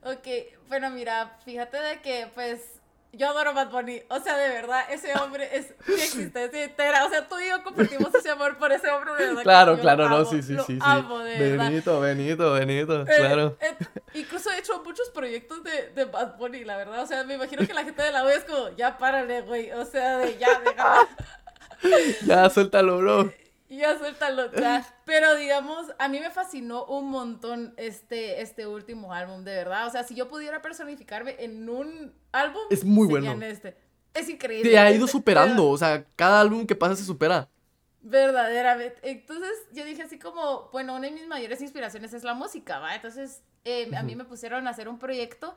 Ok, 0.04 0.26
bueno, 0.68 0.90
mira, 0.90 1.36
fíjate 1.44 1.78
de 1.78 2.00
que, 2.00 2.28
pues, 2.34 2.60
yo 3.16 3.28
adoro 3.28 3.54
Bad 3.54 3.70
Bunny. 3.70 4.02
O 4.08 4.20
sea, 4.20 4.36
de 4.36 4.48
verdad, 4.48 4.82
ese 4.90 5.12
hombre 5.14 5.48
es 5.56 5.74
mi 5.86 5.94
existencia 5.94 6.64
entera. 6.64 7.04
O 7.06 7.10
sea, 7.10 7.28
tú 7.28 7.38
y 7.38 7.48
yo 7.48 7.62
compartimos 7.62 8.14
ese 8.14 8.30
amor 8.30 8.58
por 8.58 8.72
ese 8.72 8.90
hombre, 8.90 9.14
de 9.14 9.28
verdad. 9.28 9.42
Claro, 9.42 9.78
claro, 9.78 10.08
no, 10.08 10.24
sí, 10.24 10.42
sí, 10.42 10.56
sí. 10.66 10.78
Amo, 10.80 11.20
de 11.20 11.56
Benito, 11.56 12.00
Benito, 12.00 12.52
Benito, 12.52 13.04
claro. 13.04 13.56
incluso, 14.14 14.50
de 14.50 14.58
hecho 14.58 14.82
muchos 14.84 15.10
proyectos 15.10 15.62
de, 15.62 15.90
de 15.94 16.04
Bad 16.04 16.36
Bunny, 16.36 16.64
la 16.64 16.76
verdad. 16.76 17.02
O 17.02 17.06
sea, 17.06 17.24
me 17.24 17.34
imagino 17.34 17.66
que 17.66 17.74
la 17.74 17.84
gente 17.84 18.02
de 18.02 18.12
la 18.12 18.24
web 18.24 18.36
es 18.36 18.44
como, 18.44 18.76
ya 18.76 18.98
párale, 18.98 19.42
güey. 19.42 19.70
O 19.72 19.84
sea, 19.84 20.18
de 20.18 20.36
ya, 20.36 20.60
déjala. 20.60 21.08
ya, 22.26 22.50
suéltalo, 22.50 22.98
bro. 22.98 23.32
Ya 23.76 23.98
suéltalo, 23.98 24.52
ya. 24.52 24.86
Pero 25.04 25.34
digamos, 25.36 25.86
a 25.98 26.08
mí 26.08 26.20
me 26.20 26.30
fascinó 26.30 26.84
un 26.86 27.10
montón 27.10 27.74
este, 27.76 28.40
este 28.40 28.66
último 28.66 29.12
álbum, 29.12 29.44
de 29.44 29.54
verdad. 29.54 29.86
O 29.86 29.90
sea, 29.90 30.04
si 30.04 30.14
yo 30.14 30.28
pudiera 30.28 30.62
personificarme 30.62 31.36
en 31.38 31.68
un 31.68 32.14
álbum, 32.32 32.62
es 32.70 32.84
muy 32.84 33.06
bueno. 33.06 33.40
Este. 33.42 33.76
Es 34.14 34.28
increíble. 34.28 34.70
Te 34.70 34.78
ha 34.78 34.90
ido 34.92 35.06
superando, 35.08 35.68
o 35.68 35.76
sea, 35.76 36.04
cada 36.14 36.40
álbum 36.40 36.66
que 36.66 36.76
pasa 36.76 36.94
se 36.94 37.04
supera. 37.04 37.48
Verdaderamente. 38.00 38.98
Entonces 39.02 39.50
yo 39.72 39.84
dije 39.84 40.02
así 40.02 40.18
como, 40.18 40.68
bueno, 40.72 40.94
una 40.94 41.08
de 41.08 41.12
mis 41.12 41.26
mayores 41.26 41.60
inspiraciones 41.60 42.12
es 42.12 42.22
la 42.22 42.34
música, 42.34 42.78
¿va? 42.78 42.94
Entonces 42.94 43.42
eh, 43.64 43.90
a 43.96 44.02
mí 44.02 44.14
me 44.14 44.24
pusieron 44.24 44.68
a 44.68 44.70
hacer 44.70 44.88
un 44.88 44.98
proyecto 44.98 45.54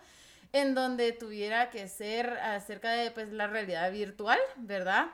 en 0.54 0.74
donde 0.74 1.12
tuviera 1.12 1.70
que 1.70 1.88
ser 1.88 2.30
acerca 2.40 2.92
de 2.92 3.12
pues 3.12 3.32
la 3.32 3.48
realidad 3.48 3.92
virtual, 3.92 4.40
¿verdad? 4.56 5.08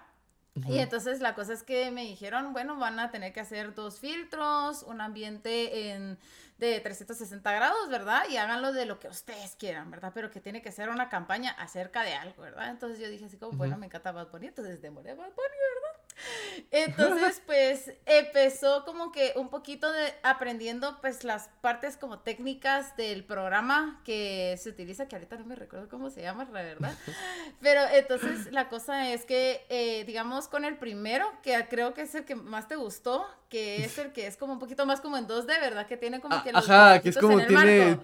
Y 0.68 0.78
entonces 0.78 1.20
la 1.20 1.34
cosa 1.34 1.54
es 1.54 1.64
que 1.64 1.90
me 1.90 2.04
dijeron, 2.04 2.54
bueno, 2.54 2.78
van 2.78 3.00
a 3.00 3.10
tener 3.10 3.34
que 3.34 3.40
hacer 3.40 3.74
dos 3.74 4.00
filtros, 4.00 4.84
un 4.84 5.02
ambiente 5.02 5.90
en, 5.90 6.20
de 6.60 6.80
360 6.80 7.52
grados, 7.52 7.90
¿verdad? 7.90 8.24
Y 8.30 8.38
háganlo 8.38 8.72
de 8.72 8.86
lo 8.86 9.00
que 9.00 9.08
ustedes 9.08 9.56
quieran, 9.56 9.90
¿verdad? 9.90 10.12
Pero 10.14 10.30
que 10.30 10.40
tiene 10.40 10.62
que 10.62 10.72
ser 10.72 10.90
una 10.90 11.10
campaña 11.10 11.52
acerca 11.52 12.04
de 12.04 12.14
algo, 12.14 12.44
¿verdad? 12.44 12.70
Entonces 12.70 13.00
yo 13.00 13.10
dije 13.10 13.26
así 13.26 13.38
como, 13.38 13.58
bueno, 13.58 13.78
me 13.78 13.88
encanta 13.88 14.12
Bad 14.12 14.30
Bunny, 14.30 14.48
entonces 14.48 14.80
demoré 14.82 15.16
Bad 15.16 15.32
Bunny. 15.32 15.73
Entonces, 16.72 17.42
pues 17.46 17.92
empezó 18.06 18.86
como 18.86 19.12
que 19.12 19.34
un 19.36 19.50
poquito 19.50 19.92
de 19.92 20.14
aprendiendo 20.24 21.00
pues 21.02 21.24
las 21.24 21.50
partes 21.62 21.98
como 21.98 22.20
técnicas 22.20 22.96
del 22.98 23.24
programa 23.24 24.02
que 24.04 24.56
se 24.62 24.70
utiliza, 24.70 25.08
que 25.08 25.16
ahorita 25.16 25.38
no 25.38 25.46
me 25.46 25.56
recuerdo 25.56 25.90
cómo 25.90 26.10
se 26.10 26.22
llama, 26.22 26.46
la 26.46 26.62
verdad. 26.62 26.94
Pero 27.62 27.82
entonces 27.92 28.52
la 28.52 28.70
cosa 28.70 29.10
es 29.10 29.26
que, 29.26 29.66
eh, 29.70 30.04
digamos, 30.06 30.48
con 30.48 30.66
el 30.66 30.78
primero, 30.78 31.32
que 31.42 31.54
creo 31.70 31.94
que 31.94 32.02
es 32.02 32.16
el 32.16 32.26
que 32.26 32.36
más 32.36 32.68
te 32.68 32.76
gustó, 32.76 33.26
que 33.50 33.84
es 33.84 33.98
el 33.98 34.12
que 34.12 34.28
es 34.28 34.38
como 34.38 34.54
un 34.54 34.60
poquito 34.60 34.86
más 34.86 35.02
como 35.02 35.18
en 35.18 35.28
2D, 35.28 35.48
¿verdad? 35.48 35.88
Que 35.88 35.98
tiene 35.98 36.20
como 36.20 36.42
que 36.44 36.52
los 36.52 36.70
Ajá, 36.70 37.02
que 37.02 37.10
es 37.10 37.18
como 37.18 37.46
tiene... 37.46 38.00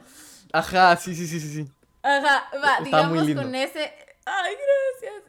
Ajá, 0.51 0.95
sí, 0.95 1.15
sí, 1.15 1.27
sí, 1.27 1.39
sí, 1.39 1.53
sí. 1.53 1.71
Ajá, 2.01 2.49
va, 2.63 2.83
digamos 2.83 3.29
con 3.35 3.53
ese... 3.55 3.93
Ay, 4.25 4.55
gracias 5.01 5.28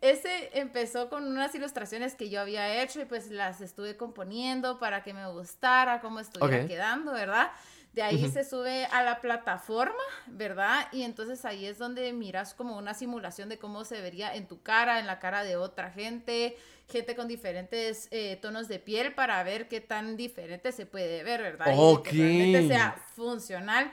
ese 0.00 0.50
empezó 0.52 1.08
con 1.08 1.26
unas 1.26 1.54
ilustraciones 1.54 2.14
que 2.14 2.30
yo 2.30 2.40
había 2.40 2.82
hecho 2.82 3.00
y 3.00 3.04
pues 3.04 3.30
las 3.30 3.60
estuve 3.60 3.96
componiendo 3.96 4.78
para 4.78 5.02
que 5.02 5.12
me 5.12 5.26
gustara 5.28 6.00
cómo 6.00 6.20
estuviera 6.20 6.66
quedando, 6.66 7.12
¿verdad? 7.12 7.50
De 7.92 8.02
ahí 8.02 8.30
se 8.30 8.44
sube 8.44 8.86
a 8.86 9.02
la 9.02 9.20
plataforma, 9.20 10.02
¿verdad? 10.28 10.86
Y 10.92 11.02
entonces 11.02 11.44
ahí 11.44 11.66
es 11.66 11.76
donde 11.76 12.12
miras 12.12 12.54
como 12.54 12.78
una 12.78 12.94
simulación 12.94 13.48
de 13.48 13.58
cómo 13.58 13.84
se 13.84 14.00
vería 14.00 14.32
en 14.34 14.46
tu 14.46 14.62
cara, 14.62 15.00
en 15.00 15.08
la 15.08 15.18
cara 15.18 15.42
de 15.42 15.56
otra 15.56 15.90
gente, 15.90 16.56
gente 16.88 17.16
con 17.16 17.26
diferentes 17.26 18.06
eh, 18.12 18.38
tonos 18.40 18.68
de 18.68 18.78
piel 18.78 19.12
para 19.14 19.42
ver 19.42 19.66
qué 19.66 19.80
tan 19.80 20.16
diferente 20.16 20.70
se 20.70 20.86
puede 20.86 21.24
ver, 21.24 21.42
¿verdad? 21.42 21.66
Y 21.74 22.02
que 22.04 22.10
realmente 22.12 22.68
sea 22.68 22.92
funcional. 23.16 23.90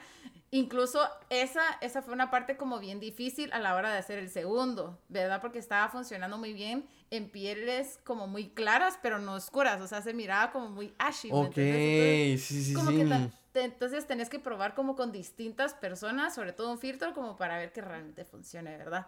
Incluso 0.50 1.00
esa, 1.28 1.62
esa 1.82 2.00
fue 2.00 2.14
una 2.14 2.30
parte 2.30 2.56
como 2.56 2.78
bien 2.78 3.00
difícil 3.00 3.52
a 3.52 3.58
la 3.58 3.74
hora 3.74 3.92
de 3.92 3.98
hacer 3.98 4.18
el 4.18 4.30
segundo, 4.30 4.98
¿verdad? 5.08 5.42
Porque 5.42 5.58
estaba 5.58 5.90
funcionando 5.90 6.38
muy 6.38 6.54
bien 6.54 6.88
en 7.10 7.28
pieles 7.28 8.00
como 8.04 8.26
muy 8.26 8.48
claras, 8.50 8.98
pero 9.02 9.18
no 9.18 9.34
oscuras, 9.34 9.80
o 9.80 9.86
sea, 9.86 10.00
se 10.00 10.14
miraba 10.14 10.50
como 10.50 10.70
muy 10.70 10.94
ashy. 10.98 11.28
Ok, 11.30 11.54
sí, 11.54 12.38
sí, 12.38 12.74
como 12.74 12.90
Que 12.90 13.30
entonces 13.54 14.06
tenés 14.06 14.30
que 14.30 14.38
probar 14.38 14.74
como 14.74 14.96
con 14.96 15.12
distintas 15.12 15.74
personas, 15.74 16.34
sobre 16.34 16.52
todo 16.52 16.70
un 16.70 16.78
filtro, 16.78 17.12
como 17.12 17.36
para 17.36 17.58
ver 17.58 17.72
que 17.72 17.82
realmente 17.82 18.24
funcione, 18.24 18.76
¿verdad? 18.76 19.06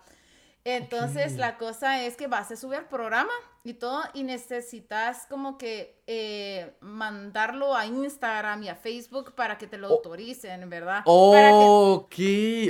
Entonces 0.64 1.36
la 1.36 1.56
cosa 1.56 2.02
es 2.04 2.16
que 2.16 2.26
vas 2.26 2.50
a 2.50 2.56
subir 2.56 2.84
programa 2.86 3.32
y 3.64 3.74
todo 3.74 4.02
y 4.14 4.22
necesitas 4.22 5.26
como 5.28 5.56
que 5.56 6.02
eh, 6.06 6.74
mandarlo 6.80 7.74
a 7.74 7.86
Instagram 7.86 8.62
y 8.64 8.68
a 8.68 8.74
Facebook 8.74 9.34
para 9.34 9.56
que 9.58 9.66
te 9.66 9.78
lo 9.78 9.88
autoricen, 9.88 10.68
¿verdad? 10.68 11.02
Ok, 11.06 12.14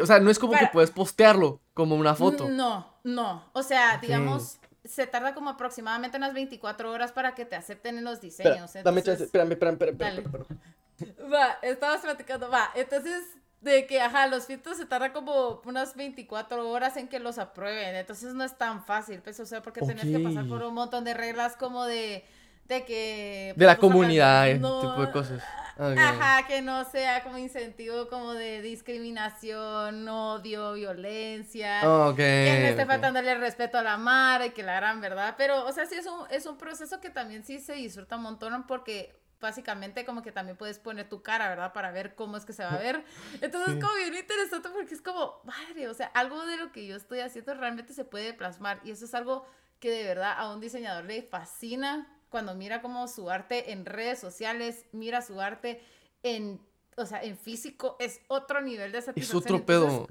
o 0.02 0.06
sea, 0.06 0.20
no 0.20 0.30
es 0.30 0.38
como 0.38 0.52
que 0.52 0.68
puedes 0.72 0.90
postearlo 0.90 1.60
como 1.74 1.96
una 1.96 2.14
foto. 2.14 2.48
No, 2.48 2.86
no, 3.02 3.44
o 3.52 3.62
sea, 3.62 3.98
digamos, 3.98 4.58
se 4.84 5.06
tarda 5.06 5.34
como 5.34 5.50
aproximadamente 5.50 6.16
unas 6.16 6.32
24 6.32 6.90
horas 6.90 7.12
para 7.12 7.34
que 7.34 7.44
te 7.44 7.56
acepten 7.56 7.98
en 7.98 8.04
los 8.04 8.20
diseños. 8.20 8.74
Espera, 8.74 8.84
dame 8.84 9.00
espérame, 9.00 9.52
espérame, 9.52 9.72
espérame, 9.72 10.18
espérame. 10.18 11.32
Va, 11.32 11.58
estabas 11.62 12.02
platicando, 12.02 12.50
va, 12.50 12.70
entonces 12.74 13.22
de 13.60 13.86
que, 13.86 14.00
ajá, 14.00 14.26
los 14.26 14.46
filtros 14.46 14.76
se 14.76 14.86
tarda 14.86 15.12
como 15.12 15.60
unas 15.64 15.94
24 15.94 16.68
horas 16.68 16.96
en 16.96 17.08
que 17.08 17.20
los 17.20 17.38
aprueben, 17.38 17.94
entonces 17.94 18.34
no 18.34 18.44
es 18.44 18.56
tan 18.56 18.84
fácil, 18.84 19.20
pues, 19.20 19.38
o 19.40 19.46
sea, 19.46 19.60
porque 19.62 19.80
tenés 19.82 20.04
que 20.06 20.18
pasar 20.18 20.46
por 20.48 20.62
un 20.62 20.74
montón 20.74 21.04
de 21.04 21.14
reglas 21.14 21.56
como 21.56 21.84
de, 21.84 22.24
de 22.66 22.84
que... 22.84 23.52
De 23.56 23.66
la 23.66 23.76
pues, 23.76 23.80
comunidad, 23.80 24.50
tipo 24.52 25.00
de 25.00 25.12
cosas. 25.12 25.42
Ajá, 25.76 26.46
que 26.46 26.60
no 26.60 26.84
sea 26.84 27.22
como 27.22 27.38
incentivo 27.38 28.08
como 28.08 28.34
de 28.34 28.60
discriminación, 28.60 30.06
odio, 30.08 30.74
violencia. 30.74 31.80
que 32.16 32.58
no 32.60 32.68
esté 32.68 32.86
faltándole 32.86 33.32
el 33.32 33.40
respeto 33.40 33.78
a 33.78 33.82
la 33.82 33.96
madre, 33.96 34.46
y 34.46 34.50
que 34.50 34.62
la 34.62 34.76
gran 34.76 35.00
verdad. 35.00 35.34
Pero, 35.38 35.66
o 35.66 35.72
sea, 35.72 35.86
sí 35.86 35.94
es 35.94 36.06
un, 36.06 36.26
es 36.30 36.46
un 36.46 36.58
proceso 36.58 37.00
que 37.00 37.08
también 37.08 37.44
sí 37.44 37.60
se 37.60 37.74
disfruta 37.74 38.16
un 38.16 38.22
montón 38.22 38.66
porque 38.66 39.19
básicamente 39.40 40.04
como 40.04 40.22
que 40.22 40.32
también 40.32 40.56
puedes 40.56 40.78
poner 40.78 41.08
tu 41.08 41.22
cara, 41.22 41.48
¿verdad? 41.48 41.72
Para 41.72 41.90
ver 41.90 42.14
cómo 42.14 42.36
es 42.36 42.44
que 42.44 42.52
se 42.52 42.62
va 42.62 42.74
a 42.74 42.78
ver. 42.78 43.04
Entonces 43.40 43.74
es 43.74 43.82
como 43.82 43.94
bien 43.94 44.14
interesante 44.14 44.68
porque 44.68 44.94
es 44.94 45.02
como, 45.02 45.40
madre, 45.44 45.88
o 45.88 45.94
sea, 45.94 46.06
algo 46.08 46.44
de 46.46 46.56
lo 46.56 46.72
que 46.72 46.86
yo 46.86 46.96
estoy 46.96 47.20
haciendo 47.20 47.54
realmente 47.54 47.92
se 47.92 48.04
puede 48.04 48.34
plasmar 48.34 48.80
y 48.84 48.90
eso 48.90 49.04
es 49.04 49.14
algo 49.14 49.46
que 49.78 49.90
de 49.90 50.04
verdad 50.04 50.34
a 50.36 50.52
un 50.52 50.60
diseñador 50.60 51.04
le 51.04 51.22
fascina 51.22 52.06
cuando 52.28 52.54
mira 52.54 52.80
como 52.80 53.08
su 53.08 53.28
arte 53.30 53.72
en 53.72 53.84
redes 53.84 54.20
sociales, 54.20 54.86
mira 54.92 55.20
su 55.22 55.40
arte 55.40 55.82
en, 56.22 56.60
o 56.96 57.06
sea, 57.06 57.22
en 57.22 57.36
físico, 57.36 57.96
es 57.98 58.20
otro 58.28 58.60
nivel 58.60 58.92
de 58.92 59.02
satisfacción. 59.02 59.38
Es 59.38 59.44
otro 59.44 59.66
pedo 59.66 60.06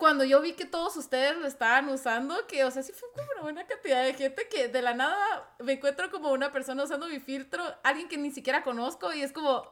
cuando 0.00 0.24
yo 0.24 0.40
vi 0.40 0.54
que 0.54 0.64
todos 0.64 0.96
ustedes 0.96 1.36
lo 1.36 1.46
estaban 1.46 1.88
usando, 1.90 2.46
que, 2.46 2.64
o 2.64 2.70
sea, 2.70 2.82
sí 2.82 2.90
fue 2.92 3.10
como 3.12 3.28
una 3.34 3.42
buena 3.42 3.66
cantidad 3.66 4.02
de 4.02 4.14
gente 4.14 4.48
que 4.48 4.66
de 4.66 4.80
la 4.80 4.94
nada 4.94 5.54
me 5.60 5.74
encuentro 5.74 6.10
como 6.10 6.32
una 6.32 6.50
persona 6.50 6.82
usando 6.82 7.06
mi 7.06 7.20
filtro, 7.20 7.62
alguien 7.84 8.08
que 8.08 8.16
ni 8.16 8.30
siquiera 8.30 8.64
conozco 8.64 9.12
y 9.12 9.20
es 9.20 9.30
como, 9.30 9.70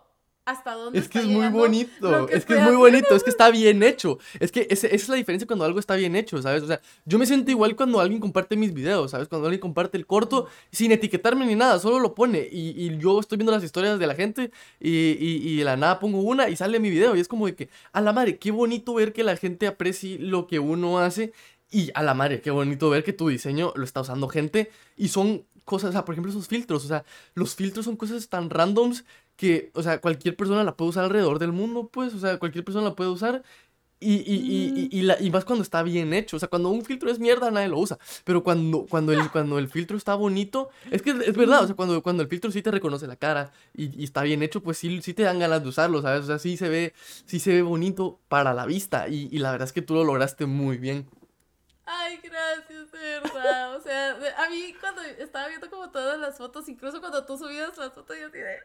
hasta 0.49 0.73
dónde 0.73 0.99
Es 0.99 1.09
que 1.09 1.19
es 1.19 1.27
muy 1.27 1.49
bonito, 1.49 2.27
es 2.29 2.47
que 2.47 2.55
es 2.55 2.63
muy 2.63 2.77
bonito, 2.77 3.15
es 3.15 3.23
que 3.23 3.29
está 3.29 3.51
bien 3.51 3.83
hecho. 3.83 4.19
Es 4.41 4.51
que 4.51 4.67
esa 4.71 4.87
es 4.87 5.09
la 5.09 5.17
diferencia 5.17 5.47
cuando 5.47 5.65
algo 5.65 5.79
está 5.79 5.95
bien 5.95 6.17
hecho, 6.17 6.41
¿sabes? 6.41 6.63
O 6.63 6.67
sea, 6.67 6.81
yo 7.05 7.19
me 7.19 7.27
siento 7.27 7.51
igual 7.51 7.77
cuando 7.77 8.01
alguien 8.01 8.19
comparte 8.19 8.57
mis 8.57 8.73
videos, 8.73 9.11
¿sabes? 9.11 9.29
Cuando 9.29 9.47
alguien 9.49 9.61
comparte 9.61 9.99
el 9.99 10.07
corto 10.07 10.49
sin 10.73 10.91
etiquetarme 10.93 11.45
ni 11.45 11.55
nada, 11.55 11.79
solo 11.79 11.99
lo 11.99 12.15
pone 12.15 12.49
y, 12.51 12.71
y 12.71 12.97
yo 12.99 13.21
estoy 13.21 13.37
viendo 13.37 13.53
las 13.53 13.63
historias 13.63 13.99
de 13.99 14.07
la 14.07 14.15
gente 14.15 14.51
y, 14.81 14.91
y, 14.91 15.41
y, 15.45 15.57
de 15.59 15.65
la 15.65 15.77
nada 15.77 15.99
pongo 15.99 16.21
una 16.23 16.49
y 16.49 16.57
sale 16.57 16.81
mi 16.81 16.89
video 16.89 17.15
y 17.15 17.21
es 17.21 17.29
como 17.29 17.47
de 17.47 17.55
que, 17.55 17.69
a 17.93 18.01
la 18.01 18.15
madre, 18.15 18.39
qué 18.39 18.51
bonito 18.51 18.95
ver 18.95 19.13
que 19.13 19.25
la 19.25 19.37
gente 19.37 19.67
aprecie 19.67 20.19
lo 20.19 20.47
que 20.47 20.59
uno 20.59 20.99
hace 20.99 21.33
y 21.71 21.91
a 21.95 22.03
la 22.03 22.15
madre, 22.15 22.41
qué 22.41 22.51
bonito 22.51 22.89
ver 22.89 23.05
que 23.05 23.13
tu 23.13 23.29
diseño 23.29 23.73
lo 23.77 23.85
está 23.85 24.01
usando 24.01 24.29
gente 24.29 24.71
y 24.97 25.09
son 25.09 25.45
cosas, 25.69 25.91
o 25.91 25.93
sea, 25.93 26.05
por 26.05 26.15
ejemplo, 26.15 26.33
esos 26.33 26.49
filtros, 26.49 26.85
o 26.85 26.89
sea, 26.89 27.05
los 27.35 27.55
filtros 27.55 27.85
son 27.85 27.97
cosas 27.97 28.29
tan 28.29 28.49
randoms 28.49 29.05
que, 29.37 29.71
o 29.75 29.83
sea, 29.83 30.01
cualquier 30.01 30.35
persona 30.37 30.65
la 30.65 30.77
puede 30.77 30.91
usar 30.91 31.05
alrededor 31.05 31.39
del 31.39 31.53
mundo, 31.53 31.91
pues, 31.93 32.15
o 32.15 32.19
sea, 32.19 32.39
cualquier 32.39 32.65
persona 32.65 32.87
la 32.89 32.97
puede 32.97 33.11
usar. 33.11 33.43
Y, 34.01 34.15
y, 34.15 34.89
y, 34.93 34.99
y, 34.99 35.03
la, 35.03 35.21
y 35.21 35.29
más 35.31 35.45
cuando 35.45 35.65
está 35.65 35.83
bien 35.83 36.13
hecho. 36.15 36.37
O 36.37 36.39
sea, 36.39 36.49
cuando 36.49 36.69
un 36.71 36.85
filtro 36.85 37.11
es 37.11 37.19
mierda, 37.19 37.51
nadie 37.51 37.69
lo 37.69 37.79
usa. 37.79 37.99
Pero 38.25 38.45
cuando, 38.45 38.87
cuando, 38.89 39.13
el, 39.13 39.29
cuando 39.31 39.59
el 39.59 39.69
filtro 39.69 39.97
está 39.97 40.15
bonito, 40.15 40.71
es 40.93 41.03
que 41.03 41.11
es 41.11 41.37
verdad. 41.37 41.65
O 41.65 41.67
sea, 41.67 41.75
cuando, 41.75 42.01
cuando 42.03 42.23
el 42.23 42.29
filtro 42.29 42.53
sí 42.53 42.63
te 42.63 42.71
reconoce 42.71 43.09
la 43.09 43.17
cara 43.17 43.53
y, 43.75 44.05
está 44.05 44.23
bien 44.23 44.43
hecho, 44.45 44.63
pues 44.63 44.79
sí, 44.79 45.03
sí 45.03 45.15
te 45.15 45.25
dan 45.25 45.41
ganas 45.41 45.63
de 45.65 45.69
usarlo, 45.69 46.01
¿sabes? 46.01 46.23
O 46.23 46.27
sea, 46.27 46.39
sí 46.39 46.57
se 46.57 46.69
ve, 46.69 46.95
sí 47.27 47.41
se 47.41 47.53
ve 47.53 47.63
bonito 47.63 48.21
para 48.29 48.55
la 48.55 48.67
vista. 48.67 49.09
Y, 49.09 49.37
la 49.39 49.51
verdad 49.51 49.67
es 49.67 49.73
que 49.73 49.83
tú 49.83 49.95
lo 49.95 50.05
lograste 50.05 50.47
muy 50.47 50.79
bien. 50.79 51.09
Ay, 51.91 52.21
gracias, 52.23 52.93
de 52.93 52.99
verdad. 52.99 53.77
O 53.77 53.81
sea, 53.81 54.11
a 54.37 54.51
mí 54.51 54.75
cuando 54.79 55.01
estaba 55.01 55.49
viendo 55.49 55.71
como 55.71 55.91
todas 55.91 56.19
las 56.19 56.37
fotos, 56.37 56.69
incluso 56.69 57.01
cuando 57.01 57.25
tú 57.25 57.39
subías 57.39 57.79
las 57.79 57.95
fotos, 57.95 58.15
yo 58.19 58.27
así 58.27 58.37
de 58.37 58.61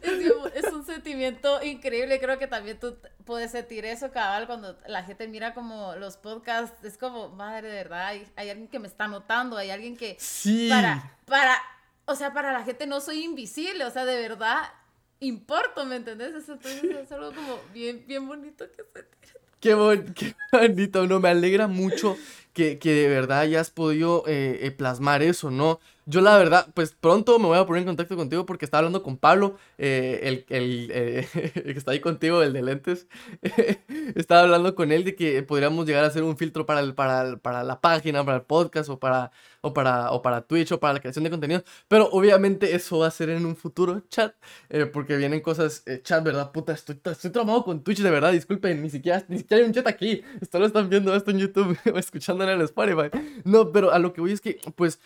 es, 0.54 0.72
un 0.72 0.86
sentimiento 0.86 1.62
increíble. 1.62 2.18
Creo 2.18 2.38
que 2.38 2.46
también 2.46 2.80
tú 2.80 2.96
puedes 3.26 3.50
sentir 3.50 3.84
eso, 3.84 4.12
cabal, 4.12 4.46
cuando 4.46 4.78
la 4.86 5.02
gente 5.04 5.28
mira 5.28 5.52
como 5.52 5.94
los 5.96 6.16
podcasts. 6.16 6.84
Es 6.84 6.96
como, 6.96 7.28
madre, 7.28 7.68
de 7.68 7.74
verdad, 7.74 8.06
hay, 8.06 8.26
alguien 8.36 8.68
que 8.68 8.78
me 8.78 8.88
está 8.88 9.08
notando, 9.08 9.58
hay 9.58 9.70
alguien 9.70 9.94
que. 9.94 10.16
Sí. 10.18 10.70
Para, 10.70 11.18
para, 11.26 11.60
o 12.06 12.14
sea, 12.14 12.32
para 12.32 12.50
la 12.50 12.64
gente 12.64 12.86
no 12.86 13.02
soy 13.02 13.24
invisible, 13.24 13.84
o 13.84 13.90
sea, 13.90 14.06
de 14.06 14.18
verdad 14.18 14.72
importo, 15.18 15.84
¿me 15.84 15.96
entendés? 15.96 16.34
Entonces 16.34 16.82
es 16.82 17.12
algo 17.12 17.34
como 17.34 17.60
bien, 17.74 18.06
bien 18.06 18.26
bonito 18.26 18.64
que 18.72 18.84
sentir. 18.84 19.39
Qué, 19.60 19.70
qué 20.14 20.34
bonito, 20.52 21.06
no, 21.06 21.20
me 21.20 21.28
alegra 21.28 21.66
mucho 21.68 22.16
que, 22.52 22.78
que 22.78 22.92
de 22.92 23.08
verdad 23.08 23.40
hayas 23.40 23.70
podido 23.70 24.24
eh, 24.26 24.60
eh, 24.62 24.70
plasmar 24.70 25.22
eso, 25.22 25.50
¿no? 25.50 25.80
Yo 26.10 26.20
la 26.20 26.36
verdad, 26.36 26.66
pues 26.74 26.92
pronto 26.92 27.38
me 27.38 27.46
voy 27.46 27.56
a 27.56 27.64
poner 27.64 27.82
en 27.82 27.86
contacto 27.86 28.16
contigo 28.16 28.44
porque 28.44 28.64
estaba 28.64 28.80
hablando 28.80 29.02
con 29.02 29.16
Pablo, 29.16 29.56
eh, 29.78 30.44
el, 30.48 30.90
eh, 30.92 31.28
el, 31.54 31.62
que 31.72 31.78
está 31.78 31.92
ahí 31.92 32.00
contigo, 32.00 32.42
el 32.42 32.52
de 32.52 32.62
lentes. 32.62 33.06
estaba 34.16 34.42
hablando 34.42 34.74
con 34.74 34.90
él 34.90 35.04
de 35.04 35.14
que 35.14 35.42
podríamos 35.44 35.86
llegar 35.86 36.04
a 36.04 36.08
hacer 36.08 36.24
un 36.24 36.36
filtro 36.36 36.66
para, 36.66 36.80
el, 36.80 36.94
para, 36.94 37.36
para 37.36 37.62
la 37.62 37.80
página, 37.80 38.24
para 38.24 38.38
el 38.38 38.42
podcast 38.42 38.90
o 38.90 38.98
para, 38.98 39.30
o, 39.60 39.72
para, 39.72 40.10
o 40.10 40.20
para 40.20 40.42
Twitch 40.42 40.72
o 40.72 40.80
para 40.80 40.94
la 40.94 41.00
creación 41.00 41.22
de 41.22 41.30
contenido. 41.30 41.62
Pero 41.86 42.08
obviamente 42.10 42.74
eso 42.74 42.98
va 42.98 43.06
a 43.06 43.10
ser 43.12 43.30
en 43.30 43.46
un 43.46 43.54
futuro 43.54 44.02
chat 44.08 44.34
eh, 44.68 44.86
porque 44.86 45.16
vienen 45.16 45.40
cosas, 45.40 45.84
chat, 46.02 46.24
¿verdad? 46.24 46.50
Puta, 46.50 46.72
estoy, 46.72 47.00
estoy 47.04 47.30
traumado 47.30 47.62
con 47.62 47.84
Twitch, 47.84 48.00
de 48.00 48.10
verdad, 48.10 48.32
disculpen, 48.32 48.82
ni 48.82 48.90
siquiera, 48.90 49.24
ni 49.28 49.38
siquiera 49.38 49.62
hay 49.62 49.68
un 49.68 49.74
chat 49.74 49.86
aquí. 49.86 50.22
Esto 50.40 50.58
lo 50.58 50.66
están 50.66 50.90
viendo 50.90 51.14
esto 51.14 51.30
en 51.30 51.38
YouTube 51.38 51.78
o 51.94 52.50
en 52.50 52.60
Spotify. 52.62 53.10
No, 53.44 53.70
pero 53.70 53.92
a 53.92 53.98
lo 54.00 54.12
que 54.12 54.20
voy 54.20 54.32
es 54.32 54.40
que, 54.40 54.58
pues 54.74 54.98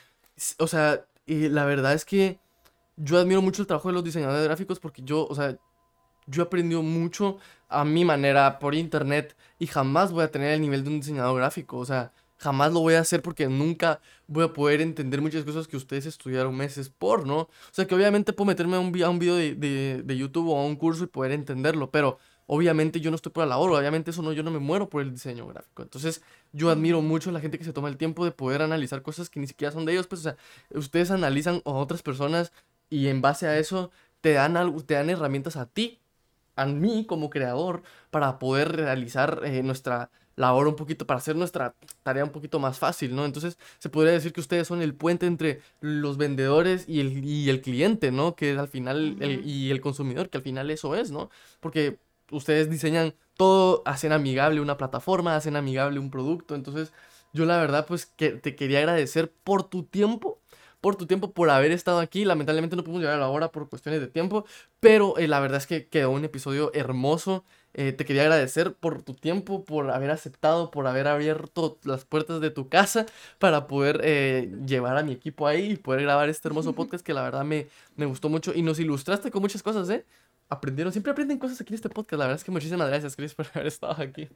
o 0.58 0.66
sea, 0.66 1.06
la 1.26 1.64
verdad 1.64 1.94
es 1.94 2.04
que 2.04 2.38
yo 2.96 3.18
admiro 3.18 3.42
mucho 3.42 3.62
el 3.62 3.66
trabajo 3.68 3.88
de 3.88 3.94
los 3.94 4.04
diseñadores 4.04 4.44
gráficos 4.44 4.80
porque 4.80 5.02
yo, 5.02 5.26
o 5.26 5.34
sea, 5.34 5.56
yo 6.26 6.42
he 6.42 6.46
aprendido 6.46 6.82
mucho 6.82 7.38
a 7.68 7.84
mi 7.84 8.04
manera 8.04 8.58
por 8.58 8.74
internet 8.74 9.36
y 9.58 9.66
jamás 9.66 10.12
voy 10.12 10.24
a 10.24 10.30
tener 10.30 10.52
el 10.52 10.60
nivel 10.60 10.84
de 10.84 10.90
un 10.90 11.00
diseñador 11.00 11.36
gráfico, 11.36 11.78
o 11.78 11.84
sea, 11.84 12.12
jamás 12.38 12.72
lo 12.72 12.80
voy 12.80 12.94
a 12.94 13.00
hacer 13.00 13.22
porque 13.22 13.48
nunca 13.48 14.00
voy 14.26 14.44
a 14.44 14.52
poder 14.52 14.80
entender 14.80 15.20
muchas 15.20 15.44
cosas 15.44 15.66
que 15.68 15.76
ustedes 15.76 16.06
estudiaron 16.06 16.56
meses 16.56 16.88
por, 16.88 17.26
¿no? 17.26 17.38
O 17.40 17.48
sea, 17.72 17.86
que 17.86 17.94
obviamente 17.94 18.32
puedo 18.32 18.48
meterme 18.48 18.76
a 18.76 18.80
un, 18.80 19.02
a 19.02 19.10
un 19.10 19.18
video 19.18 19.36
de, 19.36 19.54
de, 19.54 20.02
de 20.04 20.16
YouTube 20.16 20.48
o 20.48 20.58
a 20.58 20.64
un 20.64 20.76
curso 20.76 21.04
y 21.04 21.06
poder 21.08 21.32
entenderlo, 21.32 21.90
pero 21.90 22.18
obviamente 22.46 23.00
yo 23.00 23.10
no 23.10 23.16
estoy 23.16 23.32
por 23.32 23.44
la 23.44 23.50
labor, 23.50 23.70
obviamente 23.72 24.10
eso 24.10 24.22
no, 24.22 24.32
yo 24.32 24.42
no 24.42 24.50
me 24.50 24.58
muero 24.58 24.88
por 24.88 25.02
el 25.02 25.12
diseño 25.12 25.46
gráfico. 25.46 25.82
Entonces, 25.82 26.22
yo 26.52 26.70
admiro 26.70 27.02
mucho 27.02 27.30
a 27.30 27.32
la 27.32 27.40
gente 27.40 27.58
que 27.58 27.64
se 27.64 27.72
toma 27.72 27.88
el 27.88 27.96
tiempo 27.96 28.24
de 28.24 28.32
poder 28.32 28.62
analizar 28.62 29.02
cosas 29.02 29.30
que 29.30 29.40
ni 29.40 29.46
siquiera 29.46 29.72
son 29.72 29.84
de 29.84 29.92
ellos, 29.92 30.06
pues, 30.06 30.20
o 30.20 30.24
sea, 30.24 30.36
ustedes 30.70 31.10
analizan 31.10 31.62
a 31.64 31.70
otras 31.70 32.02
personas 32.02 32.52
y 32.90 33.08
en 33.08 33.20
base 33.20 33.46
a 33.46 33.58
eso 33.58 33.90
te 34.20 34.32
dan, 34.32 34.56
algo, 34.56 34.82
te 34.82 34.94
dan 34.94 35.10
herramientas 35.10 35.56
a 35.56 35.66
ti, 35.66 36.00
a 36.56 36.66
mí 36.66 37.04
como 37.06 37.30
creador, 37.30 37.82
para 38.10 38.38
poder 38.38 38.76
realizar 38.76 39.40
eh, 39.44 39.62
nuestra 39.62 40.10
labor 40.36 40.66
un 40.66 40.76
poquito, 40.76 41.06
para 41.06 41.18
hacer 41.18 41.36
nuestra 41.36 41.74
tarea 42.02 42.24
un 42.24 42.30
poquito 42.30 42.58
más 42.58 42.78
fácil, 42.78 43.14
¿no? 43.14 43.24
Entonces, 43.24 43.58
se 43.78 43.88
podría 43.88 44.12
decir 44.12 44.32
que 44.32 44.40
ustedes 44.40 44.66
son 44.66 44.82
el 44.82 44.94
puente 44.94 45.26
entre 45.26 45.60
los 45.80 46.16
vendedores 46.16 46.88
y 46.88 47.00
el, 47.00 47.24
y 47.24 47.48
el 47.50 47.60
cliente, 47.60 48.10
¿no? 48.10 48.34
Que 48.34 48.58
al 48.58 48.68
final, 48.68 49.16
el, 49.20 49.46
y 49.46 49.70
el 49.70 49.80
consumidor, 49.80 50.30
que 50.30 50.38
al 50.38 50.42
final 50.42 50.70
eso 50.70 50.94
es, 50.94 51.10
¿no? 51.10 51.30
Porque 51.60 51.98
ustedes 52.36 52.70
diseñan 52.70 53.14
todo, 53.36 53.82
hacen 53.86 54.12
amigable 54.12 54.60
una 54.60 54.76
plataforma, 54.76 55.36
hacen 55.36 55.56
amigable 55.56 55.98
un 55.98 56.10
producto. 56.10 56.54
Entonces, 56.54 56.92
yo 57.32 57.44
la 57.46 57.58
verdad, 57.58 57.86
pues 57.86 58.06
que 58.06 58.30
te 58.30 58.54
quería 58.56 58.78
agradecer 58.78 59.32
por 59.32 59.64
tu 59.64 59.84
tiempo, 59.84 60.40
por 60.80 60.96
tu 60.96 61.06
tiempo, 61.06 61.32
por 61.32 61.50
haber 61.50 61.72
estado 61.72 61.98
aquí. 61.98 62.24
Lamentablemente 62.24 62.76
no 62.76 62.84
pudimos 62.84 63.02
llegar 63.02 63.16
a 63.16 63.20
la 63.20 63.28
hora 63.28 63.50
por 63.50 63.68
cuestiones 63.68 64.00
de 64.00 64.06
tiempo, 64.06 64.44
pero 64.80 65.16
eh, 65.18 65.28
la 65.28 65.40
verdad 65.40 65.58
es 65.58 65.66
que 65.66 65.88
quedó 65.88 66.10
un 66.10 66.24
episodio 66.24 66.70
hermoso. 66.74 67.44
Eh, 67.76 67.92
te 67.92 68.04
quería 68.04 68.22
agradecer 68.22 68.74
por 68.74 69.02
tu 69.02 69.14
tiempo, 69.14 69.64
por 69.64 69.90
haber 69.90 70.10
aceptado, 70.10 70.70
por 70.70 70.86
haber 70.86 71.08
abierto 71.08 71.78
las 71.82 72.04
puertas 72.04 72.40
de 72.40 72.50
tu 72.50 72.68
casa 72.68 73.06
para 73.40 73.66
poder 73.66 74.00
eh, 74.04 74.52
llevar 74.64 74.96
a 74.96 75.02
mi 75.02 75.12
equipo 75.12 75.48
ahí 75.48 75.72
y 75.72 75.76
poder 75.76 76.02
grabar 76.02 76.28
este 76.28 76.46
hermoso 76.46 76.72
podcast 76.76 77.04
que 77.04 77.14
la 77.14 77.22
verdad 77.22 77.44
me, 77.44 77.66
me 77.96 78.06
gustó 78.06 78.28
mucho 78.28 78.52
y 78.54 78.62
nos 78.62 78.78
ilustraste 78.78 79.32
con 79.32 79.42
muchas 79.42 79.62
cosas, 79.62 79.88
¿eh? 79.90 80.04
Aprendieron, 80.48 80.92
siempre 80.92 81.12
aprenden 81.12 81.38
cosas 81.38 81.60
aquí 81.60 81.72
en 81.72 81.76
este 81.76 81.88
podcast. 81.88 82.18
La 82.18 82.26
verdad 82.26 82.36
es 82.36 82.44
que 82.44 82.50
muchísimas 82.50 82.88
gracias, 82.88 83.16
Chris, 83.16 83.34
por 83.34 83.46
haber 83.54 83.66
estado 83.66 84.02
aquí. 84.02 84.28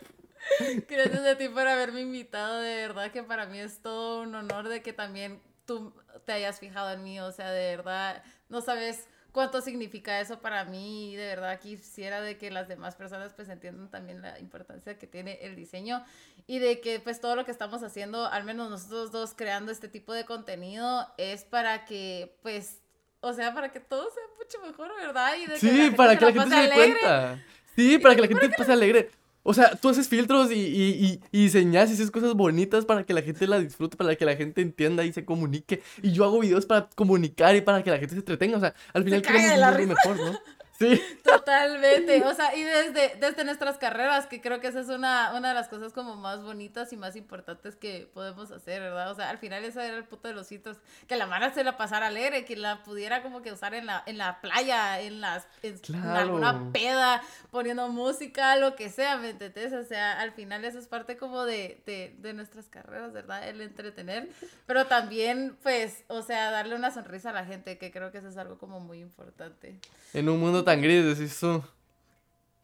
Gracias 0.88 1.26
a 1.26 1.36
ti 1.36 1.48
por 1.48 1.66
haberme 1.66 2.00
invitado. 2.00 2.60
De 2.60 2.76
verdad 2.76 3.10
que 3.10 3.22
para 3.22 3.46
mí 3.46 3.58
es 3.58 3.80
todo 3.80 4.22
un 4.22 4.34
honor 4.34 4.68
de 4.68 4.82
que 4.82 4.92
también 4.92 5.40
tú 5.64 5.92
te 6.24 6.32
hayas 6.32 6.58
fijado 6.58 6.92
en 6.92 7.02
mí. 7.02 7.20
O 7.20 7.32
sea, 7.32 7.50
de 7.50 7.76
verdad, 7.76 8.22
no 8.48 8.60
sabes 8.60 9.06
cuánto 9.32 9.60
significa 9.60 10.20
eso 10.20 10.40
para 10.40 10.64
mí 10.64 11.12
y 11.12 11.16
de 11.16 11.26
verdad 11.26 11.60
quisiera 11.60 12.20
de 12.20 12.38
que 12.38 12.50
las 12.50 12.66
demás 12.66 12.96
personas 12.96 13.34
pues 13.34 13.48
entiendan 13.48 13.90
también 13.90 14.22
la 14.22 14.38
importancia 14.38 14.98
que 14.98 15.06
tiene 15.06 15.38
el 15.42 15.54
diseño 15.54 16.04
y 16.46 16.58
de 16.58 16.80
que 16.80 16.98
pues 16.98 17.20
todo 17.20 17.36
lo 17.36 17.44
que 17.44 17.50
estamos 17.50 17.82
haciendo, 17.82 18.26
al 18.26 18.44
menos 18.44 18.70
nosotros 18.70 19.12
dos 19.12 19.34
creando 19.34 19.70
este 19.70 19.88
tipo 19.88 20.12
de 20.12 20.24
contenido 20.24 21.06
es 21.18 21.44
para 21.44 21.84
que 21.84 22.36
pues 22.42 22.80
o 23.20 23.32
sea, 23.32 23.54
para 23.54 23.70
que 23.70 23.80
todo 23.80 24.08
sea 24.10 24.22
mucho 24.38 24.66
mejor, 24.66 24.90
¿verdad? 24.96 25.32
Y 25.42 25.46
de 25.46 25.58
sí, 25.58 25.92
para 25.96 26.18
que 26.18 26.24
la 26.24 26.32
gente 26.32 26.56
se 26.56 26.62
dé 26.62 26.70
cuenta. 26.70 27.44
Sí, 27.74 27.98
para 27.98 28.14
que 28.14 28.22
la 28.22 28.28
gente 28.28 28.50
pase 28.50 28.72
alegre. 28.72 29.10
O 29.42 29.54
sea, 29.54 29.74
tú 29.76 29.88
haces 29.88 30.08
filtros 30.08 30.50
y, 30.50 30.54
y, 30.54 31.20
y, 31.32 31.42
diseñas 31.42 31.88
y 31.88 31.94
haces 31.94 32.10
cosas 32.10 32.34
bonitas 32.34 32.84
para 32.84 33.04
que 33.04 33.14
la 33.14 33.22
gente 33.22 33.46
la 33.46 33.58
disfrute, 33.58 33.96
para 33.96 34.14
que 34.14 34.24
la 34.26 34.36
gente 34.36 34.60
entienda 34.60 35.04
y 35.04 35.12
se 35.12 35.24
comunique. 35.24 35.82
Y 36.02 36.12
yo 36.12 36.24
hago 36.24 36.40
videos 36.40 36.66
para 36.66 36.90
comunicar 36.90 37.56
y 37.56 37.62
para 37.62 37.82
que 37.82 37.90
la 37.90 37.98
gente 37.98 38.14
se 38.14 38.20
entretenga. 38.20 38.58
O 38.58 38.60
sea, 38.60 38.74
al 38.92 39.04
final 39.04 39.22
queremos 39.22 39.80
un 39.80 39.88
mejor, 39.88 40.16
¿no? 40.16 40.38
Sí. 40.78 41.00
Totalmente. 41.24 42.22
O 42.24 42.34
sea, 42.34 42.54
y 42.54 42.62
desde, 42.62 43.16
desde 43.16 43.44
nuestras 43.44 43.78
carreras, 43.78 44.26
que 44.26 44.40
creo 44.40 44.60
que 44.60 44.68
esa 44.68 44.80
es 44.80 44.88
una, 44.88 45.32
una 45.34 45.48
de 45.48 45.54
las 45.54 45.68
cosas 45.68 45.92
como 45.92 46.14
más 46.14 46.40
bonitas 46.42 46.92
y 46.92 46.96
más 46.96 47.16
importantes 47.16 47.74
que 47.74 48.08
podemos 48.14 48.52
hacer, 48.52 48.80
¿verdad? 48.80 49.10
O 49.10 49.14
sea, 49.16 49.28
al 49.28 49.38
final 49.38 49.64
ese 49.64 49.84
era 49.84 49.96
el 49.96 50.04
punto 50.04 50.28
de 50.28 50.34
los 50.34 50.52
hitos, 50.52 50.76
que 51.08 51.16
la 51.16 51.26
mara 51.26 51.52
se 51.52 51.64
la 51.64 51.76
pasara 51.76 52.06
alegre, 52.06 52.44
que 52.44 52.56
la 52.56 52.84
pudiera 52.84 53.22
como 53.24 53.42
que 53.42 53.50
usar 53.50 53.74
en 53.74 53.86
la, 53.86 54.04
en 54.06 54.18
la 54.18 54.40
playa, 54.40 55.00
en 55.00 55.20
las 55.20 55.48
en, 55.62 55.80
alguna 56.04 56.70
peda, 56.72 57.22
poniendo 57.50 57.88
música, 57.88 58.54
lo 58.54 58.76
que 58.76 58.88
sea, 58.88 59.16
¿me 59.16 59.30
entiendes? 59.30 59.72
O 59.72 59.82
sea, 59.82 60.20
al 60.20 60.30
final 60.30 60.64
eso 60.64 60.78
es 60.78 60.86
parte 60.86 61.16
como 61.16 61.44
de, 61.44 61.82
de, 61.86 62.14
de 62.18 62.34
nuestras 62.34 62.68
carreras, 62.68 63.12
¿verdad? 63.12 63.48
El 63.48 63.60
entretener, 63.62 64.28
pero 64.66 64.86
también, 64.86 65.56
pues, 65.64 66.04
o 66.06 66.22
sea, 66.22 66.52
darle 66.52 66.76
una 66.76 66.92
sonrisa 66.92 67.30
a 67.30 67.32
la 67.32 67.44
gente, 67.44 67.78
que 67.78 67.90
creo 67.90 68.12
que 68.12 68.18
eso 68.18 68.28
es 68.28 68.36
algo 68.36 68.58
como 68.58 68.78
muy 68.78 69.00
importante. 69.00 69.80
En 70.14 70.28
un 70.28 70.38
mundo 70.38 70.64
tan 70.68 70.82
gris, 70.82 71.18
decís 71.18 71.38
tú. 71.40 71.62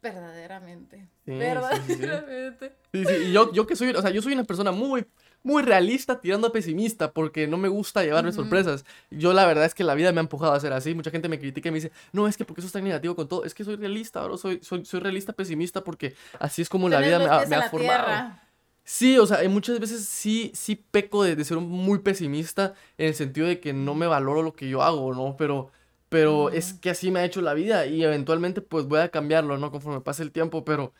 Verdaderamente. 0.02 1.08
verdaderamente. 1.24 2.72
Sí, 2.92 3.04
sí, 3.06 3.14
y 3.28 3.32
yo, 3.32 3.50
yo 3.52 3.66
que 3.66 3.74
soy, 3.74 3.88
o 3.90 4.02
sea, 4.02 4.10
yo 4.10 4.20
soy 4.20 4.34
una 4.34 4.44
persona 4.44 4.70
muy, 4.70 5.06
muy 5.42 5.62
realista 5.62 6.20
tirando 6.20 6.48
a 6.48 6.52
pesimista 6.52 7.12
porque 7.12 7.46
no 7.46 7.56
me 7.56 7.68
gusta 7.68 8.02
llevarme 8.02 8.30
sorpresas. 8.30 8.84
Yo 9.10 9.32
la 9.32 9.46
verdad 9.46 9.64
es 9.64 9.74
que 9.74 9.82
la 9.82 9.94
vida 9.94 10.12
me 10.12 10.20
ha 10.20 10.20
empujado 10.20 10.52
a 10.52 10.60
ser 10.60 10.74
así. 10.74 10.94
Mucha 10.94 11.10
gente 11.10 11.30
me 11.30 11.38
critica 11.38 11.70
y 11.70 11.72
me 11.72 11.76
dice, 11.76 11.92
no, 12.12 12.28
es 12.28 12.36
que 12.36 12.44
porque 12.44 12.60
eso 12.60 12.66
está 12.66 12.82
negativo 12.82 13.16
con 13.16 13.28
todo. 13.28 13.44
Es 13.44 13.54
que 13.54 13.64
soy 13.64 13.76
realista, 13.76 14.20
ahora 14.20 14.36
soy, 14.36 14.60
soy, 14.62 14.84
soy 14.84 15.00
realista 15.00 15.32
pesimista 15.32 15.82
porque 15.82 16.14
así 16.38 16.60
es 16.60 16.68
como 16.68 16.90
la 16.90 17.00
vida 17.00 17.18
me 17.18 17.24
ha, 17.24 17.46
me 17.46 17.56
ha 17.56 17.70
formado. 17.70 18.38
Sí, 18.84 19.16
o 19.16 19.24
sea, 19.26 19.48
muchas 19.48 19.80
veces 19.80 20.04
sí, 20.04 20.52
sí 20.54 20.76
peco 20.76 21.24
de, 21.24 21.34
de 21.34 21.44
ser 21.44 21.56
muy 21.56 22.00
pesimista 22.00 22.74
en 22.98 23.06
el 23.06 23.14
sentido 23.14 23.46
de 23.46 23.58
que 23.58 23.72
no 23.72 23.94
me 23.94 24.06
valoro 24.06 24.42
lo 24.42 24.52
que 24.52 24.68
yo 24.68 24.82
hago, 24.82 25.14
¿no? 25.14 25.36
Pero 25.38 25.70
pero 26.14 26.48
es 26.50 26.74
que 26.74 26.90
así 26.90 27.10
me 27.10 27.18
ha 27.18 27.24
hecho 27.24 27.40
la 27.40 27.54
vida 27.54 27.86
y 27.86 28.04
eventualmente 28.04 28.60
pues 28.60 28.86
voy 28.86 29.00
a 29.00 29.08
cambiarlo, 29.08 29.58
¿no? 29.58 29.72
Conforme 29.72 30.00
pase 30.00 30.22
el 30.22 30.30
tiempo, 30.30 30.64
pero, 30.64 30.92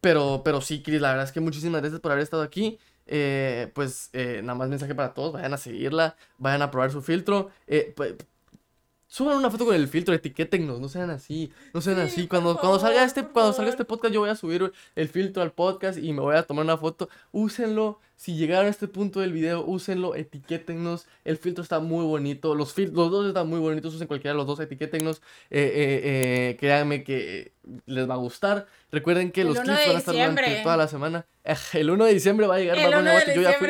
pero, 0.00 0.42
pero 0.44 0.60
sí, 0.60 0.84
Cris, 0.84 1.00
la 1.00 1.08
verdad 1.08 1.24
es 1.24 1.32
que 1.32 1.40
muchísimas 1.40 1.80
gracias 1.80 2.00
por 2.00 2.12
haber 2.12 2.22
estado 2.22 2.44
aquí. 2.44 2.78
Eh, 3.08 3.72
pues 3.74 4.10
eh, 4.12 4.40
nada 4.44 4.56
más 4.56 4.68
mensaje 4.68 4.94
para 4.94 5.14
todos, 5.14 5.32
vayan 5.32 5.52
a 5.52 5.56
seguirla, 5.56 6.14
vayan 6.38 6.62
a 6.62 6.70
probar 6.70 6.92
su 6.92 7.02
filtro. 7.02 7.50
Eh, 7.66 7.92
Suban 9.12 9.36
una 9.36 9.50
foto 9.50 9.66
con 9.66 9.74
el 9.74 9.88
filtro, 9.88 10.14
etiquétennos, 10.14 10.80
no 10.80 10.88
sean 10.88 11.10
así, 11.10 11.52
no 11.74 11.82
sean 11.82 11.98
así. 11.98 12.26
Cuando, 12.26 12.56
cuando, 12.56 12.78
salga 12.78 13.04
este, 13.04 13.22
cuando 13.24 13.52
salga 13.52 13.70
este 13.70 13.84
podcast, 13.84 14.14
yo 14.14 14.20
voy 14.20 14.30
a 14.30 14.36
subir 14.36 14.72
el 14.96 15.08
filtro 15.10 15.42
al 15.42 15.52
podcast 15.52 15.98
y 15.98 16.14
me 16.14 16.22
voy 16.22 16.34
a 16.34 16.44
tomar 16.44 16.64
una 16.64 16.78
foto. 16.78 17.10
Úsenlo. 17.30 18.00
Si 18.16 18.36
llegaron 18.36 18.68
a 18.68 18.70
este 18.70 18.88
punto 18.88 19.20
del 19.20 19.34
video, 19.34 19.66
úsenlo, 19.66 20.14
etiquétennos. 20.14 21.08
El 21.26 21.36
filtro 21.36 21.62
está 21.62 21.78
muy 21.78 22.06
bonito. 22.06 22.54
Los, 22.54 22.78
los 22.78 23.10
dos 23.10 23.26
están 23.26 23.48
muy 23.48 23.60
bonitos. 23.60 23.94
Usen 23.94 24.06
cualquiera 24.06 24.32
de 24.32 24.38
los 24.38 24.46
dos, 24.46 24.60
etiquétennos. 24.60 25.18
Eh, 25.50 25.60
eh, 25.60 26.00
eh, 26.04 26.56
créanme 26.58 27.04
que 27.04 27.52
les 27.84 28.08
va 28.08 28.14
a 28.14 28.16
gustar. 28.16 28.66
Recuerden 28.90 29.30
que 29.30 29.44
los 29.44 29.60
clips 29.60 29.78
van 29.88 29.96
a 29.96 29.98
estar 29.98 30.14
durante 30.14 30.62
toda 30.62 30.78
la 30.78 30.88
semana. 30.88 31.26
El 31.74 31.90
1 31.90 32.06
de 32.06 32.14
diciembre 32.14 32.46
va 32.46 32.54
a 32.54 32.60
llegar. 32.60 32.78
El 32.78 32.94
1 32.94 33.02
de 33.02 33.10
diciembre. 33.10 33.34
Yo 33.34 33.42
ya 33.42 33.58
fui, 33.58 33.68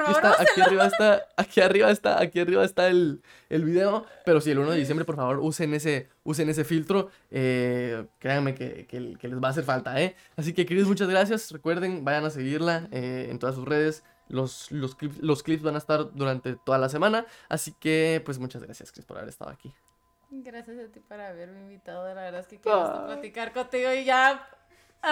aquí 0.00 0.12
está, 0.12 0.42
aquí 0.42 0.60
arriba 0.60 0.86
está, 0.86 1.28
aquí 1.36 1.60
arriba 1.60 1.90
está, 1.90 2.20
aquí 2.20 2.40
arriba 2.40 2.64
está 2.64 2.88
el, 2.88 3.22
el 3.48 3.64
video. 3.64 4.04
Pero 4.24 4.40
si 4.40 4.50
el 4.50 4.58
1 4.58 4.72
de 4.72 4.78
diciembre, 4.78 5.04
por 5.04 5.16
favor, 5.16 5.38
usen 5.40 5.74
ese, 5.74 6.08
usen 6.24 6.48
ese 6.48 6.64
filtro. 6.64 7.10
Eh, 7.30 8.06
créanme 8.18 8.54
que, 8.54 8.86
que, 8.86 9.28
les 9.28 9.42
va 9.42 9.48
a 9.48 9.50
hacer 9.50 9.64
falta, 9.64 10.00
¿eh? 10.00 10.16
Así 10.36 10.52
que, 10.52 10.66
queridos, 10.66 10.88
muchas 10.88 11.08
gracias. 11.08 11.50
Recuerden, 11.50 12.04
vayan 12.04 12.24
a 12.24 12.30
seguirla 12.30 12.88
eh, 12.90 13.28
en 13.30 13.38
todas 13.38 13.54
sus 13.54 13.64
redes. 13.64 14.04
Los, 14.28 14.72
los, 14.72 14.94
clips, 14.94 15.18
los 15.18 15.42
clips 15.42 15.62
van 15.62 15.74
a 15.74 15.78
estar 15.78 16.12
durante 16.14 16.56
toda 16.56 16.78
la 16.78 16.88
semana. 16.88 17.26
Así 17.48 17.72
que, 17.78 18.22
pues, 18.24 18.38
muchas 18.38 18.62
gracias, 18.62 18.90
Chris, 18.90 19.04
por 19.04 19.18
haber 19.18 19.28
estado 19.28 19.50
aquí. 19.50 19.74
Gracias 20.30 20.76
a 20.78 20.90
ti 20.90 21.00
por 21.00 21.20
haberme 21.20 21.60
invitado. 21.60 22.06
La 22.12 22.22
verdad 22.22 22.40
es 22.40 22.48
que 22.48 22.58
quiero 22.58 22.80
ah. 22.80 23.06
platicar 23.06 23.52
contigo 23.52 23.92
y 23.92 24.04
ya 24.04 24.48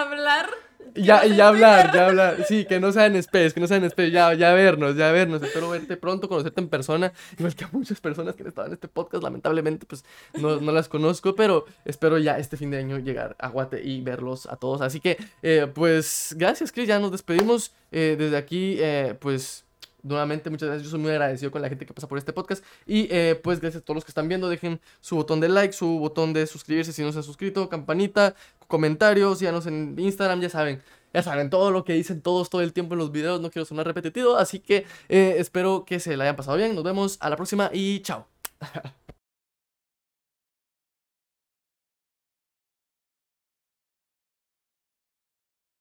hablar. 0.01 0.49
Ya, 0.95 1.25
ya 1.25 1.47
hablar, 1.47 1.91
ya 1.93 2.07
hablar. 2.07 2.45
Sí, 2.47 2.65
que 2.65 2.79
no 2.79 2.91
sean 2.91 3.15
space, 3.15 3.53
que 3.53 3.59
no 3.59 3.67
sean 3.67 3.83
space. 3.85 4.11
Ya, 4.11 4.33
ya 4.33 4.53
vernos, 4.53 4.95
ya 4.95 5.11
vernos. 5.11 5.41
Espero 5.41 5.69
verte 5.69 5.97
pronto, 5.97 6.29
conocerte 6.29 6.61
en 6.61 6.69
persona. 6.69 7.13
Igual 7.37 7.55
que 7.55 7.65
a 7.65 7.69
muchas 7.71 7.99
personas 7.99 8.35
que 8.35 8.43
han 8.43 8.49
estado 8.49 8.67
en 8.67 8.73
este 8.73 8.87
podcast, 8.87 9.23
lamentablemente, 9.23 9.85
pues 9.85 10.03
no, 10.33 10.59
no 10.59 10.71
las 10.71 10.89
conozco, 10.89 11.35
pero 11.35 11.65
espero 11.85 12.17
ya 12.17 12.37
este 12.37 12.57
fin 12.57 12.69
de 12.69 12.77
año 12.77 12.99
llegar 12.99 13.35
a 13.39 13.49
Guate 13.49 13.83
y 13.83 14.01
verlos 14.01 14.45
a 14.45 14.57
todos. 14.57 14.81
Así 14.81 14.99
que, 14.99 15.17
eh, 15.41 15.67
pues, 15.73 16.35
gracias, 16.37 16.71
Chris. 16.71 16.87
Ya 16.87 16.99
nos 16.99 17.11
despedimos. 17.11 17.73
Eh, 17.91 18.15
desde 18.17 18.37
aquí, 18.37 18.77
eh, 18.79 19.15
pues 19.19 19.62
nuevamente, 20.03 20.49
muchas 20.49 20.67
gracias. 20.67 20.83
Yo 20.83 20.91
soy 20.91 20.99
muy 20.99 21.11
agradecido 21.11 21.51
con 21.51 21.61
la 21.61 21.69
gente 21.69 21.85
que 21.85 21.93
pasa 21.93 22.07
por 22.07 22.17
este 22.17 22.33
podcast. 22.33 22.63
Y 22.85 23.07
eh, 23.09 23.39
pues 23.41 23.59
gracias 23.59 23.81
a 23.81 23.85
todos 23.85 23.95
los 23.95 24.05
que 24.05 24.11
están 24.11 24.27
viendo. 24.27 24.49
Dejen 24.49 24.79
su 25.01 25.15
botón 25.15 25.39
de 25.39 25.49
like, 25.49 25.73
su 25.73 25.99
botón 25.99 26.33
de 26.33 26.45
suscribirse 26.45 26.93
si 26.93 27.01
no 27.01 27.11
se 27.11 27.19
han 27.19 27.23
suscrito, 27.23 27.69
campanita, 27.69 28.35
comentarios, 28.67 29.39
síganos 29.39 29.65
en 29.65 29.95
Instagram, 29.97 30.41
ya 30.41 30.49
saben. 30.49 30.81
Ya 31.13 31.21
saben, 31.21 31.51
todo 31.51 31.69
lo 31.69 31.83
que 31.83 31.93
dicen 31.93 32.21
todos 32.21 32.49
todo 32.49 32.61
el 32.61 32.73
tiempo 32.73 32.95
en 32.95 32.99
los 32.99 33.11
videos, 33.11 33.39
no 33.39 33.51
quiero 33.51 33.65
sonar 33.65 33.85
repetitivo, 33.85 34.35
así 34.35 34.59
que 34.59 34.87
eh, 35.09 35.35
espero 35.37 35.85
que 35.85 35.99
se 35.99 36.17
la 36.17 36.23
hayan 36.23 36.35
pasado 36.35 36.57
bien. 36.57 36.73
Nos 36.73 36.83
vemos 36.83 37.17
a 37.21 37.29
la 37.29 37.35
próxima 37.35 37.69
y 37.71 37.99
chao. 38.01 38.27